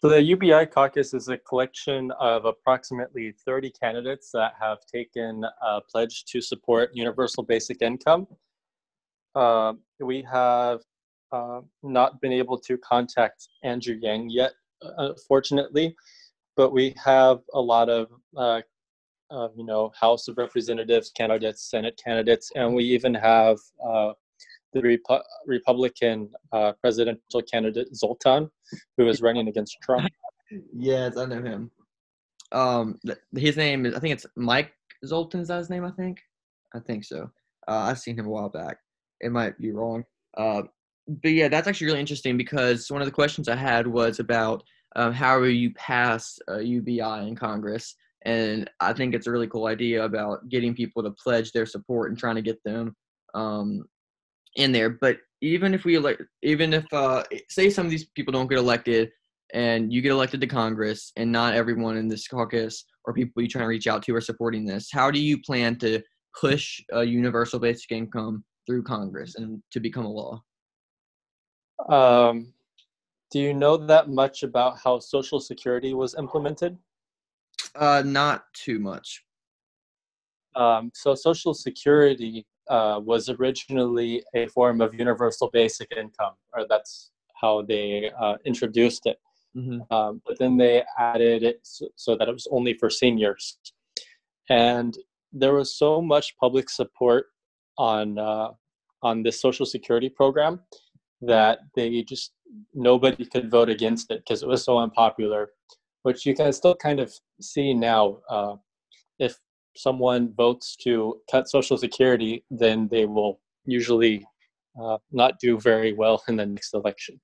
So 0.06 0.10
the 0.10 0.22
UBI 0.22 0.68
caucus 0.68 1.16
is 1.16 1.30
a 1.30 1.38
collection 1.40 2.12
of 2.20 2.46
approximately 2.46 3.34
30 3.44 3.72
candidates 3.72 4.30
that 4.34 4.54
have 4.60 4.86
taken 4.86 5.44
a 5.64 5.82
pledge 5.82 6.26
to 6.26 6.42
support 6.42 6.92
universal 6.94 7.42
basic 7.44 7.82
income. 7.82 8.28
Uh, 9.36 9.74
we 10.00 10.22
have 10.32 10.82
uh, 11.32 11.62
not 11.84 12.22
been 12.22 12.32
able 12.32 12.58
to 12.58 12.78
contact 12.78 13.48
Andrew 13.64 13.98
Yang 14.02 14.30
yet, 14.30 14.54
unfortunately, 14.98 15.96
but 16.56 16.72
we 16.72 16.96
have 17.04 17.40
a 17.54 17.60
lot 17.60 17.90
of 17.90 18.08
uh, 18.38 18.62
you 19.56 19.66
know 19.66 19.92
House 20.00 20.28
of 20.28 20.38
Representatives 20.38 21.12
candidates, 21.12 21.70
Senate 21.70 22.00
candidates, 22.04 22.52
and 22.56 22.74
we 22.74 22.84
even 22.86 23.14
have 23.14 23.58
uh, 23.86 24.14
the 24.74 24.82
Repu- 24.82 25.24
Republican 25.46 26.30
uh, 26.52 26.74
presidential 26.82 27.42
candidate 27.42 27.96
Zoltan, 27.96 28.50
who 28.98 29.08
is 29.08 29.22
running 29.22 29.48
against 29.48 29.78
Trump. 29.82 30.10
yes, 30.74 31.18
I 31.18 31.26
know 31.26 31.42
him. 31.42 31.72
Um, 32.52 33.00
his 33.36 33.58
name 33.58 33.86
is 33.86 33.96
I 33.96 34.00
think 34.00 34.14
it's 34.14 34.26
Mike 34.36 34.74
Zoltan. 35.06 35.42
Is 35.42 35.48
that 35.48 35.58
his 35.58 35.70
name? 35.70 35.84
I 35.84 35.92
think. 35.92 36.20
I 36.74 36.80
think 36.80 37.04
so. 37.06 37.30
Uh, 37.68 37.88
I've 37.90 38.00
seen 38.00 38.18
him 38.18 38.28
a 38.28 38.30
while 38.30 38.50
back. 38.50 38.78
It 39.22 39.32
might 39.32 39.58
be 39.60 39.72
wrong. 39.72 40.04
Uh, 40.38 40.64
but 41.08 41.32
yeah, 41.32 41.48
that's 41.48 41.68
actually 41.68 41.88
really 41.88 42.00
interesting 42.00 42.38
because 42.38 42.90
one 42.90 43.02
of 43.02 43.08
the 43.08 43.12
questions 43.12 43.48
I 43.48 43.56
had 43.56 43.86
was 43.88 44.20
about 44.20 44.64
um, 44.96 45.14
how 45.14 45.42
you 45.44 45.74
pass 45.74 46.40
UBI 46.50 47.28
in 47.28 47.36
Congress, 47.36 47.96
and 48.24 48.70
I 48.80 48.94
think 48.94 49.14
it's 49.14 49.28
a 49.28 49.32
really 49.32 49.48
cool 49.48 49.68
idea 49.68 50.04
about 50.04 50.50
getting 50.50 50.74
people 50.74 51.04
to 51.04 51.12
pledge 51.12 51.52
their 51.52 51.66
support 51.66 52.10
and 52.10 52.18
trying 52.18 52.36
to 52.36 52.42
get 52.42 52.64
them 52.64 52.96
um, 53.36 53.86
in 54.56 54.72
there. 54.72 54.90
But 54.90 55.18
even 55.42 55.74
if 55.74 55.86
we 55.86 55.96
elect, 55.96 56.24
even 56.42 56.74
if 56.74 56.86
uh, 56.92 57.24
say 57.50 57.70
some 57.70 57.86
of 57.86 57.92
these 57.92 58.06
people 58.16 58.32
don't 58.32 58.50
get 58.50 58.58
elected, 58.58 59.12
and 59.54 59.94
you 59.94 60.02
get 60.02 60.12
elected 60.12 60.42
to 60.42 60.48
Congress, 60.48 61.12
and 61.18 61.32
not 61.32 61.54
everyone 61.54 61.98
in 61.98 62.08
this 62.08 62.28
caucus 62.28 62.86
or 63.06 63.14
people 63.14 63.42
you're 63.42 63.50
trying 63.50 63.64
to 63.64 63.70
reach 63.70 63.88
out 63.88 64.02
to 64.04 64.16
are 64.16 64.22
supporting 64.22 64.66
this, 64.66 64.90
how 64.92 65.12
do 65.12 65.20
you 65.20 65.40
plan 65.40 65.78
to 65.78 66.02
push 66.40 66.82
a 66.94 67.04
universal 67.04 67.60
basic 67.60 67.92
income 67.92 68.44
through 68.66 68.84
Congress 68.84 69.36
and 69.36 69.62
to 69.72 69.80
become 69.80 70.06
a 70.06 70.12
law? 70.12 70.44
Um, 71.90 72.54
do 73.32 73.40
you 73.40 73.54
know 73.54 73.78
that 73.78 74.10
much 74.10 74.44
about 74.44 74.78
how 74.84 75.00
Social 75.00 75.40
Security 75.40 75.94
was 75.94 76.16
implemented? 76.16 76.78
Uh, 77.76 78.02
not 78.06 78.46
too 78.54 78.80
much. 78.80 79.24
Um, 80.56 80.92
so 80.94 81.16
Social 81.16 81.54
Security 81.54 82.46
uh, 82.70 83.00
was 83.04 83.30
originally 83.30 84.24
a 84.34 84.48
form 84.48 84.82
of 84.82 84.94
universal 84.94 85.50
basic 85.52 85.92
income, 85.96 86.34
or 86.54 86.66
that's 86.68 87.12
how 87.40 87.62
they 87.62 88.12
uh, 88.20 88.36
introduced 88.46 89.06
it. 89.06 89.20
Mm-hmm. 89.56 89.94
Um, 89.94 90.22
but 90.26 90.38
then 90.40 90.58
they 90.58 90.84
added 90.98 91.44
it 91.44 91.60
so, 91.64 91.88
so, 91.96 92.16
that 92.18 92.28
it 92.28 92.34
was 92.34 92.48
only 92.52 92.74
for 92.74 92.90
seniors. 92.90 93.58
And 94.50 94.98
there 95.32 95.54
was 95.54 95.78
so 95.78 96.02
much 96.02 96.36
public 96.38 96.70
support 96.70 97.28
on 97.78 98.18
uh, 98.18 98.50
on 99.04 99.24
this 99.24 99.42
Social 99.42 99.66
Security 99.66 100.10
program 100.10 100.62
that 101.22 101.60
they 101.76 102.02
just 102.04 102.34
nobody 102.74 103.26
could 103.26 103.50
vote 103.50 103.70
against 103.70 104.12
it 104.12 104.20
because 104.20 104.44
it 104.44 104.48
was 104.48 104.64
so 104.64 104.78
unpopular. 104.78 105.50
Which 106.04 106.26
you 106.26 106.36
can 106.36 106.54
still 106.54 106.76
kind 106.76 107.00
of 107.00 107.12
see 107.42 107.74
now. 107.74 108.20
Uh, 108.30 108.56
if 109.18 109.38
someone 109.76 110.34
votes 110.36 110.76
to 110.84 111.20
cut 111.32 111.50
Social 111.50 111.78
Security, 111.78 112.46
then 112.52 112.88
they 112.90 113.06
will 113.06 113.40
usually 113.66 114.26
uh, 114.80 114.98
not 115.12 115.40
do 115.40 115.60
very 115.60 115.94
well 115.94 116.22
in 116.28 116.36
the 116.36 116.46
next 116.46 116.74
election. 116.74 117.20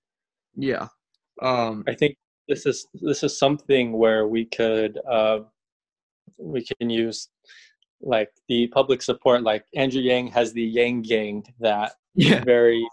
Yeah, 0.55 0.87
um, 1.41 1.83
I 1.87 1.93
think 1.93 2.17
this 2.47 2.65
is 2.65 2.87
this 2.93 3.23
is 3.23 3.37
something 3.37 3.93
where 3.93 4.27
we 4.27 4.45
could 4.45 4.99
uh, 5.09 5.39
we 6.37 6.65
can 6.65 6.89
use 6.89 7.29
like 8.03 8.29
the 8.47 8.67
public 8.67 9.01
support. 9.01 9.43
Like 9.43 9.65
Andrew 9.75 10.01
Yang 10.01 10.27
has 10.27 10.53
the 10.53 10.63
Yang 10.63 11.01
Gang 11.03 11.43
that 11.59 11.93
yeah. 12.15 12.43
very 12.43 12.85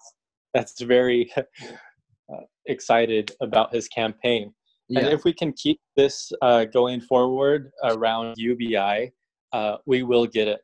that's 0.54 0.80
very 0.80 1.30
uh, 1.36 2.44
excited 2.66 3.32
about 3.40 3.72
his 3.72 3.88
campaign. 3.88 4.54
Yeah. 4.88 5.00
And 5.00 5.08
if 5.08 5.24
we 5.24 5.32
can 5.32 5.52
keep 5.52 5.80
this 5.96 6.32
uh, 6.40 6.64
going 6.64 7.00
forward 7.00 7.70
around 7.84 8.36
UBI, 8.38 9.12
uh, 9.52 9.76
we 9.86 10.02
will 10.02 10.26
get 10.26 10.48
it. 10.48 10.60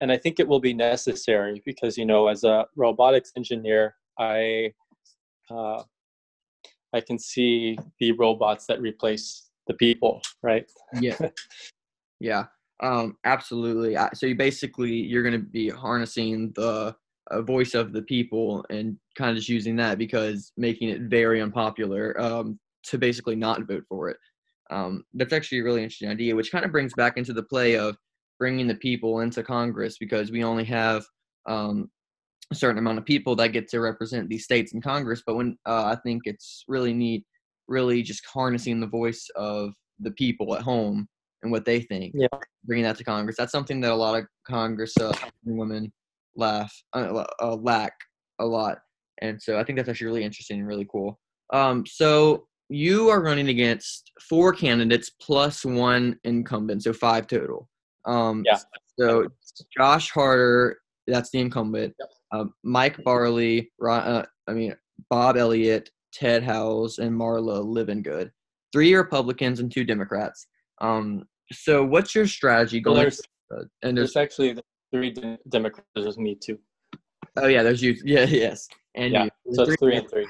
And 0.00 0.12
I 0.12 0.16
think 0.16 0.38
it 0.38 0.46
will 0.46 0.60
be 0.60 0.74
necessary 0.74 1.62
because, 1.64 1.96
you 1.96 2.04
know, 2.04 2.28
as 2.28 2.44
a 2.44 2.66
robotics 2.76 3.32
engineer, 3.36 3.96
I 4.18 4.72
uh, 5.50 5.82
I 6.92 7.00
can 7.00 7.18
see 7.18 7.76
the 7.98 8.12
robots 8.12 8.66
that 8.66 8.80
replace 8.80 9.50
the 9.66 9.74
people, 9.74 10.22
right? 10.42 10.64
yeah, 11.00 11.18
yeah, 12.20 12.44
um, 12.84 13.16
absolutely. 13.24 13.96
So 14.12 14.26
you 14.26 14.34
basically 14.34 14.92
you're 14.92 15.22
going 15.22 15.32
to 15.32 15.38
be 15.38 15.70
harnessing 15.70 16.52
the 16.54 16.94
uh, 17.30 17.40
voice 17.40 17.72
of 17.72 17.94
the 17.94 18.02
people 18.02 18.64
and 18.68 18.98
kind 19.16 19.30
of 19.30 19.36
just 19.36 19.48
using 19.48 19.74
that 19.76 19.96
because 19.96 20.52
making 20.58 20.90
it 20.90 21.00
very 21.02 21.40
unpopular 21.40 22.20
um, 22.20 22.58
to 22.84 22.98
basically 22.98 23.36
not 23.36 23.66
vote 23.66 23.84
for 23.88 24.10
it. 24.10 24.18
Um, 24.70 25.02
that's 25.14 25.32
actually 25.32 25.60
a 25.60 25.64
really 25.64 25.82
interesting 25.82 26.10
idea, 26.10 26.36
which 26.36 26.52
kind 26.52 26.64
of 26.64 26.72
brings 26.72 26.92
back 26.92 27.16
into 27.16 27.32
the 27.32 27.42
play 27.42 27.78
of 27.78 27.96
bringing 28.38 28.66
the 28.66 28.74
people 28.74 29.20
into 29.20 29.42
Congress 29.42 29.96
because 29.96 30.30
we 30.30 30.44
only 30.44 30.64
have 30.64 31.06
um, 31.46 31.90
a 32.52 32.54
certain 32.54 32.78
amount 32.78 32.98
of 32.98 33.06
people 33.06 33.34
that 33.36 33.52
get 33.52 33.66
to 33.70 33.80
represent 33.80 34.28
these 34.28 34.44
states 34.44 34.74
in 34.74 34.82
Congress. 34.82 35.22
But 35.26 35.36
when 35.36 35.56
uh, 35.64 35.84
I 35.84 35.96
think 36.04 36.22
it's 36.26 36.64
really 36.68 36.92
neat, 36.92 37.24
really 37.66 38.02
just 38.02 38.26
harnessing 38.26 38.78
the 38.78 38.86
voice 38.86 39.26
of 39.36 39.72
the 40.00 40.10
people 40.10 40.54
at 40.54 40.60
home 40.60 41.08
and 41.44 41.52
what 41.52 41.64
they 41.64 41.80
think, 41.80 42.14
yeah. 42.16 42.26
bringing 42.64 42.84
that 42.84 42.96
to 42.98 43.04
Congress. 43.04 43.36
That's 43.38 43.52
something 43.52 43.80
that 43.82 43.92
a 43.92 43.94
lot 43.94 44.18
of 44.18 44.26
Congress 44.48 44.96
uh, 44.98 45.14
women 45.44 45.92
laugh 46.36 46.74
uh, 46.94 47.24
uh, 47.40 47.54
lack 47.54 47.92
a 48.40 48.44
lot, 48.44 48.78
and 49.22 49.40
so 49.40 49.58
I 49.58 49.64
think 49.64 49.78
that's 49.78 49.88
actually 49.88 50.08
really 50.08 50.24
interesting 50.24 50.58
and 50.58 50.68
really 50.68 50.88
cool. 50.90 51.20
Um, 51.52 51.86
so 51.86 52.46
you 52.68 53.10
are 53.10 53.22
running 53.22 53.48
against 53.48 54.10
four 54.28 54.52
candidates 54.52 55.10
plus 55.20 55.64
one 55.64 56.18
incumbent, 56.24 56.82
so 56.82 56.92
five 56.92 57.26
total. 57.26 57.68
Um, 58.06 58.42
yeah. 58.44 58.58
So 58.98 59.26
Josh 59.76 60.10
Harder, 60.10 60.78
that's 61.06 61.30
the 61.30 61.40
incumbent. 61.40 61.94
Yep. 61.98 62.10
Uh, 62.32 62.44
Mike 62.62 63.02
Barkley, 63.04 63.70
uh, 63.86 64.22
I 64.48 64.52
mean 64.52 64.74
Bob 65.10 65.36
Elliott, 65.36 65.90
Ted 66.12 66.42
Howze, 66.42 66.98
and 66.98 67.12
Marla 67.12 67.64
Livengood. 67.64 68.30
Three 68.72 68.94
Republicans 68.94 69.60
and 69.60 69.70
two 69.70 69.84
Democrats. 69.84 70.46
Um, 70.80 71.24
so 71.52 71.84
what's 71.84 72.14
your 72.14 72.26
strategy 72.26 72.80
going? 72.80 72.94
Well, 72.94 73.02
there's, 73.04 73.20
uh, 73.52 73.64
and 73.82 73.96
there's, 73.96 74.14
there's, 74.14 74.24
actually 74.24 74.56
three 74.92 75.14
Democrats. 75.48 75.88
There's 75.94 76.18
me 76.18 76.34
too. 76.34 76.58
Oh 77.36 77.46
yeah, 77.46 77.62
there's 77.62 77.82
you. 77.82 77.96
Yeah, 78.04 78.24
yes, 78.24 78.68
and 78.94 79.12
yeah, 79.12 79.24
you. 79.24 79.54
So 79.54 79.62
it's 79.62 79.68
three 79.68 79.76
three 79.76 79.96
and 79.96 80.10
three. 80.10 80.26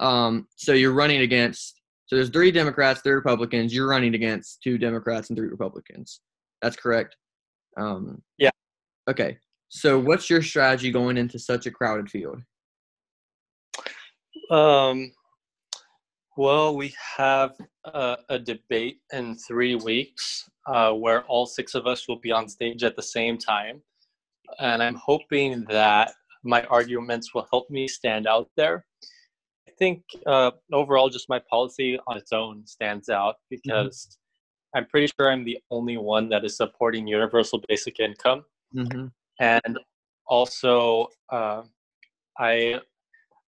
Um, 0.00 0.46
so 0.56 0.72
you're 0.72 0.92
running 0.92 1.20
against. 1.20 1.80
So 2.06 2.16
there's 2.16 2.30
three 2.30 2.50
Democrats, 2.50 3.02
three 3.02 3.12
Republicans. 3.12 3.74
You're 3.74 3.88
running 3.88 4.14
against 4.14 4.62
two 4.62 4.78
Democrats 4.78 5.28
and 5.28 5.36
three 5.36 5.48
Republicans. 5.48 6.20
That's 6.62 6.76
correct. 6.76 7.16
Um, 7.76 8.22
Yeah. 8.38 8.50
Okay. 9.08 9.38
So 9.68 9.98
what's 9.98 10.30
your 10.30 10.40
strategy 10.40 10.90
going 10.90 11.18
into 11.18 11.38
such 11.38 11.66
a 11.66 11.70
crowded 11.70 12.10
field? 12.10 12.40
Um, 14.50 15.12
well, 16.38 16.76
we 16.76 16.94
have 17.16 17.56
a, 17.84 18.16
a 18.28 18.38
debate 18.38 19.00
in 19.12 19.36
three 19.36 19.74
weeks 19.74 20.48
uh, 20.68 20.92
where 20.92 21.22
all 21.24 21.46
six 21.46 21.74
of 21.74 21.88
us 21.88 22.06
will 22.06 22.20
be 22.20 22.30
on 22.30 22.48
stage 22.48 22.84
at 22.84 22.94
the 22.94 23.02
same 23.02 23.36
time. 23.36 23.82
And 24.60 24.80
I'm 24.80 24.94
hoping 24.94 25.64
that 25.64 26.12
my 26.44 26.62
arguments 26.64 27.34
will 27.34 27.48
help 27.50 27.68
me 27.70 27.88
stand 27.88 28.28
out 28.28 28.48
there. 28.56 28.86
I 29.68 29.72
think 29.80 30.04
uh, 30.26 30.52
overall, 30.72 31.08
just 31.08 31.28
my 31.28 31.40
policy 31.50 31.98
on 32.06 32.16
its 32.16 32.32
own 32.32 32.64
stands 32.66 33.08
out 33.08 33.36
because 33.50 34.16
I'm 34.76 34.86
pretty 34.86 35.10
sure 35.18 35.32
I'm 35.32 35.44
the 35.44 35.58
only 35.72 35.96
one 35.96 36.28
that 36.28 36.44
is 36.44 36.56
supporting 36.56 37.08
universal 37.08 37.60
basic 37.68 37.98
income 37.98 38.44
Mm-hmm. 38.76 39.06
and 39.40 39.78
also 40.26 41.08
uh, 41.30 41.62
I 42.38 42.80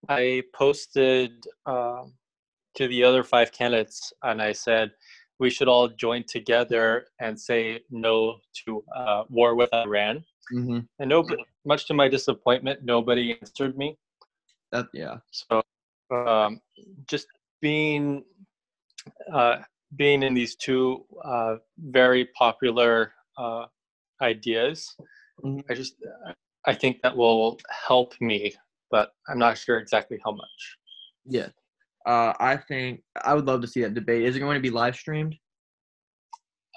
I 0.09 0.43
posted 0.55 1.45
um 1.67 2.15
to 2.77 2.89
the 2.89 3.03
other 3.05 3.23
five 3.25 3.53
candidates 3.53 4.13
and 4.23 4.41
I 4.41 4.53
said 4.53 4.93
we 5.39 5.51
should 5.51 5.69
all 5.69 5.89
join 5.89 6.25
together 6.25 7.07
and 7.21 7.39
say 7.39 7.81
no 7.91 8.39
to 8.65 8.85
uh, 8.95 9.25
war 9.29 9.55
with 9.55 9.73
Iran. 9.73 10.25
Mm-hmm. 10.53 10.81
And 10.99 11.09
nobody, 11.09 11.43
much 11.65 11.87
to 11.87 11.95
my 11.95 12.09
disappointment, 12.09 12.81
nobody 12.85 13.39
answered 13.41 13.79
me. 13.79 13.97
That 14.73 14.87
yeah. 14.93 15.17
So 15.31 15.63
um, 16.15 16.61
just 17.09 17.27
being 17.61 18.25
uh, 19.33 19.59
being 19.97 20.23
in 20.23 20.35
these 20.35 20.57
two 20.57 21.05
uh, 21.25 21.57
very 21.79 22.27
popular 22.37 23.13
uh, 23.39 23.65
ideas, 24.21 24.95
Mhm. 25.45 25.65
I 25.71 25.75
just 25.75 25.95
I 26.67 26.75
think 26.75 27.01
that 27.03 27.17
will 27.17 27.59
help 27.71 28.15
me, 28.21 28.55
but 28.91 29.13
I'm 29.29 29.39
not 29.39 29.57
sure 29.57 29.79
exactly 29.79 30.19
how 30.25 30.33
much. 30.33 30.79
Yeah. 31.25 31.49
Uh, 32.07 32.33
I 32.41 32.57
think 32.57 33.03
I 33.23 33.35
would 33.35 33.47
love 33.47 33.61
to 33.61 33.67
see 33.67 33.83
that 33.83 33.95
debate. 33.95 34.25
Is 34.25 34.37
it 34.37 34.41
going 34.41 34.55
to 34.55 34.61
be 34.61 34.71
live 34.71 34.97
streamed? 34.97 35.37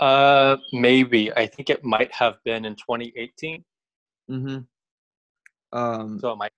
Uh, 0.01 0.57
maybe 0.73 1.31
I 1.33 1.47
think 1.47 1.69
it 1.69 1.83
might 1.83 2.11
have 2.13 2.35
been 2.43 2.65
in 2.65 2.75
2018, 2.75 3.63
Mm-hmm. 4.29 5.77
Um, 5.77 6.19
so 6.19 6.31
it 6.31 6.37
might. 6.37 6.51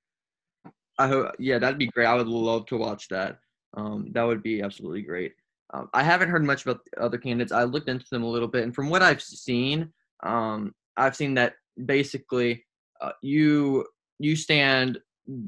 I 1.00 1.08
hope. 1.08 1.32
Yeah, 1.40 1.60
that'd 1.60 1.80
be 1.80 1.88
great. 1.88 2.06
I 2.06 2.16
would 2.16 2.28
love 2.28 2.66
to 2.68 2.78
watch 2.78 3.08
that. 3.10 3.40
Um, 3.76 4.10
that 4.12 4.24
would 4.24 4.44
be 4.44 4.62
absolutely 4.62 5.02
great. 5.02 5.34
Um, 5.74 5.90
I 5.94 6.04
haven't 6.04 6.30
heard 6.30 6.44
much 6.44 6.64
about 6.64 6.82
the 6.86 7.02
other 7.02 7.18
candidates. 7.18 7.52
I 7.52 7.64
looked 7.64 7.90
into 7.90 8.06
them 8.12 8.24
a 8.24 8.30
little 8.30 8.48
bit, 8.48 8.64
and 8.64 8.74
from 8.74 8.90
what 8.90 9.02
I've 9.02 9.22
seen, 9.22 9.92
um, 10.24 10.74
I've 10.96 11.16
seen 11.16 11.34
that 11.36 11.56
basically 11.86 12.66
uh, 13.02 13.12
you 13.22 13.86
you 14.20 14.36
stand 14.36 15.00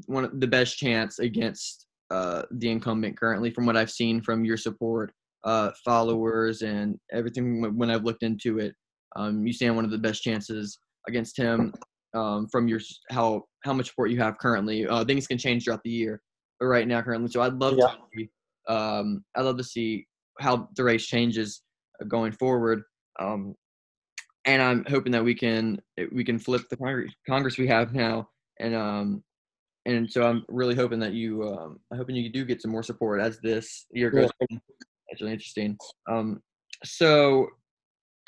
one 0.06 0.24
of 0.24 0.40
the 0.40 0.46
best 0.46 0.76
chance 0.76 1.18
against 1.18 1.86
uh, 2.10 2.42
the 2.52 2.70
incumbent 2.70 3.16
currently. 3.18 3.50
From 3.50 3.66
what 3.66 3.76
I've 3.76 3.90
seen 3.90 4.20
from 4.20 4.44
your 4.44 4.56
support, 4.56 5.12
uh, 5.44 5.70
followers, 5.84 6.62
and 6.62 6.98
everything 7.12 7.76
when- 7.76 7.90
I've 7.90 8.04
looked 8.04 8.22
into 8.22 8.58
it, 8.58 8.74
um, 9.16 9.46
you 9.46 9.52
stand 9.52 9.76
one 9.76 9.84
of 9.84 9.90
the 9.90 9.98
best 9.98 10.22
chances 10.22 10.78
against 11.06 11.36
him 11.36 11.72
um, 12.14 12.46
from 12.48 12.68
your 12.68 12.80
how 13.10 13.44
how 13.64 13.72
much 13.72 13.88
support 13.88 14.10
you 14.10 14.18
have 14.18 14.38
currently. 14.38 14.86
Uh, 14.86 15.04
things 15.04 15.26
can 15.26 15.38
change 15.38 15.64
throughout 15.64 15.82
the 15.84 15.90
year, 15.90 16.20
but 16.58 16.66
right 16.66 16.86
now 16.88 17.02
currently, 17.02 17.30
so 17.30 17.42
I'd 17.42 17.54
love 17.54 17.74
Yeah. 17.78 17.86
to 17.88 17.98
see, 18.14 18.30
um, 18.68 19.24
I'd 19.34 19.42
love 19.42 19.58
to 19.58 19.64
see 19.64 20.06
how 20.40 20.68
the 20.76 20.84
race 20.84 21.06
changes 21.06 21.62
uh, 22.00 22.04
going 22.04 22.32
forward. 22.32 22.82
Um, 23.20 23.54
and 24.44 24.62
I'm 24.62 24.84
hoping 24.86 25.12
that 25.12 25.24
we 25.24 25.34
can 25.34 25.80
we 26.12 26.24
can 26.24 26.38
flip 26.38 26.62
the 26.70 26.76
Congress, 26.76 27.12
Congress 27.28 27.58
we 27.58 27.66
have 27.66 27.92
now, 27.94 28.28
and 28.60 28.74
um, 28.74 29.22
and 29.86 30.10
so 30.10 30.22
I'm 30.22 30.44
really 30.48 30.74
hoping 30.74 30.98
that 31.00 31.12
you 31.12 31.42
um, 31.44 31.80
I'm 31.90 31.98
hoping 31.98 32.16
you 32.16 32.30
do 32.30 32.44
get 32.44 32.62
some 32.62 32.70
more 32.70 32.82
support 32.82 33.20
as 33.20 33.38
this 33.40 33.86
year 33.92 34.10
goes. 34.10 34.30
on. 34.50 34.60
That's 35.08 35.22
really 35.22 35.32
interesting. 35.32 35.76
Um, 36.10 36.42
so 36.84 37.48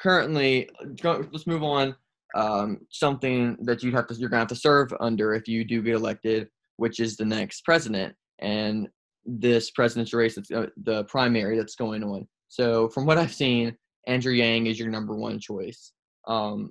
currently, 0.00 0.68
let's 1.04 1.46
move 1.46 1.62
on. 1.62 1.94
Um, 2.36 2.78
something 2.90 3.56
that 3.62 3.82
you 3.82 3.90
have 3.92 4.06
to 4.06 4.14
you're 4.14 4.30
gonna 4.30 4.40
have 4.40 4.48
to 4.48 4.54
serve 4.54 4.92
under 5.00 5.34
if 5.34 5.48
you 5.48 5.64
do 5.64 5.82
get 5.82 5.96
elected, 5.96 6.48
which 6.76 7.00
is 7.00 7.16
the 7.16 7.24
next 7.24 7.64
president 7.64 8.14
and 8.38 8.88
this 9.26 9.70
president's 9.70 10.14
race. 10.14 10.36
That's 10.36 10.50
uh, 10.50 10.66
the 10.84 11.04
primary 11.04 11.58
that's 11.58 11.74
going 11.74 12.02
on. 12.04 12.26
So 12.48 12.88
from 12.88 13.04
what 13.06 13.18
I've 13.18 13.34
seen, 13.34 13.76
Andrew 14.06 14.32
Yang 14.32 14.66
is 14.66 14.78
your 14.78 14.88
number 14.88 15.14
one 15.14 15.38
choice. 15.38 15.92
Um, 16.26 16.70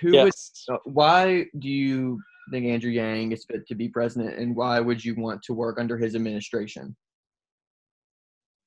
who 0.00 0.12
Yes. 0.12 0.64
uh, 0.70 0.76
why 0.84 1.46
do 1.58 1.68
you 1.68 2.20
think 2.50 2.66
Andrew 2.66 2.90
Yang 2.90 3.32
is 3.32 3.44
fit 3.44 3.66
to 3.68 3.74
be 3.74 3.88
president, 3.88 4.38
and 4.38 4.54
why 4.54 4.80
would 4.80 5.04
you 5.04 5.14
want 5.14 5.42
to 5.42 5.54
work 5.54 5.78
under 5.78 5.96
his 5.96 6.14
administration? 6.14 6.96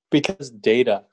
Because 0.09 0.49
data. 0.49 1.03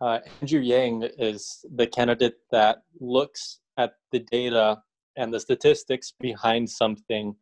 Uh, 0.00 0.20
Andrew 0.40 0.60
Yang 0.60 1.10
is 1.18 1.64
the 1.74 1.86
candidate 1.86 2.36
that 2.52 2.82
looks 3.00 3.60
at 3.76 3.94
the 4.12 4.20
data 4.30 4.80
and 5.16 5.34
the 5.34 5.40
statistics 5.40 6.12
behind 6.20 6.70
something 6.70 7.34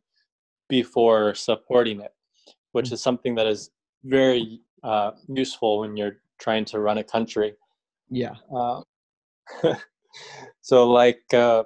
before 0.69 1.35
supporting 1.35 2.01
it, 2.01 2.13
which 2.73 2.91
is 2.93 3.03
something 3.03 3.35
that 3.35 3.47
is 3.47 3.71
very 4.05 4.61
uh, 4.83 5.11
useful 5.29 5.81
when 5.81 5.97
you're 5.97 6.19
trying 6.39 6.65
to 6.65 6.81
run 6.81 6.99
a 6.99 7.05
country. 7.05 7.55
Yeah. 8.09 8.35
Uh, 8.55 8.83
so, 10.61 10.91
like, 10.91 11.23
uh, 11.33 11.65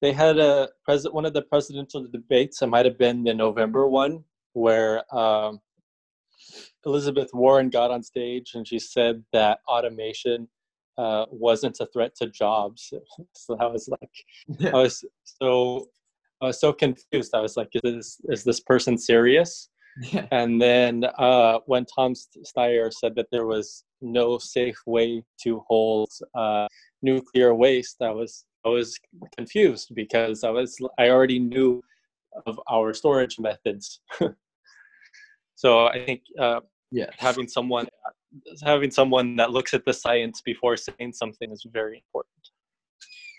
they 0.00 0.12
had 0.12 0.38
a 0.38 0.68
president. 0.84 1.14
One 1.14 1.26
of 1.26 1.32
the 1.32 1.42
presidential 1.42 2.06
debates. 2.06 2.62
It 2.62 2.68
might 2.68 2.86
have 2.86 2.98
been 2.98 3.24
the 3.24 3.34
November 3.34 3.88
one, 3.88 4.24
where 4.52 5.02
um, 5.14 5.60
Elizabeth 6.84 7.30
Warren 7.32 7.70
got 7.70 7.90
on 7.90 8.02
stage 8.02 8.52
and 8.54 8.66
she 8.66 8.78
said 8.78 9.24
that 9.32 9.60
automation 9.68 10.48
uh, 10.96 11.26
wasn't 11.30 11.78
a 11.80 11.86
threat 11.86 12.14
to 12.16 12.28
jobs. 12.28 12.92
so 13.32 13.56
I 13.58 13.66
was 13.66 13.88
like, 13.88 14.72
I 14.72 14.76
was 14.76 15.04
so 15.24 15.88
I 16.40 16.46
was 16.46 16.60
so 16.60 16.72
confused. 16.72 17.34
I 17.34 17.40
was 17.40 17.56
like, 17.56 17.68
is 17.74 17.82
this 17.82 18.20
is 18.24 18.44
this 18.44 18.60
person 18.60 18.98
serious? 18.98 19.68
Yeah. 20.00 20.26
And 20.30 20.62
then 20.62 21.04
uh, 21.18 21.58
when 21.66 21.84
Tom 21.86 22.14
Steyer 22.14 22.92
said 22.92 23.16
that 23.16 23.26
there 23.32 23.46
was 23.46 23.84
no 24.00 24.38
safe 24.38 24.78
way 24.86 25.24
to 25.42 25.64
hold 25.66 26.10
uh, 26.36 26.68
nuclear 27.02 27.52
waste, 27.52 27.96
I 28.00 28.10
was 28.10 28.44
I 28.64 28.68
was 28.68 28.98
confused 29.36 29.94
because 29.94 30.44
I 30.44 30.50
was 30.50 30.76
I 30.98 31.10
already 31.10 31.38
knew 31.38 31.82
of 32.46 32.60
our 32.70 32.92
storage 32.94 33.38
methods. 33.38 34.00
so 35.54 35.86
I 35.86 36.04
think 36.04 36.22
uh, 36.38 36.60
Yeah. 36.90 37.10
having 37.18 37.48
someone 37.48 37.88
having 38.62 38.90
someone 38.90 39.36
that 39.36 39.50
looks 39.52 39.72
at 39.74 39.84
the 39.84 39.92
science 39.92 40.42
before 40.44 40.76
saying 40.76 41.12
something 41.14 41.50
is 41.50 41.64
very 41.72 41.96
important. 42.04 42.34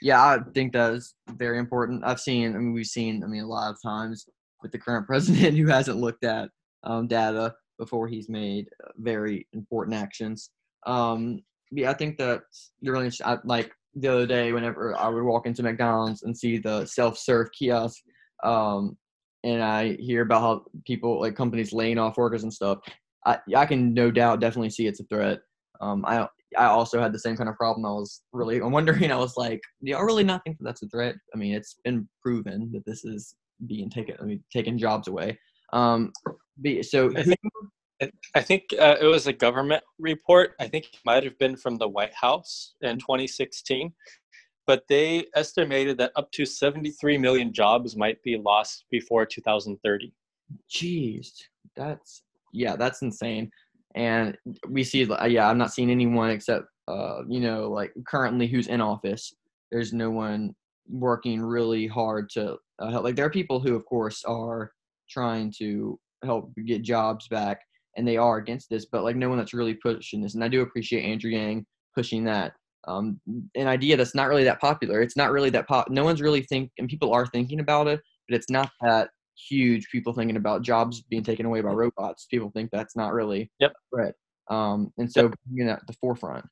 Yeah, 0.02 0.22
I 0.24 0.40
think 0.54 0.74
that 0.74 0.94
is 0.94 1.14
very 1.30 1.60
important. 1.60 2.04
I've 2.06 2.22
seen, 2.22 2.56
I 2.56 2.58
mean, 2.58 2.74
we've 2.74 2.86
seen, 2.86 3.24
I 3.24 3.28
mean, 3.28 3.44
a 3.44 3.48
lot 3.48 3.70
of 3.70 3.82
times 3.82 4.26
with 4.64 4.72
the 4.72 4.80
current 4.80 5.06
president 5.12 5.58
who 5.58 5.68
hasn't 5.68 6.00
looked 6.00 6.24
at 6.24 6.50
um, 6.84 7.08
data 7.08 7.54
before 7.78 8.08
he's 8.08 8.30
made 8.30 8.68
uh, 8.84 8.92
very 8.98 9.48
important 9.54 9.96
actions. 9.96 10.50
Um, 10.86 11.42
yeah, 11.72 11.92
I 11.92 11.94
think 11.94 12.18
that 12.18 12.42
you're 12.80 12.94
really 12.94 13.12
I, 13.24 13.38
like 13.44 13.72
the 13.96 14.08
other 14.08 14.28
day 14.28 14.52
whenever 14.52 14.96
I 14.98 15.08
would 15.10 15.24
walk 15.24 15.46
into 15.46 15.64
McDonald's 15.64 16.24
and 16.24 16.38
see 16.38 16.58
the 16.58 16.86
self-serve 16.86 17.50
kiosk, 17.58 18.02
um, 18.44 18.98
and 19.44 19.64
I 19.64 19.96
hear 20.00 20.22
about 20.22 20.42
how 20.42 20.66
people 20.86 21.20
like 21.20 21.36
companies 21.36 21.74
laying 21.74 21.98
off 21.98 22.18
workers 22.18 22.44
and 22.44 22.54
stuff. 22.54 22.80
I 23.26 23.38
I 23.56 23.66
can 23.66 23.94
no 23.94 24.12
doubt 24.12 24.42
definitely 24.42 24.70
see 24.70 24.88
it's 24.88 25.00
a 25.00 25.06
threat. 25.06 25.40
Um, 25.82 26.04
I 26.06 26.28
I 26.58 26.66
also 26.66 27.02
had 27.02 27.14
the 27.14 27.20
same 27.20 27.38
kind 27.38 27.50
of 27.50 27.56
problem. 27.56 27.86
I 27.86 27.92
was 27.92 28.22
really 28.34 28.58
I'm 28.58 28.72
wondering. 28.72 29.12
I 29.12 29.18
was 29.18 29.38
like, 29.38 29.62
do 29.84 29.92
y'all 29.92 30.04
really 30.04 30.24
not 30.24 30.42
think 30.44 30.58
that 30.58 30.66
that's 30.66 30.84
a 30.84 30.90
threat? 30.90 31.16
I 31.34 31.38
mean, 31.38 31.54
it's 31.54 31.78
been 31.84 32.08
proven 32.24 32.72
that 32.74 32.86
this 32.86 33.06
is 33.06 33.36
being 33.68 33.90
taken. 33.90 34.16
I 34.22 34.26
mean, 34.26 34.44
taking 34.52 34.78
jobs 34.78 35.08
away. 35.08 35.38
Um, 35.74 36.12
so 36.82 37.10
who, 37.10 37.34
I 38.36 38.42
think 38.42 38.64
uh, 38.80 38.96
it 39.02 39.06
was 39.06 39.28
a 39.28 39.34
government 39.34 39.84
report. 40.00 40.52
I 40.60 40.68
think 40.68 40.86
it 40.86 41.00
might 41.06 41.24
have 41.24 41.38
been 41.38 41.58
from 41.58 41.78
the 41.78 41.88
White 41.88 42.14
House 42.14 42.76
in 42.82 42.98
2016, 42.98 43.92
but 44.66 44.84
they 44.88 45.26
estimated 45.36 45.98
that 45.98 46.12
up 46.16 46.32
to 46.34 46.46
73 46.46 47.18
million 47.18 47.52
jobs 47.52 47.98
might 47.98 48.22
be 48.24 48.38
lost 48.38 48.86
before 48.90 49.26
2030. 49.26 50.14
Jeez, 50.70 51.32
that's 51.76 52.24
yeah, 52.54 52.76
that's 52.76 53.02
insane. 53.02 53.52
And 53.96 54.38
we 54.68 54.84
see, 54.84 55.08
yeah, 55.28 55.50
I'm 55.50 55.58
not 55.58 55.74
seeing 55.74 55.90
anyone 55.90 56.30
except, 56.30 56.66
uh, 56.88 57.22
you 57.28 57.40
know, 57.40 57.70
like 57.70 57.92
currently 58.08 58.48
who's 58.48 58.68
in 58.68 58.82
office. 58.82 59.34
There's 59.72 59.94
no 59.94 60.10
one 60.10 60.56
working 60.88 61.42
really 61.42 61.88
hard 61.88 62.30
to 62.32 62.58
uh, 62.80 62.92
help. 62.92 63.04
Like 63.04 63.16
there 63.16 63.26
are 63.26 63.32
people 63.32 63.60
who, 63.60 63.76
of 63.76 63.86
course, 63.86 64.24
are 64.26 64.72
trying 65.10 65.52
to 65.58 66.00
help 66.24 66.52
get 66.66 66.82
jobs 66.82 67.28
back, 67.28 67.62
and 67.98 68.08
they 68.08 68.18
are 68.18 68.38
against 68.38 68.70
this. 68.70 68.86
But 68.86 69.04
like 69.04 69.16
no 69.16 69.30
one 69.30 69.38
that's 69.38 69.54
really 69.54 69.76
pushing 69.76 70.22
this, 70.22 70.36
and 70.36 70.44
I 70.44 70.48
do 70.48 70.62
appreciate 70.62 71.04
Andrew 71.04 71.32
Yang 71.32 71.66
pushing 71.96 72.24
that. 72.26 72.54
Um, 72.88 73.20
an 73.56 73.68
idea 73.68 73.98
that's 73.98 74.16
not 74.16 74.30
really 74.30 74.46
that 74.46 74.62
popular. 74.62 75.02
It's 75.02 75.18
not 75.18 75.32
really 75.32 75.50
that 75.52 75.68
pop. 75.68 75.90
No 75.90 76.04
one's 76.04 76.22
really 76.22 76.42
think, 76.44 76.72
and 76.78 76.88
people 76.88 77.14
are 77.14 77.28
thinking 77.28 77.60
about 77.60 77.88
it, 77.88 78.00
but 78.28 78.36
it's 78.36 78.50
not 78.50 78.72
that 78.82 79.10
huge. 79.50 79.90
People 79.92 80.14
thinking 80.14 80.38
about 80.38 80.64
jobs 80.64 81.02
being 81.02 81.24
taken 81.24 81.46
away 81.46 81.62
by 81.62 81.72
robots. 81.72 82.26
People 82.26 82.52
think 82.52 82.72
that's 82.72 82.96
not 82.96 83.14
really 83.14 83.52
yep. 83.60 83.74
threat. 83.94 84.16
Um, 84.50 84.92
and 84.98 85.12
so 85.12 85.32
bringing 85.46 85.68
that 85.68 85.80
at 85.80 85.88
the 85.88 85.94
forefront 86.02 86.46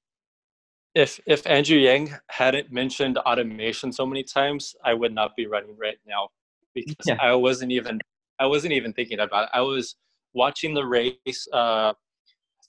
if 0.97 1.19
if 1.28 1.45
Andrew 1.45 1.78
Yang 1.78 2.15
hadn't 2.30 2.71
mentioned 2.71 3.19
automation 3.19 3.91
so 3.91 4.04
many 4.04 4.23
times, 4.23 4.76
I 4.84 4.95
would 4.95 5.13
not 5.13 5.36
be 5.36 5.45
running 5.45 5.78
right 5.78 5.97
now 6.08 6.30
because 6.73 6.95
yeah. 7.06 7.17
I 7.21 7.36
wasn't 7.36 7.71
even 7.71 8.00
I 8.39 8.47
wasn't 8.47 8.73
even 8.73 8.93
thinking 8.93 9.19
about 9.19 9.43
it. 9.43 9.50
I 9.54 9.62
was 9.62 9.95
watching 10.38 10.73
the 10.73 10.86
race 10.86 11.47
uh, 11.52 11.93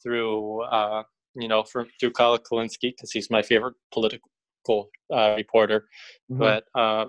through 0.02 0.62
uh, 0.62 1.02
you 1.34 1.48
know 1.48 1.62
from 1.62 1.86
through 2.00 2.12
Kyle 2.12 2.38
Kulinski 2.38 2.90
because 2.94 3.12
he's 3.12 3.30
my 3.30 3.42
favorite 3.42 3.74
political 3.92 4.90
uh, 5.14 5.34
reporter, 5.36 5.88
mm-hmm. 6.30 6.40
but 6.40 6.64
uh, 6.74 7.06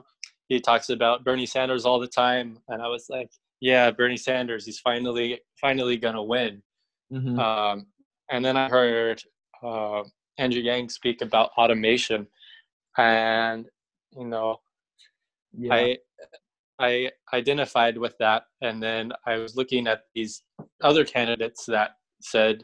he 0.49 0.59
talks 0.59 0.89
about 0.89 1.23
Bernie 1.23 1.45
Sanders 1.45 1.85
all 1.85 1.99
the 1.99 2.07
time, 2.07 2.57
and 2.67 2.81
I 2.81 2.87
was 2.87 3.07
like, 3.09 3.29
yeah, 3.61 3.89
Bernie 3.89 4.17
Sanders, 4.17 4.65
he's 4.65 4.79
finally 4.79 5.39
finally 5.59 5.97
gonna 5.97 6.23
win. 6.23 6.61
Mm-hmm. 7.11 7.39
Um, 7.39 7.87
and 8.29 8.45
then 8.45 8.57
I 8.57 8.69
heard 8.69 9.23
uh, 9.63 10.03
Andrew 10.37 10.61
Yang 10.61 10.89
speak 10.89 11.21
about 11.21 11.51
automation, 11.57 12.27
and 12.97 13.65
you 14.11 14.25
know, 14.25 14.57
yeah. 15.57 15.73
I 15.73 15.97
I 16.79 17.11
identified 17.33 17.97
with 17.97 18.17
that, 18.19 18.43
and 18.61 18.81
then 18.81 19.11
I 19.25 19.37
was 19.37 19.55
looking 19.55 19.87
at 19.87 20.03
these 20.15 20.43
other 20.81 21.03
candidates 21.03 21.65
that 21.65 21.91
said, 22.21 22.63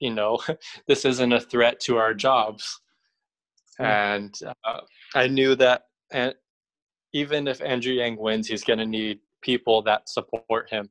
you 0.00 0.14
know, 0.14 0.38
this 0.86 1.04
isn't 1.04 1.32
a 1.32 1.40
threat 1.40 1.80
to 1.80 1.96
our 1.96 2.14
jobs, 2.14 2.80
mm. 3.80 3.86
and 3.86 4.34
uh, 4.64 4.80
I 5.14 5.26
knew 5.26 5.54
that, 5.56 5.82
and 6.12 6.34
even 7.12 7.48
if 7.48 7.60
Andrew 7.60 7.92
Yang 7.92 8.16
wins, 8.18 8.48
he's 8.48 8.64
going 8.64 8.78
to 8.78 8.86
need 8.86 9.20
people 9.42 9.82
that 9.82 10.08
support 10.08 10.70
him. 10.70 10.90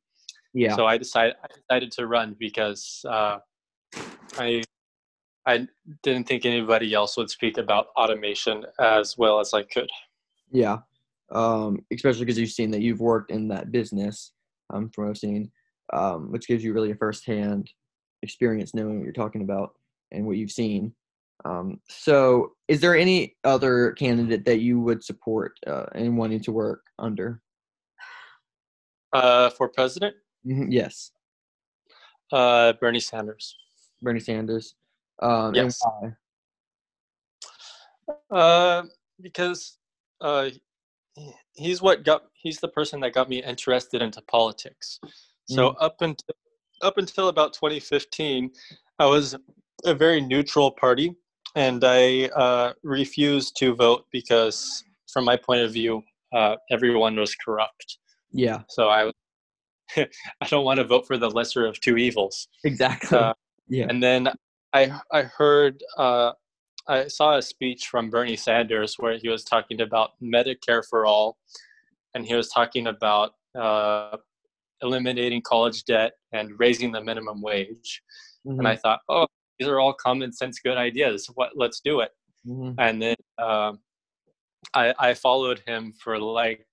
Yeah. 0.53 0.75
So 0.75 0.85
I 0.85 0.97
decided 0.97 1.35
I 1.43 1.47
decided 1.47 1.91
to 1.93 2.07
run 2.07 2.35
because 2.39 3.03
uh, 3.09 3.39
I 4.37 4.63
I 5.45 5.67
didn't 6.03 6.27
think 6.27 6.45
anybody 6.45 6.93
else 6.93 7.17
would 7.17 7.29
speak 7.29 7.57
about 7.57 7.87
automation 7.97 8.65
as 8.79 9.17
well 9.17 9.39
as 9.39 9.53
I 9.53 9.63
could. 9.63 9.89
Yeah, 10.51 10.79
um, 11.33 11.79
especially 11.91 12.25
because 12.25 12.37
you've 12.37 12.51
seen 12.51 12.71
that 12.71 12.81
you've 12.81 13.01
worked 13.01 13.31
in 13.31 13.47
that 13.49 13.71
business 13.71 14.31
um, 14.71 14.89
from 14.89 15.05
what 15.05 15.11
I've 15.11 15.17
seen, 15.17 15.51
um, 15.91 16.31
which 16.31 16.47
gives 16.47 16.63
you 16.63 16.73
really 16.73 16.91
a 16.91 16.95
firsthand 16.95 17.69
experience 18.21 18.73
knowing 18.73 18.99
what 18.99 19.03
you're 19.03 19.13
talking 19.13 19.41
about 19.41 19.75
and 20.11 20.25
what 20.25 20.37
you've 20.37 20.51
seen. 20.51 20.93
Um, 21.45 21.81
so, 21.89 22.53
is 22.67 22.79
there 22.79 22.95
any 22.95 23.35
other 23.43 23.91
candidate 23.93 24.45
that 24.45 24.61
you 24.61 24.79
would 24.79 25.03
support 25.03 25.57
uh, 25.67 25.87
and 25.93 26.17
wanting 26.17 26.41
to 26.41 26.51
work 26.51 26.83
under? 26.99 27.41
Uh, 29.11 29.49
for 29.49 29.67
president? 29.67 30.15
Mm-hmm, 30.47 30.71
yes. 30.71 31.11
Uh, 32.31 32.73
Bernie 32.73 32.99
Sanders. 32.99 33.57
Bernie 34.01 34.19
Sanders. 34.19 34.75
Um, 35.21 35.53
yes. 35.53 35.79
Uh, 38.31 38.83
because 39.21 39.77
uh, 40.21 40.49
he's 41.53 41.81
what 41.81 42.03
got 42.03 42.23
he's 42.33 42.59
the 42.59 42.67
person 42.67 42.99
that 43.01 43.13
got 43.13 43.29
me 43.29 43.43
interested 43.43 44.01
into 44.01 44.21
politics. 44.23 44.99
So 45.45 45.71
mm. 45.71 45.75
up 45.79 46.01
until 46.01 46.35
up 46.81 46.97
until 46.97 47.29
about 47.29 47.53
2015, 47.53 48.51
I 48.99 49.05
was 49.05 49.35
a 49.85 49.93
very 49.93 50.21
neutral 50.21 50.71
party, 50.71 51.15
and 51.55 51.83
I 51.83 52.25
uh, 52.35 52.73
refused 52.83 53.55
to 53.57 53.73
vote 53.73 54.05
because, 54.11 54.83
from 55.11 55.25
my 55.25 55.37
point 55.37 55.61
of 55.61 55.71
view, 55.71 56.03
uh, 56.33 56.55
everyone 56.71 57.15
was 57.15 57.35
corrupt. 57.35 57.97
Yeah. 58.31 58.61
So 58.69 58.89
I, 58.89 59.11
I 59.97 60.47
don't 60.49 60.65
want 60.65 60.79
to 60.79 60.83
vote 60.83 61.07
for 61.07 61.17
the 61.17 61.29
lesser 61.29 61.65
of 61.65 61.79
two 61.79 61.97
evils. 61.97 62.47
Exactly. 62.63 63.17
Uh, 63.17 63.33
yeah. 63.67 63.85
And 63.89 64.01
then 64.01 64.29
I 64.73 64.99
I 65.11 65.23
heard 65.23 65.81
uh, 65.97 66.33
I 66.87 67.07
saw 67.07 67.37
a 67.37 67.41
speech 67.41 67.87
from 67.87 68.09
Bernie 68.09 68.35
Sanders 68.35 68.95
where 68.97 69.17
he 69.17 69.29
was 69.29 69.43
talking 69.43 69.81
about 69.81 70.11
Medicare 70.21 70.83
for 70.89 71.05
all, 71.05 71.37
and 72.13 72.25
he 72.25 72.35
was 72.35 72.49
talking 72.49 72.87
about 72.87 73.31
uh, 73.57 74.17
eliminating 74.81 75.41
college 75.41 75.85
debt 75.85 76.13
and 76.33 76.51
raising 76.59 76.91
the 76.91 77.01
minimum 77.01 77.41
wage. 77.41 78.01
Mm-hmm. 78.45 78.59
And 78.59 78.67
I 78.67 78.75
thought, 78.75 78.99
oh, 79.09 79.27
these 79.57 79.69
are 79.69 79.79
all 79.79 79.93
common 79.93 80.33
sense, 80.33 80.59
good 80.59 80.77
ideas. 80.77 81.29
What? 81.35 81.51
Let's 81.55 81.79
do 81.79 82.01
it. 82.01 82.11
Mm-hmm. 82.45 82.79
And 82.79 83.01
then 83.01 83.15
uh, 83.37 83.73
I, 84.73 84.93
I 84.99 85.13
followed 85.13 85.61
him 85.65 85.93
for 86.03 86.19
like 86.19 86.67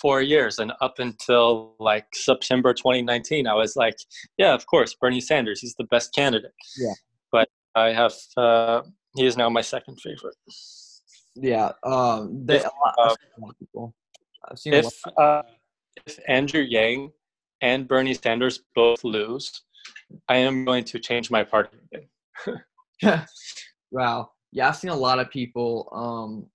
four 0.00 0.22
years, 0.22 0.58
and 0.58 0.72
up 0.80 0.98
until 0.98 1.74
like 1.78 2.06
September 2.14 2.72
2019, 2.72 3.46
I 3.46 3.54
was 3.54 3.76
like, 3.76 3.96
yeah, 4.38 4.54
of 4.54 4.66
course, 4.66 4.94
Bernie 4.94 5.20
Sanders, 5.20 5.60
he's 5.60 5.74
the 5.74 5.84
best 5.84 6.14
candidate. 6.14 6.54
Yeah. 6.78 6.94
But 7.30 7.48
I 7.74 7.92
have. 7.92 8.14
Uh, 8.36 8.82
he 9.16 9.26
is 9.26 9.36
now 9.36 9.48
my 9.48 9.60
second 9.60 10.00
favorite. 10.00 10.36
Yeah, 11.34 11.72
um, 11.84 12.46
they, 12.46 12.56
if, 12.56 12.66
uh, 12.98 13.14
people. 13.58 13.94
I've 14.48 14.58
seen 14.58 14.74
if 14.74 14.86
uh, 15.18 15.42
if 16.06 16.18
Andrew 16.28 16.62
Yang 16.62 17.12
and 17.60 17.88
Bernie 17.88 18.14
Sanders 18.14 18.60
both 18.74 19.02
lose, 19.04 19.62
I 20.28 20.36
am 20.36 20.64
going 20.64 20.84
to 20.84 20.98
change 20.98 21.30
my 21.30 21.44
party 21.44 21.76
again. 21.92 23.26
wow. 23.90 24.30
Yeah, 24.52 24.68
I've 24.68 24.76
seen 24.76 24.90
a 24.90 24.96
lot 24.96 25.18
of 25.18 25.30
people 25.30 25.88
um, 25.92 26.46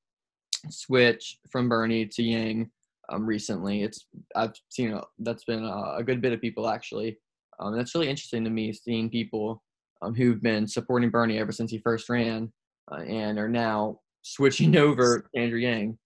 switch 0.70 1.38
from 1.50 1.70
Bernie 1.70 2.06
to 2.06 2.24
Yang 2.24 2.72
um, 3.10 3.26
recently. 3.26 3.84
It's 3.84 4.06
I've 4.36 4.54
seen 4.70 4.94
a, 4.94 5.04
that's 5.20 5.44
been 5.44 5.64
a, 5.64 5.96
a, 5.98 6.04
good 6.04 6.22
bit 6.22 6.34
of 6.34 6.42
people 6.42 6.68
actually. 6.68 7.18
Um, 7.60 7.76
that's 7.76 7.94
really 7.94 8.10
interesting 8.10 8.44
to 8.44 8.50
me 8.50 8.74
seeing 8.74 9.10
people 9.10 9.62
um, 10.02 10.14
who've 10.14 10.42
been 10.42 10.68
supporting 10.68 11.10
Bernie 11.10 11.40
ever 11.40 11.52
since 11.52 11.72
he 11.72 11.80
first 11.80 12.10
ran, 12.10 12.52
uh, 12.92 13.02
and 13.02 13.38
are 13.38 13.50
now 13.50 14.00
switching 14.22 14.76
over 14.78 15.28
to 15.34 15.40
Andrew 15.40 15.60
Yang, 15.60 15.98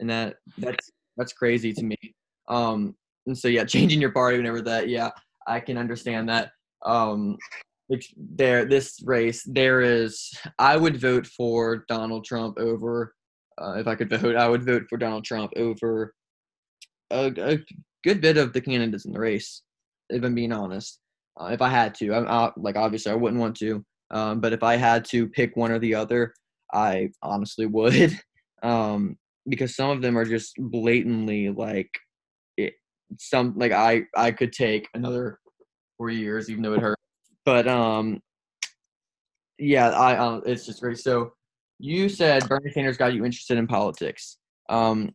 and 0.00 0.10
that 0.10 0.36
that's 0.58 0.90
that's 1.16 1.32
crazy 1.32 1.72
to 1.72 1.84
me. 1.84 1.96
Um, 2.48 2.94
and 3.26 3.36
so 3.36 3.48
yeah, 3.48 3.64
changing 3.66 4.00
your 4.00 4.12
party 4.12 4.36
whenever 4.36 4.62
that, 4.62 4.88
yeah, 4.88 5.10
I 5.46 5.60
can 5.60 5.78
understand 5.78 6.28
that. 6.28 6.52
Um, 6.84 7.36
there, 8.16 8.64
this 8.64 9.00
race, 9.04 9.42
there 9.46 9.82
is. 9.82 10.32
I 10.58 10.76
would 10.76 10.96
vote 10.96 11.26
for 11.26 11.84
Donald 11.88 12.24
Trump 12.24 12.58
over. 12.58 13.14
Uh, 13.60 13.74
if 13.74 13.86
I 13.86 13.94
could 13.94 14.08
vote, 14.08 14.36
I 14.36 14.48
would 14.48 14.64
vote 14.64 14.84
for 14.88 14.96
Donald 14.96 15.24
Trump 15.24 15.52
over 15.56 16.14
a, 17.10 17.32
a 17.36 17.58
good 18.02 18.20
bit 18.20 18.36
of 18.36 18.52
the 18.52 18.60
candidates 18.60 19.04
in 19.04 19.12
the 19.12 19.20
race. 19.20 19.62
If 20.08 20.24
I'm 20.24 20.34
being 20.34 20.52
honest, 20.52 20.98
uh, 21.40 21.46
if 21.46 21.62
I 21.62 21.68
had 21.68 21.94
to. 21.96 22.14
I'm 22.14 22.26
out, 22.26 22.58
like 22.58 22.76
obviously 22.76 23.12
I 23.12 23.16
wouldn't 23.16 23.40
want 23.40 23.56
to, 23.58 23.84
um, 24.10 24.40
but 24.40 24.52
if 24.52 24.62
I 24.62 24.76
had 24.76 25.04
to 25.06 25.28
pick 25.28 25.56
one 25.56 25.72
or 25.72 25.78
the 25.78 25.94
other, 25.94 26.34
I 26.72 27.10
honestly 27.22 27.66
would, 27.66 28.18
um, 28.62 29.16
because 29.48 29.74
some 29.74 29.90
of 29.90 30.02
them 30.02 30.16
are 30.16 30.24
just 30.24 30.54
blatantly 30.58 31.50
like 31.50 31.90
it, 32.56 32.74
some 33.18 33.54
like 33.56 33.72
I 33.72 34.04
I 34.16 34.30
could 34.30 34.52
take 34.52 34.88
another 34.94 35.38
four 35.98 36.10
years 36.10 36.50
even 36.50 36.62
though 36.62 36.74
it 36.74 36.80
hurt, 36.80 36.98
but 37.44 37.66
um, 37.66 38.20
yeah, 39.58 39.90
I 39.90 40.16
uh, 40.16 40.40
it's 40.46 40.66
just 40.66 40.80
great. 40.80 40.98
So 40.98 41.32
you 41.78 42.08
said 42.08 42.48
Bernie 42.48 42.70
Sanders 42.72 42.96
got 42.96 43.14
you 43.14 43.24
interested 43.24 43.58
in 43.58 43.66
politics. 43.66 44.38
Um, 44.68 45.14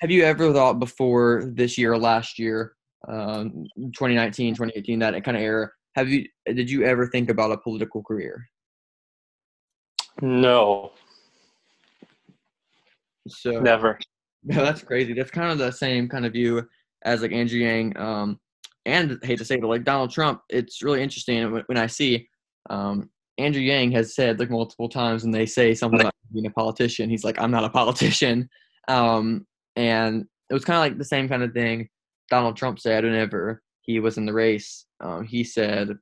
have 0.00 0.10
you 0.10 0.22
ever 0.22 0.52
thought 0.52 0.78
before 0.78 1.50
this 1.52 1.76
year 1.76 1.92
or 1.92 1.98
last 1.98 2.38
year 2.38 2.74
um, 3.08 3.66
2019, 3.76 4.54
2018, 4.54 4.98
that 5.00 5.24
kind 5.24 5.36
of 5.36 5.42
era. 5.42 5.70
Have 5.94 6.08
you 6.08 6.26
did 6.46 6.70
you 6.70 6.84
ever 6.84 7.06
think 7.06 7.30
about 7.30 7.52
a 7.52 7.58
political 7.58 8.02
career? 8.02 8.48
No. 10.20 10.92
So 13.28 13.60
never. 13.60 13.98
Yeah, 14.46 14.60
that's 14.60 14.82
crazy. 14.82 15.14
That's 15.14 15.30
kind 15.30 15.50
of 15.50 15.56
the 15.56 15.70
same 15.70 16.06
kind 16.06 16.26
of 16.26 16.34
view 16.34 16.68
as 17.06 17.22
like 17.22 17.32
Andrew 17.32 17.60
Yang, 17.60 17.96
um, 17.96 18.38
and 18.84 19.18
I 19.22 19.26
hate 19.26 19.38
to 19.38 19.44
say 19.46 19.54
it, 19.54 19.62
but 19.62 19.68
like 19.68 19.84
Donald 19.84 20.10
Trump. 20.10 20.42
It's 20.50 20.82
really 20.82 21.02
interesting 21.02 21.50
when, 21.50 21.62
when 21.64 21.78
I 21.78 21.86
see 21.86 22.28
um, 22.68 23.08
Andrew 23.38 23.62
Yang 23.62 23.92
has 23.92 24.14
said 24.14 24.38
like 24.38 24.50
multiple 24.50 24.90
times 24.90 25.22
when 25.22 25.32
they 25.32 25.46
say 25.46 25.74
something 25.74 25.98
about 25.98 26.12
being 26.30 26.44
a 26.44 26.50
politician, 26.50 27.08
he's 27.08 27.24
like, 27.24 27.40
I'm 27.40 27.50
not 27.50 27.64
a 27.64 27.70
politician. 27.70 28.50
Um, 28.86 29.46
and 29.76 30.26
it 30.50 30.52
was 30.52 30.66
kind 30.66 30.76
of 30.76 30.82
like 30.82 30.98
the 30.98 31.06
same 31.06 31.26
kind 31.26 31.42
of 31.42 31.54
thing 31.54 31.88
Donald 32.30 32.56
Trump 32.56 32.78
said 32.78 33.04
whenever 33.04 33.62
he 33.82 34.00
was 34.00 34.16
in 34.16 34.26
the 34.26 34.32
race. 34.32 34.86
Um, 35.00 35.24
he 35.24 35.44
said, 35.44 35.96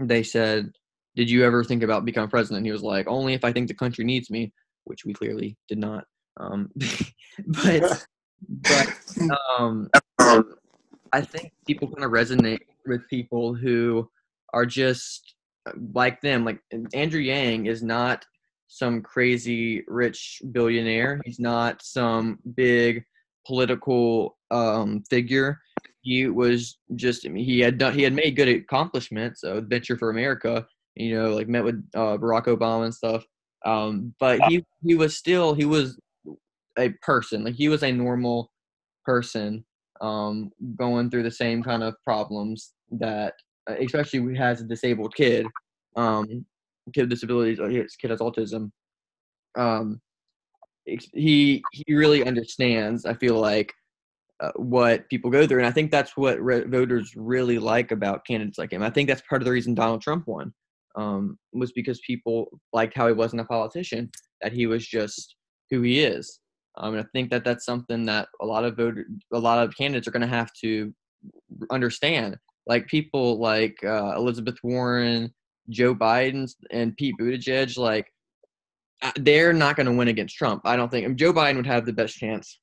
they 0.00 0.22
said, 0.22 0.72
did 1.16 1.30
you 1.30 1.44
ever 1.44 1.64
think 1.64 1.82
about 1.82 2.04
becoming 2.04 2.30
president? 2.30 2.66
He 2.66 2.72
was 2.72 2.82
like, 2.82 3.08
only 3.08 3.34
if 3.34 3.44
I 3.44 3.52
think 3.52 3.68
the 3.68 3.74
country 3.74 4.04
needs 4.04 4.30
me, 4.30 4.52
which 4.84 5.04
we 5.04 5.12
clearly 5.12 5.56
did 5.68 5.78
not. 5.78 6.04
Um, 6.38 6.70
but 7.46 8.06
but 8.48 8.88
um, 9.58 9.88
I 11.12 11.20
think 11.20 11.52
people 11.66 11.88
kind 11.88 12.04
of 12.04 12.12
resonate 12.12 12.60
with 12.86 13.08
people 13.08 13.54
who 13.54 14.08
are 14.52 14.66
just 14.66 15.34
like 15.92 16.20
them. 16.20 16.44
Like 16.44 16.60
Andrew 16.94 17.20
Yang 17.20 17.66
is 17.66 17.82
not 17.82 18.24
some 18.68 19.02
crazy 19.02 19.82
rich 19.88 20.40
billionaire. 20.52 21.20
He's 21.24 21.40
not 21.40 21.82
some 21.82 22.38
big 22.54 23.04
political 23.48 24.36
um, 24.50 25.02
figure. 25.10 25.58
He 26.02 26.28
was 26.28 26.78
just 26.94 27.26
I 27.26 27.30
mean, 27.30 27.44
he 27.44 27.58
had 27.58 27.78
done 27.78 27.94
he 27.94 28.02
had 28.02 28.12
made 28.12 28.36
good 28.36 28.48
accomplishments. 28.48 29.42
Uh, 29.42 29.62
Venture 29.62 29.96
for 29.96 30.10
America, 30.10 30.66
you 30.94 31.18
know, 31.18 31.34
like 31.34 31.48
met 31.48 31.64
with 31.64 31.82
uh, 31.94 32.16
Barack 32.18 32.44
Obama 32.44 32.84
and 32.84 32.94
stuff. 32.94 33.24
Um, 33.64 34.14
but 34.20 34.40
he 34.48 34.64
he 34.84 34.94
was 34.94 35.16
still 35.16 35.54
he 35.54 35.64
was 35.64 35.98
a 36.78 36.90
person. 37.02 37.42
Like 37.42 37.54
he 37.54 37.68
was 37.68 37.82
a 37.82 37.90
normal 37.90 38.52
person 39.04 39.64
um, 40.00 40.50
going 40.76 41.10
through 41.10 41.24
the 41.24 41.30
same 41.30 41.62
kind 41.62 41.82
of 41.82 41.94
problems 42.04 42.74
that, 42.92 43.34
uh, 43.68 43.74
especially 43.80 44.20
we 44.20 44.36
has 44.36 44.60
a 44.60 44.64
disabled 44.64 45.14
kid, 45.14 45.46
um, 45.96 46.44
kid 46.94 47.02
with 47.02 47.10
disabilities, 47.10 47.58
his 47.58 47.96
kid 47.96 48.10
has 48.10 48.20
autism. 48.20 48.70
Um, 49.56 50.00
he 51.14 51.62
he 51.72 51.94
really 51.94 52.24
understands. 52.26 53.04
I 53.04 53.14
feel 53.14 53.38
like 53.38 53.72
uh, 54.40 54.52
what 54.56 55.08
people 55.08 55.30
go 55.30 55.46
through, 55.46 55.58
and 55.58 55.66
I 55.66 55.72
think 55.72 55.90
that's 55.90 56.16
what 56.16 56.40
re- 56.40 56.64
voters 56.64 57.14
really 57.16 57.58
like 57.58 57.90
about 57.90 58.26
candidates 58.26 58.58
like 58.58 58.72
him. 58.72 58.82
I 58.82 58.90
think 58.90 59.08
that's 59.08 59.22
part 59.28 59.42
of 59.42 59.46
the 59.46 59.52
reason 59.52 59.74
Donald 59.74 60.02
Trump 60.02 60.26
won 60.26 60.52
um, 60.96 61.38
was 61.52 61.72
because 61.72 62.00
people 62.06 62.48
liked 62.72 62.96
how 62.96 63.06
he 63.06 63.12
wasn't 63.12 63.40
a 63.40 63.44
politician, 63.44 64.10
that 64.42 64.52
he 64.52 64.66
was 64.66 64.86
just 64.86 65.36
who 65.70 65.82
he 65.82 66.00
is. 66.00 66.40
Um, 66.76 66.94
and 66.94 67.04
I 67.04 67.06
think 67.12 67.30
that 67.30 67.44
that's 67.44 67.64
something 67.64 68.04
that 68.06 68.28
a 68.40 68.46
lot 68.46 68.64
of 68.64 68.76
voter, 68.76 69.04
a 69.32 69.38
lot 69.38 69.62
of 69.62 69.76
candidates 69.76 70.06
are 70.06 70.12
going 70.12 70.22
to 70.22 70.28
have 70.28 70.50
to 70.62 70.94
understand. 71.70 72.36
Like 72.66 72.86
people 72.86 73.38
like 73.38 73.76
uh, 73.84 74.14
Elizabeth 74.16 74.58
Warren, 74.62 75.32
Joe 75.70 75.94
Biden, 75.94 76.48
and 76.70 76.96
Pete 76.96 77.16
Buttigieg, 77.20 77.76
like 77.76 78.06
they're 79.16 79.52
not 79.52 79.76
going 79.76 79.86
to 79.86 79.92
win 79.92 80.08
against 80.08 80.36
Trump. 80.36 80.62
I 80.64 80.76
don't 80.76 80.90
think 80.90 81.04
I 81.04 81.08
mean, 81.08 81.16
Joe 81.16 81.32
Biden 81.32 81.56
would 81.56 81.66
have 81.66 81.86
the 81.86 81.92
best 81.92 82.16
chance, 82.16 82.58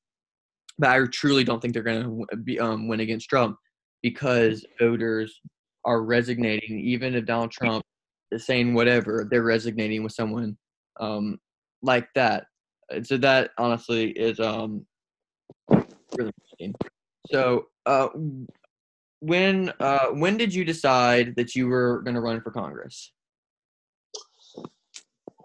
but 0.77 0.89
I 0.89 1.05
truly 1.11 1.43
don't 1.43 1.61
think 1.61 1.73
they're 1.73 1.83
going 1.83 2.25
to 2.31 2.37
be 2.37 2.59
um, 2.59 2.87
win 2.87 2.99
against 2.99 3.29
Trump 3.29 3.57
because 4.01 4.65
voters 4.79 5.39
are 5.85 6.03
resignating. 6.03 6.79
Even 6.79 7.15
if 7.15 7.25
Donald 7.25 7.51
Trump 7.51 7.83
is 8.31 8.45
saying 8.45 8.73
whatever, 8.73 9.27
they're 9.29 9.43
resignating 9.43 10.03
with 10.03 10.11
someone 10.11 10.57
um, 10.99 11.39
like 11.81 12.07
that. 12.15 12.45
So 13.03 13.17
that 13.17 13.51
honestly 13.57 14.11
is 14.11 14.39
um, 14.39 14.85
really 15.69 16.31
interesting. 16.59 16.75
So 17.31 17.67
uh, 17.85 18.09
when 19.21 19.71
uh, 19.79 20.07
when 20.07 20.37
did 20.37 20.53
you 20.53 20.65
decide 20.65 21.35
that 21.37 21.55
you 21.55 21.67
were 21.67 22.01
going 22.03 22.15
to 22.15 22.21
run 22.21 22.41
for 22.41 22.51
Congress? 22.51 23.11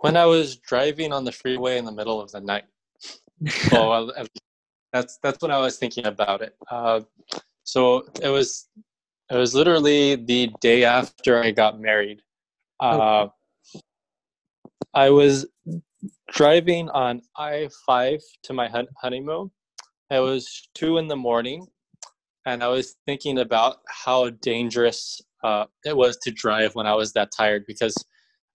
When 0.00 0.16
I 0.16 0.24
was 0.26 0.56
driving 0.56 1.12
on 1.12 1.24
the 1.24 1.32
freeway 1.32 1.78
in 1.78 1.84
the 1.84 1.92
middle 1.92 2.20
of 2.20 2.30
the 2.32 2.40
night. 2.40 2.64
oh, 3.72 4.12
that's 4.92 5.18
that's 5.22 5.40
when 5.40 5.50
I 5.50 5.58
was 5.58 5.78
thinking 5.78 6.06
about 6.06 6.42
it. 6.42 6.56
Uh, 6.70 7.00
so 7.64 8.06
it 8.22 8.28
was 8.28 8.68
it 9.30 9.36
was 9.36 9.54
literally 9.54 10.16
the 10.16 10.52
day 10.60 10.84
after 10.84 11.42
I 11.42 11.50
got 11.50 11.80
married. 11.80 12.22
Uh, 12.80 13.28
I 14.94 15.10
was 15.10 15.46
driving 16.32 16.88
on 16.90 17.22
I 17.36 17.68
five 17.86 18.20
to 18.44 18.52
my 18.52 18.70
honeymoon. 18.96 19.50
It 20.10 20.18
was 20.18 20.68
two 20.74 20.98
in 20.98 21.08
the 21.08 21.16
morning, 21.16 21.66
and 22.46 22.64
I 22.64 22.68
was 22.68 22.96
thinking 23.06 23.38
about 23.38 23.78
how 23.86 24.30
dangerous 24.30 25.20
uh, 25.44 25.66
it 25.84 25.96
was 25.96 26.16
to 26.22 26.30
drive 26.30 26.74
when 26.74 26.86
I 26.86 26.94
was 26.94 27.12
that 27.12 27.30
tired 27.36 27.64
because 27.66 27.94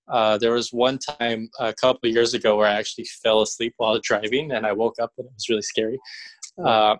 uh, 0.08 0.38
there 0.38 0.54
was 0.54 0.72
one 0.72 0.98
time 0.98 1.50
a 1.60 1.74
couple 1.74 2.10
years 2.10 2.34
ago 2.34 2.58
where 2.58 2.68
I 2.68 2.74
actually 2.74 3.08
fell 3.24 3.42
asleep 3.42 3.74
while 3.78 4.00
driving, 4.00 4.52
and 4.52 4.66
I 4.66 4.72
woke 4.72 4.96
up 5.02 5.12
and 5.18 5.26
it 5.26 5.34
was 5.34 5.50
really 5.50 5.62
scary. 5.62 6.00
Oh. 6.58 6.64
Uh, 6.64 6.96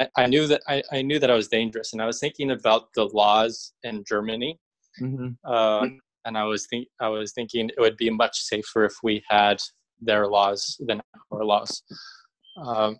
I, 0.00 0.08
I, 0.16 0.26
knew 0.26 0.46
that 0.46 0.62
I, 0.68 0.82
I, 0.92 1.02
knew 1.02 1.18
that 1.18 1.30
I 1.30 1.34
was 1.34 1.48
dangerous, 1.48 1.92
and 1.92 2.02
I 2.02 2.06
was 2.06 2.20
thinking 2.20 2.50
about 2.50 2.92
the 2.94 3.06
laws 3.06 3.72
in 3.82 4.04
Germany. 4.06 4.58
Mm-hmm. 5.00 5.28
Uh, 5.44 5.86
and 6.24 6.38
I 6.38 6.44
was 6.44 6.66
think 6.66 6.88
I 7.00 7.08
was 7.08 7.32
thinking 7.32 7.68
it 7.68 7.80
would 7.80 7.96
be 7.96 8.10
much 8.10 8.40
safer 8.42 8.84
if 8.84 8.94
we 9.02 9.22
had 9.28 9.60
their 10.00 10.26
laws 10.26 10.76
than 10.86 11.00
our 11.32 11.44
laws. 11.44 11.82
Um, 12.56 12.98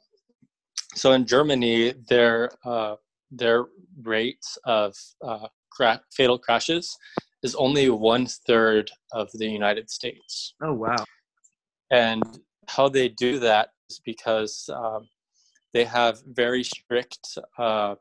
so 0.95 1.13
in 1.13 1.27
Germany, 1.27 1.95
their 2.09 2.51
uh, 2.65 2.97
their 3.31 3.67
rate 4.03 4.45
of 4.65 4.95
uh, 5.25 5.47
cra- 5.71 6.03
fatal 6.13 6.39
crashes 6.39 6.97
is 7.43 7.55
only 7.55 7.91
one 7.91 8.27
third 8.47 8.91
of 9.13 9.29
the 9.35 9.47
United 9.47 9.91
States. 9.91 10.55
Oh 10.63 10.73
wow! 10.73 11.05
And 11.91 12.23
how 12.69 12.89
they 12.89 13.09
do 13.09 13.39
that 13.41 13.71
is 13.91 14.01
because 14.05 14.69
um, 14.73 15.09
they 15.75 15.85
have 15.85 16.23
very 16.27 16.63
strict 16.63 17.39
uh, 17.59 17.97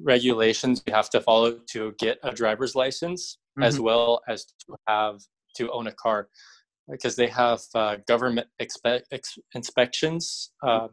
regulations 0.00 0.82
you 0.86 0.92
have 0.92 1.10
to 1.10 1.20
follow 1.20 1.58
to 1.68 1.94
get 1.98 2.18
a 2.22 2.32
driver's 2.32 2.74
license, 2.74 3.38
mm-hmm. 3.58 3.64
as 3.64 3.80
well 3.80 4.20
as 4.28 4.44
to 4.44 4.76
have 4.86 5.20
to 5.56 5.70
own 5.70 5.86
a 5.86 5.92
car 5.92 6.28
because 6.90 7.16
they 7.16 7.28
have 7.28 7.60
uh, 7.74 7.96
government 8.06 8.46
expe- 8.60 9.02
ex- 9.10 9.38
inspections. 9.54 10.50
Uh, 10.62 10.88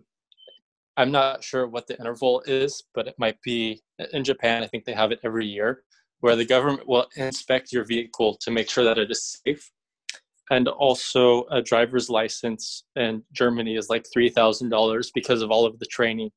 I'm 0.98 1.12
not 1.12 1.44
sure 1.44 1.68
what 1.68 1.88
the 1.88 1.98
interval 2.00 2.44
is, 2.46 2.84
but 2.94 3.08
it 3.08 3.16
might 3.18 3.42
be 3.44 3.82
in 4.14 4.24
Japan. 4.24 4.64
I 4.64 4.68
think 4.68 4.86
they 4.86 4.94
have 4.94 5.12
it 5.12 5.20
every 5.24 5.46
year, 5.46 5.84
where 6.22 6.36
the 6.36 6.46
government 6.46 6.88
will 6.88 7.08
inspect 7.16 7.74
your 7.74 7.84
vehicle 7.84 8.38
to 8.42 8.52
make 8.52 8.70
sure 8.70 8.84
that 8.84 8.98
it 8.98 9.12
is 9.12 9.40
safe. 9.46 9.72
And 10.50 10.68
also, 10.68 11.46
a 11.52 11.62
driver's 11.62 12.10
license 12.10 12.84
in 12.96 13.24
Germany 13.32 13.76
is 13.76 13.90
like 13.90 14.06
three 14.12 14.30
thousand 14.30 14.70
dollars 14.70 15.12
because 15.14 15.42
of 15.42 15.52
all 15.52 15.66
of 15.66 15.80
the 15.80 15.86
training. 15.86 16.32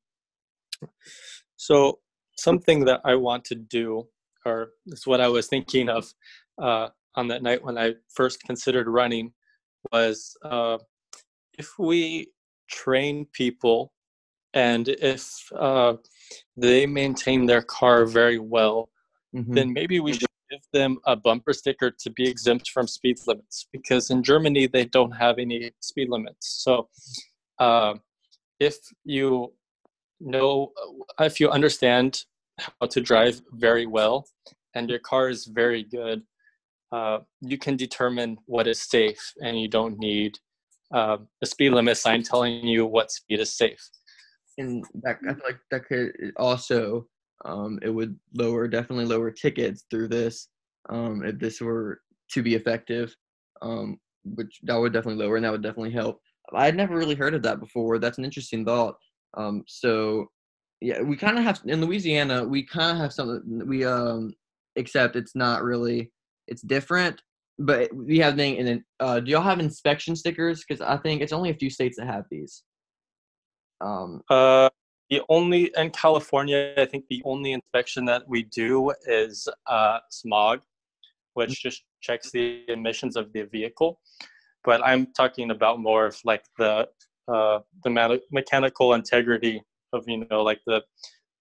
So, 1.57 1.99
something 2.37 2.85
that 2.85 3.01
I 3.03 3.15
want 3.15 3.43
to 3.45 3.55
do, 3.55 4.07
or 4.45 4.69
is 4.87 5.05
what 5.05 5.21
I 5.21 5.27
was 5.27 5.47
thinking 5.47 5.89
of 5.89 6.11
uh, 6.61 6.89
on 7.15 7.27
that 7.27 7.43
night 7.43 7.63
when 7.63 7.77
I 7.77 7.95
first 8.13 8.41
considered 8.43 8.87
running, 8.87 9.33
was 9.91 10.37
uh, 10.43 10.77
if 11.57 11.77
we 11.77 12.31
train 12.69 13.27
people 13.33 13.91
and 14.53 14.87
if 14.87 15.51
uh, 15.53 15.93
they 16.55 16.85
maintain 16.85 17.45
their 17.45 17.61
car 17.61 18.05
very 18.05 18.39
well, 18.39 18.89
mm-hmm. 19.35 19.53
then 19.53 19.73
maybe 19.73 19.99
we 19.99 20.13
should 20.13 20.27
give 20.49 20.61
them 20.73 20.97
a 21.05 21.15
bumper 21.15 21.53
sticker 21.53 21.91
to 21.91 22.09
be 22.11 22.27
exempt 22.27 22.69
from 22.69 22.87
speed 22.87 23.17
limits 23.27 23.67
because 23.71 24.09
in 24.09 24.23
Germany 24.23 24.67
they 24.67 24.85
don't 24.85 25.11
have 25.11 25.37
any 25.39 25.71
speed 25.79 26.09
limits. 26.09 26.63
So 26.63 26.87
uh, 27.59 27.95
if 28.59 28.77
you 29.03 29.53
know, 30.19 30.71
if 31.19 31.39
you 31.39 31.49
understand 31.49 32.23
how 32.59 32.87
to 32.87 33.01
drive 33.01 33.41
very 33.51 33.85
well 33.85 34.27
and 34.73 34.89
your 34.89 34.99
car 34.99 35.29
is 35.29 35.45
very 35.45 35.83
good, 35.83 36.23
uh, 36.91 37.19
you 37.41 37.57
can 37.57 37.75
determine 37.75 38.37
what 38.45 38.67
is 38.67 38.81
safe 38.81 39.33
and 39.41 39.59
you 39.59 39.67
don't 39.67 39.97
need 39.99 40.37
uh, 40.93 41.17
a 41.41 41.45
speed 41.45 41.71
limit 41.71 41.97
sign 41.97 42.23
telling 42.23 42.65
you 42.65 42.85
what 42.85 43.11
speed 43.11 43.39
is 43.39 43.51
safe 43.51 43.89
and 44.57 44.85
that 45.03 45.17
i 45.27 45.33
feel 45.33 45.43
like 45.45 45.59
that 45.71 45.85
could 45.85 46.11
also 46.37 47.05
um, 47.45 47.79
it 47.81 47.89
would 47.89 48.17
lower 48.33 48.67
definitely 48.67 49.05
lower 49.05 49.31
tickets 49.31 49.85
through 49.89 50.07
this 50.07 50.49
um, 50.89 51.23
if 51.23 51.39
this 51.39 51.61
were 51.61 52.01
to 52.31 52.41
be 52.41 52.55
effective 52.55 53.15
um, 53.61 53.97
which 54.23 54.59
that 54.63 54.75
would 54.75 54.93
definitely 54.93 55.23
lower 55.23 55.35
and 55.35 55.45
that 55.45 55.51
would 55.51 55.63
definitely 55.63 55.91
help 55.91 56.19
i 56.53 56.65
had 56.65 56.75
never 56.75 56.97
really 56.97 57.15
heard 57.15 57.33
of 57.33 57.43
that 57.43 57.59
before 57.59 57.97
that's 57.99 58.17
an 58.17 58.25
interesting 58.25 58.65
thought 58.65 58.95
um, 59.35 59.63
so 59.67 60.27
yeah 60.81 61.01
we 61.01 61.15
kind 61.15 61.37
of 61.37 61.43
have 61.43 61.61
in 61.65 61.81
louisiana 61.81 62.43
we 62.43 62.63
kind 62.63 62.91
of 62.91 62.97
have 62.97 63.13
something 63.13 63.67
we 63.67 63.85
um 63.85 64.33
except 64.75 65.15
it's 65.15 65.35
not 65.35 65.63
really 65.63 66.11
it's 66.47 66.61
different, 66.61 67.21
but 67.59 67.93
we 67.93 68.19
have 68.19 68.35
thing. 68.35 68.57
And 68.57 68.67
then, 68.67 68.85
uh, 68.99 69.19
do 69.19 69.31
y'all 69.31 69.41
have 69.41 69.59
inspection 69.59 70.15
stickers? 70.15 70.63
Because 70.67 70.81
I 70.81 70.97
think 70.97 71.21
it's 71.21 71.33
only 71.33 71.49
a 71.49 71.55
few 71.55 71.69
states 71.69 71.97
that 71.97 72.07
have 72.07 72.25
these. 72.29 72.63
Um, 73.81 74.21
uh, 74.29 74.69
the 75.09 75.21
only 75.29 75.71
in 75.77 75.91
California, 75.91 76.73
I 76.77 76.85
think 76.85 77.05
the 77.09 77.21
only 77.25 77.53
inspection 77.53 78.05
that 78.05 78.27
we 78.27 78.43
do 78.43 78.91
is 79.07 79.47
uh, 79.67 79.99
smog, 80.09 80.61
which 81.33 81.51
mm-hmm. 81.51 81.69
just 81.69 81.83
checks 82.01 82.31
the 82.31 82.63
emissions 82.67 83.15
of 83.15 83.31
the 83.33 83.43
vehicle. 83.43 83.99
But 84.63 84.83
I'm 84.83 85.07
talking 85.13 85.51
about 85.51 85.79
more 85.79 86.07
of 86.07 86.17
like 86.25 86.43
the 86.57 86.87
uh, 87.27 87.59
the 87.83 88.19
mechanical 88.31 88.93
integrity 88.93 89.61
of 89.93 90.03
you 90.07 90.25
know 90.29 90.43
like 90.43 90.61
the 90.65 90.81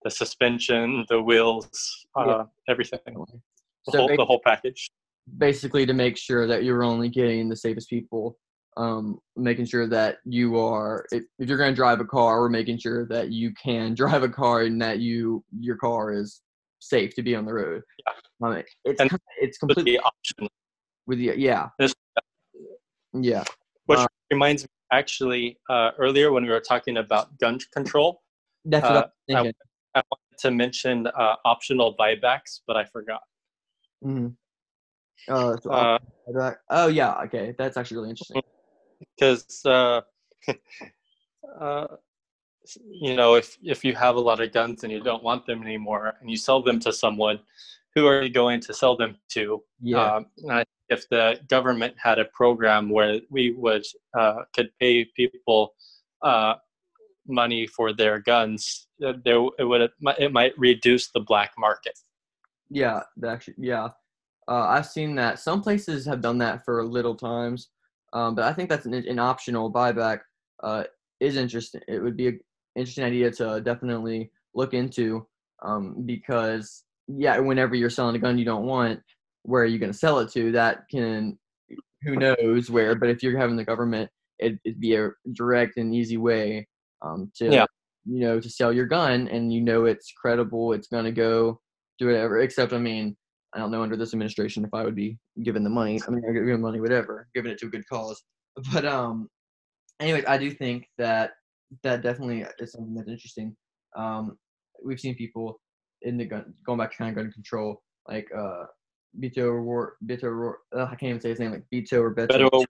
the 0.03 0.11
suspension, 0.11 1.07
the 1.09 1.23
wheels, 1.23 2.07
uh, 2.19 2.25
yeah. 2.27 2.43
everything 2.69 3.01
the, 3.07 3.91
so 3.91 3.99
whole, 3.99 4.17
the 4.17 4.25
whole 4.25 4.41
package 4.45 4.91
basically 5.39 5.87
to 5.87 5.95
make 5.95 6.17
sure 6.17 6.47
that 6.47 6.65
you're 6.65 6.85
only 6.85 7.09
getting 7.09 7.49
the 7.49 7.57
safest 7.57 7.89
people 7.89 8.37
um, 8.77 9.21
making 9.37 9.67
sure 9.67 9.87
that 9.89 10.19
you 10.25 10.59
are 10.59 11.07
if, 11.13 11.25
if 11.39 11.49
you're 11.49 11.59
going 11.59 11.71
to 11.73 11.77
drive 11.77 12.01
a 12.01 12.05
car, 12.05 12.41
we're 12.41 12.49
making 12.49 12.79
sure 12.79 13.07
that 13.07 13.31
you 13.31 13.53
can 13.55 13.95
drive 14.03 14.23
a 14.23 14.29
car 14.29 14.63
and 14.63 14.81
that 14.83 14.99
you 14.99 15.45
your 15.61 15.77
car 15.77 16.13
is 16.13 16.43
safe 16.81 17.15
to 17.15 17.23
be 17.23 17.35
on 17.35 17.45
the 17.45 17.55
road. 17.55 17.83
Yeah. 18.07 18.49
Um, 18.49 18.63
it's 18.85 19.01
it's 19.41 19.59
completely 19.59 19.99
optional. 19.99 20.51
with 21.07 21.19
the 21.19 21.33
yeah 21.37 21.69
This- 21.79 21.95
yeah 23.13 23.45
Which 23.87 23.99
Uh, 24.01 24.07
reminds 24.31 24.65
me, 24.65 24.69
actually, 24.91 25.59
uh, 25.71 25.91
earlier 25.99 26.33
when 26.33 26.45
we 26.45 26.51
were 26.51 26.61
talking 26.61 26.97
about 26.99 27.39
gun 27.39 27.59
control, 27.73 28.23
that's 28.65 28.83
what 28.89 28.97
Uh, 28.97 29.03
I'm 29.03 29.11
thinking. 29.45 29.55
I 29.95 30.03
wanted 30.11 30.39
to 30.39 30.51
mention 30.51 31.07
uh, 31.07 31.37
optional 31.45 31.95
buybacks, 31.97 32.61
but 32.67 32.77
I 32.77 32.85
forgot. 32.85 33.23
hmm 34.03 34.29
Uh, 35.29 35.57
so 35.63 35.71
Uh, 35.71 35.99
oh 36.71 36.89
yeah, 36.89 37.15
okay, 37.25 37.55
that's 37.57 37.77
actually 37.77 37.99
really 37.99 38.11
interesting. 38.11 38.43
Because 39.17 39.65
uh, 39.65 40.01
uh, 41.61 41.87
you 42.85 43.15
know 43.15 43.35
if 43.35 43.59
if 43.63 43.85
you 43.85 43.95
have 43.95 44.17
a 44.17 44.21
lot 44.21 44.41
of 44.41 44.53
guns 44.53 44.85
and 44.85 44.93
you 44.93 45.01
don't 45.01 45.23
want 45.23 45.47
them 45.47 45.63
anymore 45.63 46.15
and 46.21 46.31
you 46.31 46.37
sell 46.37 46.63
them 46.63 46.81
to 46.81 46.93
someone 46.93 47.39
who 47.95 48.07
are 48.07 48.23
you 48.23 48.31
going 48.31 48.61
to 48.61 48.75
sell 48.75 48.97
them 48.97 49.17
to? 49.31 49.63
Yeah, 49.81 50.17
um, 50.17 50.27
if 50.89 51.09
the 51.09 51.41
government 51.49 51.95
had 51.97 52.19
a 52.19 52.25
program 52.27 52.91
where 52.91 53.21
we 53.31 53.53
would 53.53 53.85
uh, 54.19 54.43
could 54.55 54.71
pay 54.81 55.05
people 55.05 55.75
uh, 56.23 56.55
money 57.27 57.67
for 57.67 57.93
their 57.93 58.19
guns 58.19 58.87
uh, 59.05 59.15
there 59.25 59.41
it 59.59 59.65
would 59.65 59.91
it 60.19 60.33
might 60.33 60.59
reduce 60.59 61.11
the 61.11 61.21
black 61.21 61.53
market. 61.59 61.99
Yeah, 62.71 63.03
actually 63.27 63.55
yeah. 63.59 63.89
Uh, 64.47 64.67
I've 64.69 64.87
seen 64.87 65.15
that. 65.15 65.39
Some 65.39 65.63
places 65.63 66.05
have 66.07 66.21
done 66.21 66.39
that 66.39 66.65
for 66.65 66.85
little 66.85 67.15
times, 67.15 67.71
um, 68.15 68.35
but 68.35 68.45
I 68.45 68.53
think 68.53 68.71
that's 68.71 68.87
an, 68.87 68.95
an 68.95 69.19
optional 69.19 69.71
buyback. 69.73 70.21
Uh, 70.63 70.85
is 71.21 71.37
interesting. 71.37 71.81
It 71.89 72.03
would 72.03 72.17
be 72.17 72.29
an 72.29 72.41
interesting 72.77 73.05
idea 73.05 73.31
to 73.33 73.61
definitely 73.61 74.31
look 74.55 74.73
into 74.75 75.27
um, 75.63 76.03
because 76.07 76.85
yeah, 77.09 77.39
whenever 77.39 77.75
you're 77.75 77.91
selling 77.91 78.17
a 78.17 78.19
gun 78.19 78.39
you 78.39 78.45
don't 78.45 78.65
want, 78.67 79.01
where 79.43 79.63
are 79.63 79.67
you 79.67 79.79
going 79.79 79.93
to 79.93 79.99
sell 79.99 80.19
it 80.21 80.31
to? 80.33 80.53
That 80.53 80.89
can 80.91 81.39
who 82.03 82.17
knows 82.17 82.71
where. 82.71 82.95
But 82.95 83.11
if 83.11 83.23
you're 83.23 83.39
having 83.39 83.57
the 83.57 83.65
government, 83.65 84.11
it, 84.39 84.59
it'd 84.65 84.81
be 84.81 84.97
a 84.97 85.11
direct 85.33 85.77
and 85.77 85.95
easy 85.95 86.17
way 86.17 86.67
um, 87.03 87.31
to 87.37 87.47
Yeah. 87.53 87.67
you 88.07 88.21
know 88.21 88.41
to 88.41 88.49
sell 88.49 88.73
your 88.73 88.87
gun, 88.87 89.29
and 89.29 89.53
you 89.53 89.61
know 89.61 89.85
it's 89.85 90.13
credible. 90.13 90.73
It's 90.73 90.89
going 90.89 91.05
to 91.05 91.13
go 91.13 91.61
do 91.99 92.07
whatever. 92.07 92.41
Except 92.41 92.73
I 92.73 92.79
mean. 92.79 93.17
I 93.55 93.59
don't 93.59 93.71
know 93.71 93.83
under 93.83 93.97
this 93.97 94.13
administration 94.13 94.65
if 94.65 94.75
I 94.75 94.85
would 94.85 94.97
be 94.97 95.19
given 95.43 95.63
the 95.63 95.71
money. 95.71 96.01
I 96.07 96.11
mean, 96.11 96.23
giving 96.33 96.61
money, 96.61 96.81
whatever, 96.81 97.29
giving 97.35 97.53
it 97.53 97.59
to 97.59 97.67
a 97.67 97.71
good 97.71 97.87
cause. 97.89 98.23
But 98.73 98.85
um, 98.85 99.29
anyway, 99.99 100.25
I 100.29 100.39
do 100.39 100.49
think 100.49 100.87
that 100.97 101.33
that 101.83 102.03
definitely 102.03 102.45
is 102.61 102.71
something 102.71 102.95
that's 102.95 103.09
interesting. 103.09 103.57
Um, 103.97 104.39
we've 104.85 105.01
seen 105.01 105.17
people 105.17 105.61
in 106.03 106.17
the 106.17 106.25
gun 106.25 106.55
going 106.65 106.79
back 106.79 106.93
to 106.93 106.97
kind 106.97 107.11
of 107.11 107.17
gun 107.17 107.33
control, 107.33 107.83
like 108.09 108.29
uh, 108.37 108.65
Beto 109.21 109.39
O'Rourke, 109.39 109.97
Beto 110.07 110.25
O'Rourke, 110.25 110.61
uh, 110.77 110.85
I 110.85 110.95
can't 110.95 111.11
even 111.11 111.21
say 111.21 111.31
his 111.31 111.41
name, 111.41 111.51
like 111.51 111.65
Beto 111.73 112.01
or 112.01 112.15
Beto. 112.15 112.49
Beto 112.49 112.65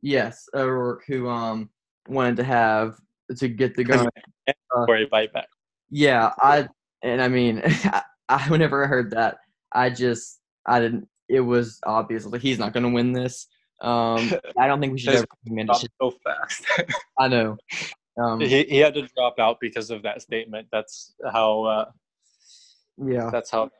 Yes, 0.00 0.48
O'Rourke, 0.54 1.04
who 1.06 1.28
um 1.28 1.68
wanted 2.08 2.36
to 2.36 2.44
have 2.44 2.96
to 3.36 3.48
get 3.48 3.74
the 3.74 3.84
gun. 3.84 4.08
for 4.86 4.96
a 4.96 5.06
buyback 5.06 5.44
Yeah, 5.90 6.32
I 6.40 6.68
and 7.02 7.20
I 7.20 7.28
mean, 7.28 7.62
I, 7.64 8.02
I 8.28 8.48
whenever 8.48 8.84
I 8.84 8.86
heard 8.86 9.10
that, 9.10 9.38
I 9.72 9.90
just 9.90 10.40
I 10.66 10.80
didn't. 10.80 11.08
It 11.28 11.40
was 11.40 11.78
obvious 11.84 12.24
like 12.24 12.40
he's 12.40 12.58
not 12.58 12.72
going 12.72 12.84
to 12.84 12.90
win 12.90 13.12
this. 13.12 13.46
Um, 13.80 14.32
I 14.58 14.66
don't 14.66 14.80
think 14.80 14.92
we 14.92 14.98
should 14.98 15.14
ever 15.14 15.26
recommend 15.44 15.70
it. 15.70 15.90
so 16.00 16.12
fast 16.24 16.64
I 17.18 17.28
know. 17.28 17.56
Um, 18.20 18.40
he, 18.40 18.64
he 18.64 18.78
had 18.78 18.94
to 18.94 19.06
drop 19.16 19.38
out 19.38 19.58
because 19.60 19.90
of 19.90 20.02
that 20.02 20.20
statement 20.20 20.66
that's 20.72 21.14
how 21.32 21.62
uh, 21.62 21.84
yeah, 22.96 23.30
that's 23.30 23.50
how. 23.50 23.70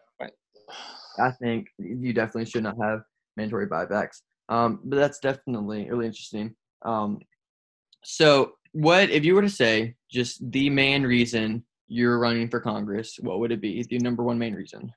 I 1.21 1.33
think 1.33 1.67
you 1.79 2.13
definitely 2.13 2.45
should 2.45 2.63
not 2.63 2.77
have 2.81 3.01
mandatory 3.37 3.67
buybacks. 3.67 4.23
Um, 4.49 4.81
but 4.85 4.97
that's 4.97 5.19
definitely 5.19 5.89
really 5.91 6.07
interesting. 6.07 6.55
Um, 6.83 7.19
so, 8.05 8.53
what 8.73 9.11
if 9.11 9.25
you 9.25 9.35
were 9.35 9.43
to 9.43 9.51
say 9.51 9.95
just 10.11 10.49
the 10.51 10.71
main 10.71 11.03
reason 11.03 11.65
you're 11.89 12.19
running 12.19 12.49
for 12.49 12.61
Congress? 12.61 13.19
What 13.21 13.41
would 13.41 13.53
it 13.53 13.61
be? 13.61 13.83
The 13.83 13.99
number 13.99 14.23
one 14.23 14.39
main 14.39 14.55
reason? 14.55 14.93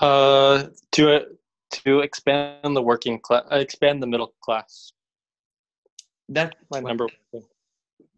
Uh, 0.00 0.64
to 0.92 1.26
to 1.70 2.00
expand 2.00 2.76
the 2.76 2.82
working 2.82 3.18
class, 3.20 3.44
expand 3.50 4.02
the 4.02 4.06
middle 4.06 4.34
class. 4.42 4.92
That's 6.28 6.54
My 6.70 6.80
number 6.80 7.06
one. 7.30 7.44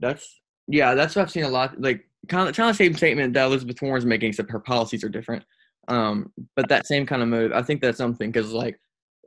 That's 0.01 0.41
yeah, 0.67 0.95
that's 0.95 1.15
what 1.15 1.23
I've 1.23 1.31
seen 1.31 1.45
a 1.45 1.49
lot. 1.49 1.81
Like 1.81 2.09
kind 2.29 2.49
of 2.49 2.55
kind 2.55 2.71
of 2.71 2.77
same 2.77 2.95
statement 2.95 3.35
that 3.35 3.45
Elizabeth 3.45 3.81
Warren's 3.83 4.07
making, 4.07 4.31
except 4.31 4.51
her 4.51 4.61
policies 4.61 5.05
are 5.05 5.09
different. 5.09 5.45
Um, 5.89 6.33
but 6.57 6.69
that 6.69 6.87
same 6.87 7.07
kind 7.07 7.23
of 7.23 7.29
move, 7.29 7.53
I 7.53 7.63
think 7.63 7.81
that's 7.81 7.99
something 7.99 8.31
because 8.31 8.53
like 8.53 8.79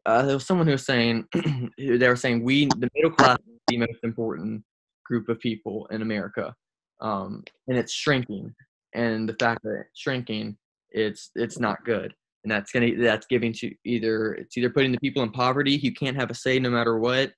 uh, 0.05 0.23
there 0.23 0.35
was 0.35 0.45
someone 0.45 0.65
who 0.65 0.73
was 0.73 0.85
saying 0.85 1.27
they 1.77 2.07
were 2.07 2.15
saying 2.15 2.43
we 2.43 2.65
the 2.65 2.89
middle 2.95 3.11
class 3.11 3.37
is 3.47 3.59
the 3.67 3.77
most 3.77 3.99
important 4.03 4.63
group 5.05 5.29
of 5.29 5.39
people 5.39 5.87
in 5.91 6.01
America, 6.01 6.55
um, 7.01 7.43
and 7.67 7.77
it's 7.77 7.93
shrinking. 7.93 8.53
And 8.93 9.29
the 9.29 9.35
fact 9.35 9.61
that 9.63 9.81
it's 9.81 9.99
shrinking, 9.99 10.57
it's 10.97 11.31
it's 11.35 11.59
not 11.59 11.85
good, 11.85 12.13
and 12.43 12.51
that's 12.51 12.71
gonna 12.71 12.95
that's 12.97 13.27
giving 13.27 13.53
to 13.53 13.73
either 13.85 14.33
it's 14.35 14.57
either 14.57 14.69
putting 14.69 14.91
the 14.91 14.99
people 14.99 15.23
in 15.23 15.31
poverty 15.31 15.77
who 15.77 15.91
can't 15.91 16.17
have 16.17 16.29
a 16.29 16.33
say 16.33 16.59
no 16.59 16.69
matter 16.69 16.97
what, 16.99 17.31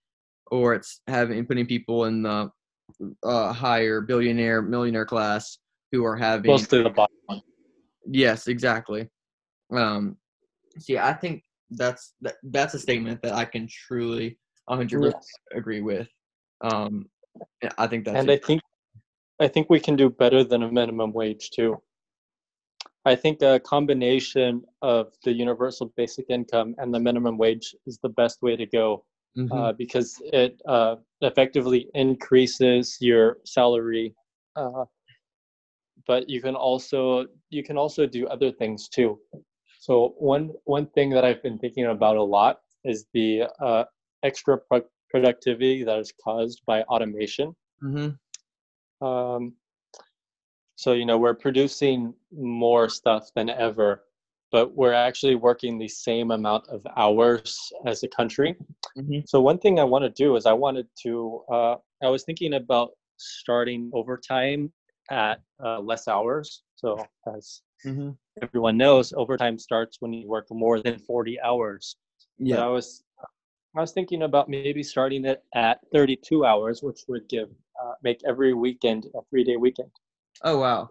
or 0.51 0.74
it's 0.74 1.01
having 1.07 1.45
putting 1.45 1.66
people 1.66 2.05
in 2.05 2.24
the 2.24 2.49
uh, 3.24 3.53
higher 3.53 4.01
billionaire 4.01 4.62
millionaire 4.62 5.05
class 5.05 5.60
who 5.91 6.03
are 6.05 6.16
having 6.16 6.51
Mostly 6.51 6.84
the 6.84 6.89
bottom 6.89 7.16
one. 7.28 7.41
yes 8.07 8.47
exactly 8.47 9.07
um 9.72 10.18
see 10.80 10.97
i 10.97 11.14
think 11.14 11.43
that's 11.72 12.14
that, 12.22 12.36
that's 12.43 12.74
a 12.74 12.80
statement 12.80 13.22
that 13.22 13.34
i 13.34 13.45
can 13.45 13.68
truly 13.68 14.39
100% 14.70 14.89
Yes. 15.14 15.14
agree 15.53 15.82
with 15.82 16.07
um 16.62 17.05
i 17.78 17.86
think 17.86 18.05
that's 18.05 18.20
and 18.20 18.32
I 18.32 18.38
think 18.38 18.62
I 19.39 19.47
think 19.47 19.70
we 19.70 19.80
can 19.80 19.95
do 19.95 20.10
better 20.10 20.43
than 20.43 20.64
a 20.64 20.72
minimum 20.72 21.14
wage 21.14 21.51
too. 21.51 21.78
I 23.10 23.16
think 23.16 23.41
a 23.41 23.60
combination 23.60 24.64
of 24.84 25.07
the 25.24 25.34
universal 25.34 25.91
basic 25.97 26.30
income 26.30 26.76
and 26.78 26.93
the 26.93 26.99
minimum 26.99 27.39
wage 27.39 27.76
is 27.88 27.97
the 28.03 28.14
best 28.22 28.38
way 28.43 28.55
to 28.55 28.68
go 28.68 29.03
Mhm. 29.36 29.51
uh, 29.51 29.72
because 29.74 30.22
it 30.41 30.62
uh, 30.68 30.95
effectively 31.22 31.89
increases 31.95 32.97
your 33.01 33.38
salary. 33.45 34.14
Uh, 34.55 34.86
but 36.05 36.30
you 36.30 36.39
can 36.41 36.55
also 36.55 37.26
you 37.49 37.64
can 37.64 37.78
also 37.78 38.05
do 38.05 38.28
other 38.28 38.51
things 38.51 38.88
too. 38.88 39.20
So 39.80 40.14
one 40.20 40.45
one 40.66 40.86
thing 40.95 41.10
that 41.16 41.26
I've 41.26 41.41
been 41.41 41.57
thinking 41.57 41.86
about 41.86 42.18
a 42.18 42.28
lot 42.38 42.62
is 42.84 43.07
the 43.14 43.30
uh, 43.60 43.84
extra 44.22 44.60
pro- 44.68 44.91
productivity 45.10 45.84
that 45.84 45.97
is 45.99 46.14
caused 46.24 46.62
by 46.68 46.84
automation. 46.84 47.55
Mhm. 47.82 48.20
Um, 49.01 49.55
so 50.80 50.94
you 50.94 51.06
know 51.06 51.18
we're 51.18 51.34
producing 51.48 52.14
more 52.32 52.88
stuff 52.90 53.24
than 53.36 53.50
ever, 53.50 54.06
but 54.52 54.66
we're 54.76 54.94
actually 54.94 55.36
working 55.36 55.78
the 55.78 55.90
same 55.90 56.32
amount 56.32 56.64
of 56.70 56.82
hours 56.96 57.58
as 57.86 58.04
a 58.04 58.08
country. 58.08 58.56
Mhm. 58.98 59.28
So 59.28 59.42
one 59.42 59.60
thing 59.60 59.80
I 59.80 59.84
want 59.84 60.04
to 60.06 60.10
do 60.24 60.36
is 60.38 60.46
I 60.46 60.54
wanted 60.54 60.88
to. 61.04 61.44
Uh, 61.52 61.76
I 62.02 62.10
was 62.10 62.24
thinking 62.24 62.54
about 62.54 62.92
starting 63.18 63.92
overtime 63.94 64.72
at 65.12 65.42
uh, 65.66 65.80
less 65.82 66.08
hours. 66.08 66.64
So 66.76 67.10
as 67.36 67.62
Mhm. 67.86 68.18
everyone 68.42 68.78
knows, 68.78 69.12
overtime 69.14 69.58
starts 69.60 69.98
when 70.02 70.14
you 70.14 70.28
work 70.30 70.48
more 70.52 70.80
than 70.80 70.98
forty 71.00 71.36
hours. 71.42 71.98
But 72.50 72.60
yeah 72.60 72.66
I 72.68 72.70
was 72.70 73.04
I 73.76 73.82
was 73.82 73.92
thinking 73.92 74.24
about 74.24 74.50
maybe 74.50 74.84
starting 74.84 75.26
it 75.26 75.44
at 75.54 75.80
32 75.94 76.46
hours, 76.46 76.82
which 76.82 77.02
would 77.10 77.28
give 77.28 77.50
uh, 77.82 77.94
make 78.02 78.20
every 78.26 78.54
weekend 78.54 79.08
a 79.16 79.22
three 79.30 79.44
day 79.44 79.58
weekend. 79.58 79.92
Oh 80.44 80.60
wow. 80.60 80.90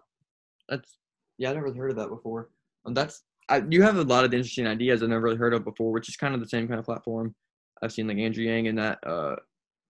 That's 0.67 0.97
yeah 1.37 1.51
i 1.51 1.53
never 1.53 1.73
heard 1.73 1.91
of 1.91 1.97
that 1.97 2.09
before. 2.09 2.49
Um, 2.85 2.93
that's 2.93 3.23
I, 3.49 3.63
you 3.69 3.81
have 3.81 3.97
a 3.97 4.03
lot 4.03 4.25
of 4.25 4.33
interesting 4.33 4.67
ideas 4.67 5.01
i've 5.01 5.09
never 5.09 5.23
really 5.23 5.37
heard 5.37 5.53
of 5.53 5.65
before 5.65 5.91
which 5.91 6.07
is 6.07 6.15
kind 6.15 6.35
of 6.35 6.39
the 6.39 6.47
same 6.47 6.67
kind 6.67 6.79
of 6.79 6.85
platform 6.85 7.33
i've 7.81 7.91
seen 7.91 8.07
like 8.07 8.17
andrew 8.17 8.43
yang 8.43 8.67
and 8.67 8.77
that 8.77 8.99
uh 9.05 9.35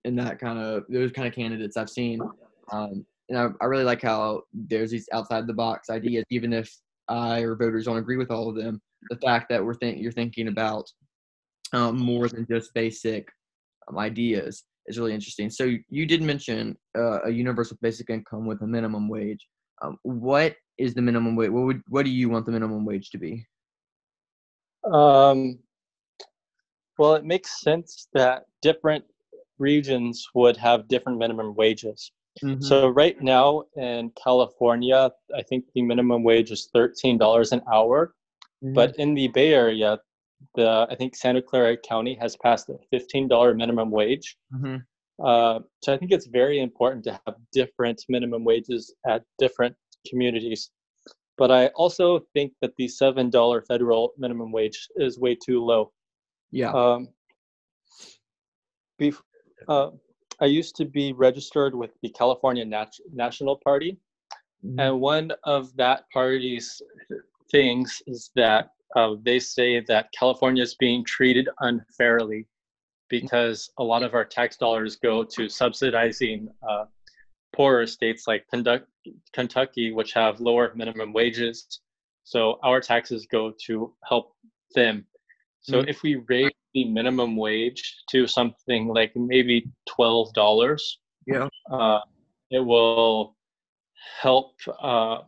in 0.06 0.16
that 0.16 0.40
kind 0.40 0.58
of 0.58 0.86
those 0.90 1.12
kind 1.12 1.28
of 1.28 1.34
candidates 1.34 1.76
i've 1.78 1.90
seen. 1.90 2.22
Um 2.72 3.06
and 3.28 3.38
I, 3.38 3.48
I 3.62 3.66
really 3.66 3.84
like 3.84 4.02
how 4.02 4.42
there's 4.54 4.92
these 4.92 5.08
outside 5.14 5.46
the 5.46 5.54
box 5.54 5.90
ideas 5.90 6.26
even 6.30 6.54
if 6.54 6.74
i 7.10 7.42
or 7.42 7.56
voters 7.56 7.86
don't 7.86 7.98
agree 7.98 8.18
with 8.18 8.32
all 8.32 8.50
of 8.50 8.56
them 8.56 8.82
the 9.10 9.18
fact 9.18 9.50
that 9.50 9.64
we're 9.64 9.76
think 9.76 10.00
you're 10.00 10.12
thinking 10.12 10.48
about 10.48 10.90
um, 11.74 12.00
more 12.00 12.28
than 12.28 12.48
just 12.50 12.74
basic 12.74 13.28
um, 13.88 13.98
ideas 13.98 14.64
is 14.88 14.98
really 14.98 15.14
interesting 15.14 15.50
so 15.50 15.76
you 15.90 16.06
did 16.06 16.22
mention 16.22 16.76
uh, 16.98 17.20
a 17.24 17.30
universal 17.30 17.78
basic 17.82 18.10
income 18.10 18.46
with 18.46 18.62
a 18.62 18.68
minimum 18.68 19.08
wage 19.08 19.46
um, 19.82 19.98
what 20.04 20.56
is 20.78 20.94
the 20.94 21.02
minimum 21.02 21.36
wage 21.36 21.52
what 21.52 21.66
would 21.66 21.82
what 21.90 22.06
do 22.06 22.12
you 22.12 22.30
want 22.30 22.46
the 22.46 22.52
minimum 22.52 22.86
wage 22.86 23.10
to 23.10 23.18
be 23.18 23.46
Um, 24.84 25.60
well, 26.98 27.16
it 27.16 27.26
makes 27.26 27.62
sense 27.62 28.08
that 28.14 28.46
different 28.62 29.06
regions 29.58 30.28
would 30.34 30.58
have 30.58 30.88
different 30.88 31.18
minimum 31.18 31.56
wages. 31.56 32.12
Mm-hmm. 32.44 32.62
So 32.62 32.88
right 32.90 33.20
now 33.22 33.64
in 33.76 34.12
California, 34.22 35.12
I 35.36 35.42
think 35.44 35.66
the 35.74 35.82
minimum 35.82 36.24
wage 36.24 36.52
is 36.52 36.70
thirteen 36.74 37.18
dollars 37.18 37.52
an 37.52 37.62
hour, 37.72 38.14
mm-hmm. 38.64 38.74
but 38.74 38.96
in 38.98 39.14
the 39.14 39.28
Bay 39.30 39.54
Area, 39.54 40.00
the 40.56 40.88
I 40.90 40.96
think 40.96 41.16
Santa 41.16 41.42
Clara 41.42 41.78
County 41.78 42.18
has 42.22 42.36
passed 42.38 42.70
a 42.70 42.78
fifteen 42.92 43.28
dollar 43.28 43.54
minimum 43.54 43.92
wage. 43.92 44.38
Mm-hmm. 44.54 44.78
Uh, 45.24 45.60
so 45.84 45.94
I 45.94 45.98
think 45.98 46.12
it's 46.12 46.28
very 46.28 46.62
important 46.62 47.04
to 47.06 47.20
have 47.26 47.36
different 47.52 48.04
minimum 48.08 48.44
wages 48.44 48.94
at 49.08 49.24
different 49.38 49.76
communities. 50.10 50.72
But 51.38 51.52
I 51.52 51.68
also 51.68 52.22
think 52.34 52.54
that 52.62 52.72
the 52.78 52.88
seven 52.88 53.30
dollar 53.30 53.62
federal 53.62 54.14
minimum 54.18 54.52
wage 54.52 54.88
is 54.96 55.20
way 55.20 55.36
too 55.36 55.64
low. 55.64 55.92
Yeah. 56.52 56.72
Um, 56.72 57.10
uh, 59.68 59.90
I 60.42 60.46
used 60.46 60.76
to 60.78 60.86
be 60.86 61.14
registered 61.14 61.76
with 61.76 61.92
the 62.02 62.10
California 62.10 62.66
Nat- 62.66 63.00
National 63.14 63.58
Party, 63.58 63.98
mm-hmm. 64.66 64.80
and 64.80 65.00
one 65.00 65.32
of 65.44 65.76
that 65.76 66.04
party's 66.14 66.82
things 67.52 68.02
is 68.08 68.32
that 68.36 68.72
uh, 68.96 69.16
they 69.24 69.40
say 69.40 69.80
that 69.82 70.12
California 70.18 70.64
is 70.64 70.76
being 70.76 71.04
treated 71.06 71.48
unfairly 71.60 72.48
because 73.10 73.72
a 73.78 73.84
lot 73.84 74.04
of 74.04 74.14
our 74.14 74.26
tax 74.26 74.58
dollars 74.58 74.96
go 74.96 75.24
to 75.24 75.50
subsidizing 75.50 76.50
uh, 76.68 76.86
poorer 77.54 77.88
states 77.88 78.28
like 78.28 78.46
Kentucky, 79.34 79.92
which 79.92 80.14
have 80.14 80.40
lower 80.40 80.72
minimum 80.76 81.14
wages. 81.14 81.82
So 82.24 82.60
our 82.64 82.80
taxes 82.80 83.28
go 83.32 83.54
to 83.66 83.94
help 84.08 84.36
them. 84.76 85.06
So 85.62 85.80
mm-hmm. 85.80 85.90
if 85.90 86.04
we 86.04 86.24
raise 86.28 86.52
the 86.74 86.86
minimum 86.86 87.36
wage 87.36 88.04
to 88.12 88.28
something 88.28 88.88
like 88.88 89.12
maybe 89.16 89.66
twelve 89.88 90.32
dollars, 90.34 91.00
yeah, 91.26 91.48
uh, 91.72 92.00
it 92.52 92.60
will 92.60 93.36
help 94.22 94.54
uh, 94.82 95.20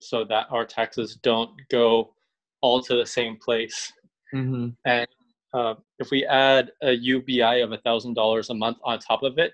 so 0.00 0.24
that 0.24 0.46
our 0.50 0.64
taxes 0.64 1.16
don't 1.22 1.50
go 1.70 2.14
all 2.62 2.82
to 2.82 2.96
the 2.96 3.06
same 3.06 3.36
place. 3.36 3.92
Mm-hmm. 4.34 4.68
And 4.84 5.08
uh, 5.54 5.74
if 5.98 6.10
we 6.10 6.24
add 6.26 6.70
a 6.82 6.92
UBI 6.92 7.60
of 7.60 7.72
a 7.72 7.78
thousand 7.78 8.14
dollars 8.14 8.50
a 8.50 8.54
month 8.54 8.78
on 8.84 8.98
top 8.98 9.22
of 9.22 9.38
it, 9.38 9.52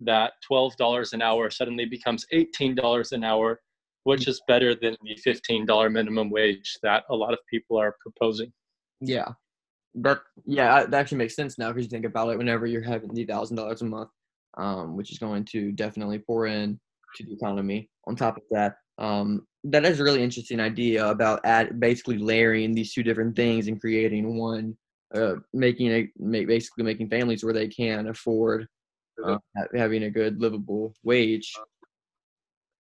that 0.00 0.32
twelve 0.46 0.76
dollars 0.76 1.12
an 1.12 1.22
hour 1.22 1.50
suddenly 1.50 1.84
becomes 1.84 2.26
eighteen 2.32 2.74
dollars 2.74 3.12
an 3.12 3.24
hour, 3.24 3.60
which 4.04 4.28
is 4.28 4.40
better 4.48 4.74
than 4.74 4.96
the 5.02 5.16
fifteen 5.16 5.66
dollar 5.66 5.90
minimum 5.90 6.30
wage 6.30 6.78
that 6.82 7.04
a 7.10 7.14
lot 7.14 7.32
of 7.32 7.38
people 7.50 7.78
are 7.78 7.96
proposing. 8.00 8.52
Yeah, 9.00 9.28
that 9.96 10.20
yeah 10.44 10.84
that 10.84 10.94
actually 10.94 11.18
makes 11.18 11.36
sense 11.36 11.58
now 11.58 11.68
because 11.68 11.84
you 11.84 11.90
think 11.90 12.06
about 12.06 12.30
it. 12.30 12.38
Whenever 12.38 12.66
you're 12.66 12.82
having 12.82 13.12
the 13.12 13.24
thousand 13.24 13.56
dollars 13.56 13.82
a 13.82 13.86
month, 13.86 14.10
um, 14.56 14.96
which 14.96 15.12
is 15.12 15.18
going 15.18 15.44
to 15.46 15.72
definitely 15.72 16.18
pour 16.18 16.46
in 16.46 16.78
to 17.16 17.24
the 17.24 17.32
economy. 17.32 17.90
On 18.06 18.14
top 18.14 18.36
of 18.36 18.42
that, 18.50 18.76
um, 18.98 19.46
that 19.70 19.84
is 19.84 19.98
a 19.98 20.04
really 20.04 20.22
interesting 20.22 20.60
idea 20.60 21.06
about 21.08 21.40
add, 21.44 21.80
basically 21.80 22.18
layering 22.18 22.74
these 22.74 22.92
two 22.92 23.02
different 23.02 23.34
things 23.34 23.66
and 23.66 23.80
creating 23.80 24.36
one, 24.36 24.76
uh, 25.14 25.34
making 25.52 25.90
a 25.90 26.08
make, 26.18 26.46
basically 26.46 26.84
making 26.84 27.08
families 27.08 27.42
where 27.42 27.54
they 27.54 27.66
can 27.66 28.08
afford 28.08 28.66
uh, 29.24 29.38
having 29.74 30.04
a 30.04 30.10
good 30.10 30.40
livable 30.40 30.94
wage. 31.02 31.52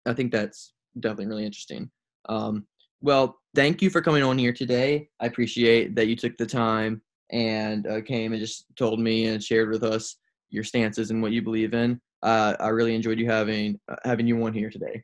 I 0.05 0.13
think 0.13 0.31
that's 0.31 0.73
definitely 0.99 1.27
really 1.27 1.45
interesting. 1.45 1.89
Um, 2.29 2.67
well, 3.01 3.39
thank 3.55 3.81
you 3.81 3.89
for 3.89 4.01
coming 4.01 4.23
on 4.23 4.37
here 4.37 4.53
today. 4.53 5.09
I 5.19 5.25
appreciate 5.25 5.95
that 5.95 6.07
you 6.07 6.15
took 6.15 6.37
the 6.37 6.45
time 6.45 7.01
and 7.31 7.87
uh, 7.87 8.01
came 8.01 8.33
and 8.33 8.39
just 8.41 8.65
told 8.75 8.99
me 8.99 9.27
and 9.27 9.43
shared 9.43 9.69
with 9.69 9.83
us 9.83 10.17
your 10.49 10.63
stances 10.63 11.09
and 11.09 11.21
what 11.21 11.31
you 11.31 11.41
believe 11.41 11.73
in. 11.73 11.99
Uh, 12.21 12.55
I 12.59 12.69
really 12.69 12.95
enjoyed 12.95 13.19
you 13.19 13.29
having 13.29 13.79
uh, 13.91 13.95
having 14.03 14.27
you 14.27 14.43
on 14.45 14.53
here 14.53 14.69
today. 14.69 15.01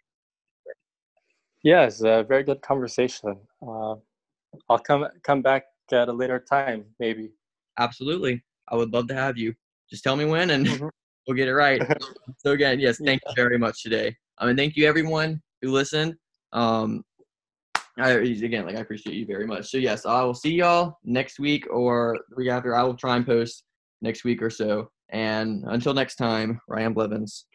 Yes, 1.63 2.01
a 2.01 2.23
very 2.27 2.43
good 2.43 2.61
conversation. 2.61 3.37
Uh, 3.61 3.95
I'll 4.69 4.79
come 4.79 5.05
come 5.23 5.41
back 5.41 5.63
at 5.91 6.09
a 6.09 6.13
later 6.13 6.39
time, 6.39 6.85
maybe. 6.99 7.31
Absolutely, 7.77 8.43
I 8.69 8.75
would 8.75 8.91
love 8.91 9.07
to 9.07 9.13
have 9.13 9.37
you. 9.37 9.53
Just 9.89 10.03
tell 10.03 10.15
me 10.15 10.25
when, 10.25 10.51
and 10.51 10.65
mm-hmm. 10.65 10.87
we'll 11.27 11.37
get 11.37 11.47
it 11.47 11.53
right. 11.53 11.81
so 12.37 12.51
again, 12.51 12.79
yes, 12.79 12.97
thank 12.97 13.21
yeah. 13.25 13.29
you 13.29 13.35
very 13.35 13.57
much 13.57 13.83
today. 13.83 14.15
I 14.39 14.47
mean, 14.47 14.57
thank 14.57 14.75
you 14.75 14.87
everyone 14.87 15.41
who 15.61 15.71
listened. 15.71 16.15
Um, 16.51 17.03
I, 17.97 18.11
again, 18.11 18.65
like 18.65 18.75
I 18.75 18.79
appreciate 18.79 19.15
you 19.15 19.25
very 19.25 19.45
much. 19.45 19.69
So 19.69 19.77
yes, 19.77 20.05
I 20.05 20.23
will 20.23 20.33
see 20.33 20.53
y'all 20.53 20.97
next 21.03 21.39
week 21.39 21.67
or 21.69 22.17
the 22.29 22.35
week 22.35 22.49
after. 22.49 22.75
I 22.75 22.83
will 22.83 22.95
try 22.95 23.17
and 23.17 23.25
post 23.25 23.63
next 24.01 24.23
week 24.23 24.41
or 24.41 24.49
so. 24.49 24.89
And 25.09 25.63
until 25.67 25.93
next 25.93 26.15
time, 26.15 26.59
Ryan 26.67 26.93
Blevins. 26.93 27.45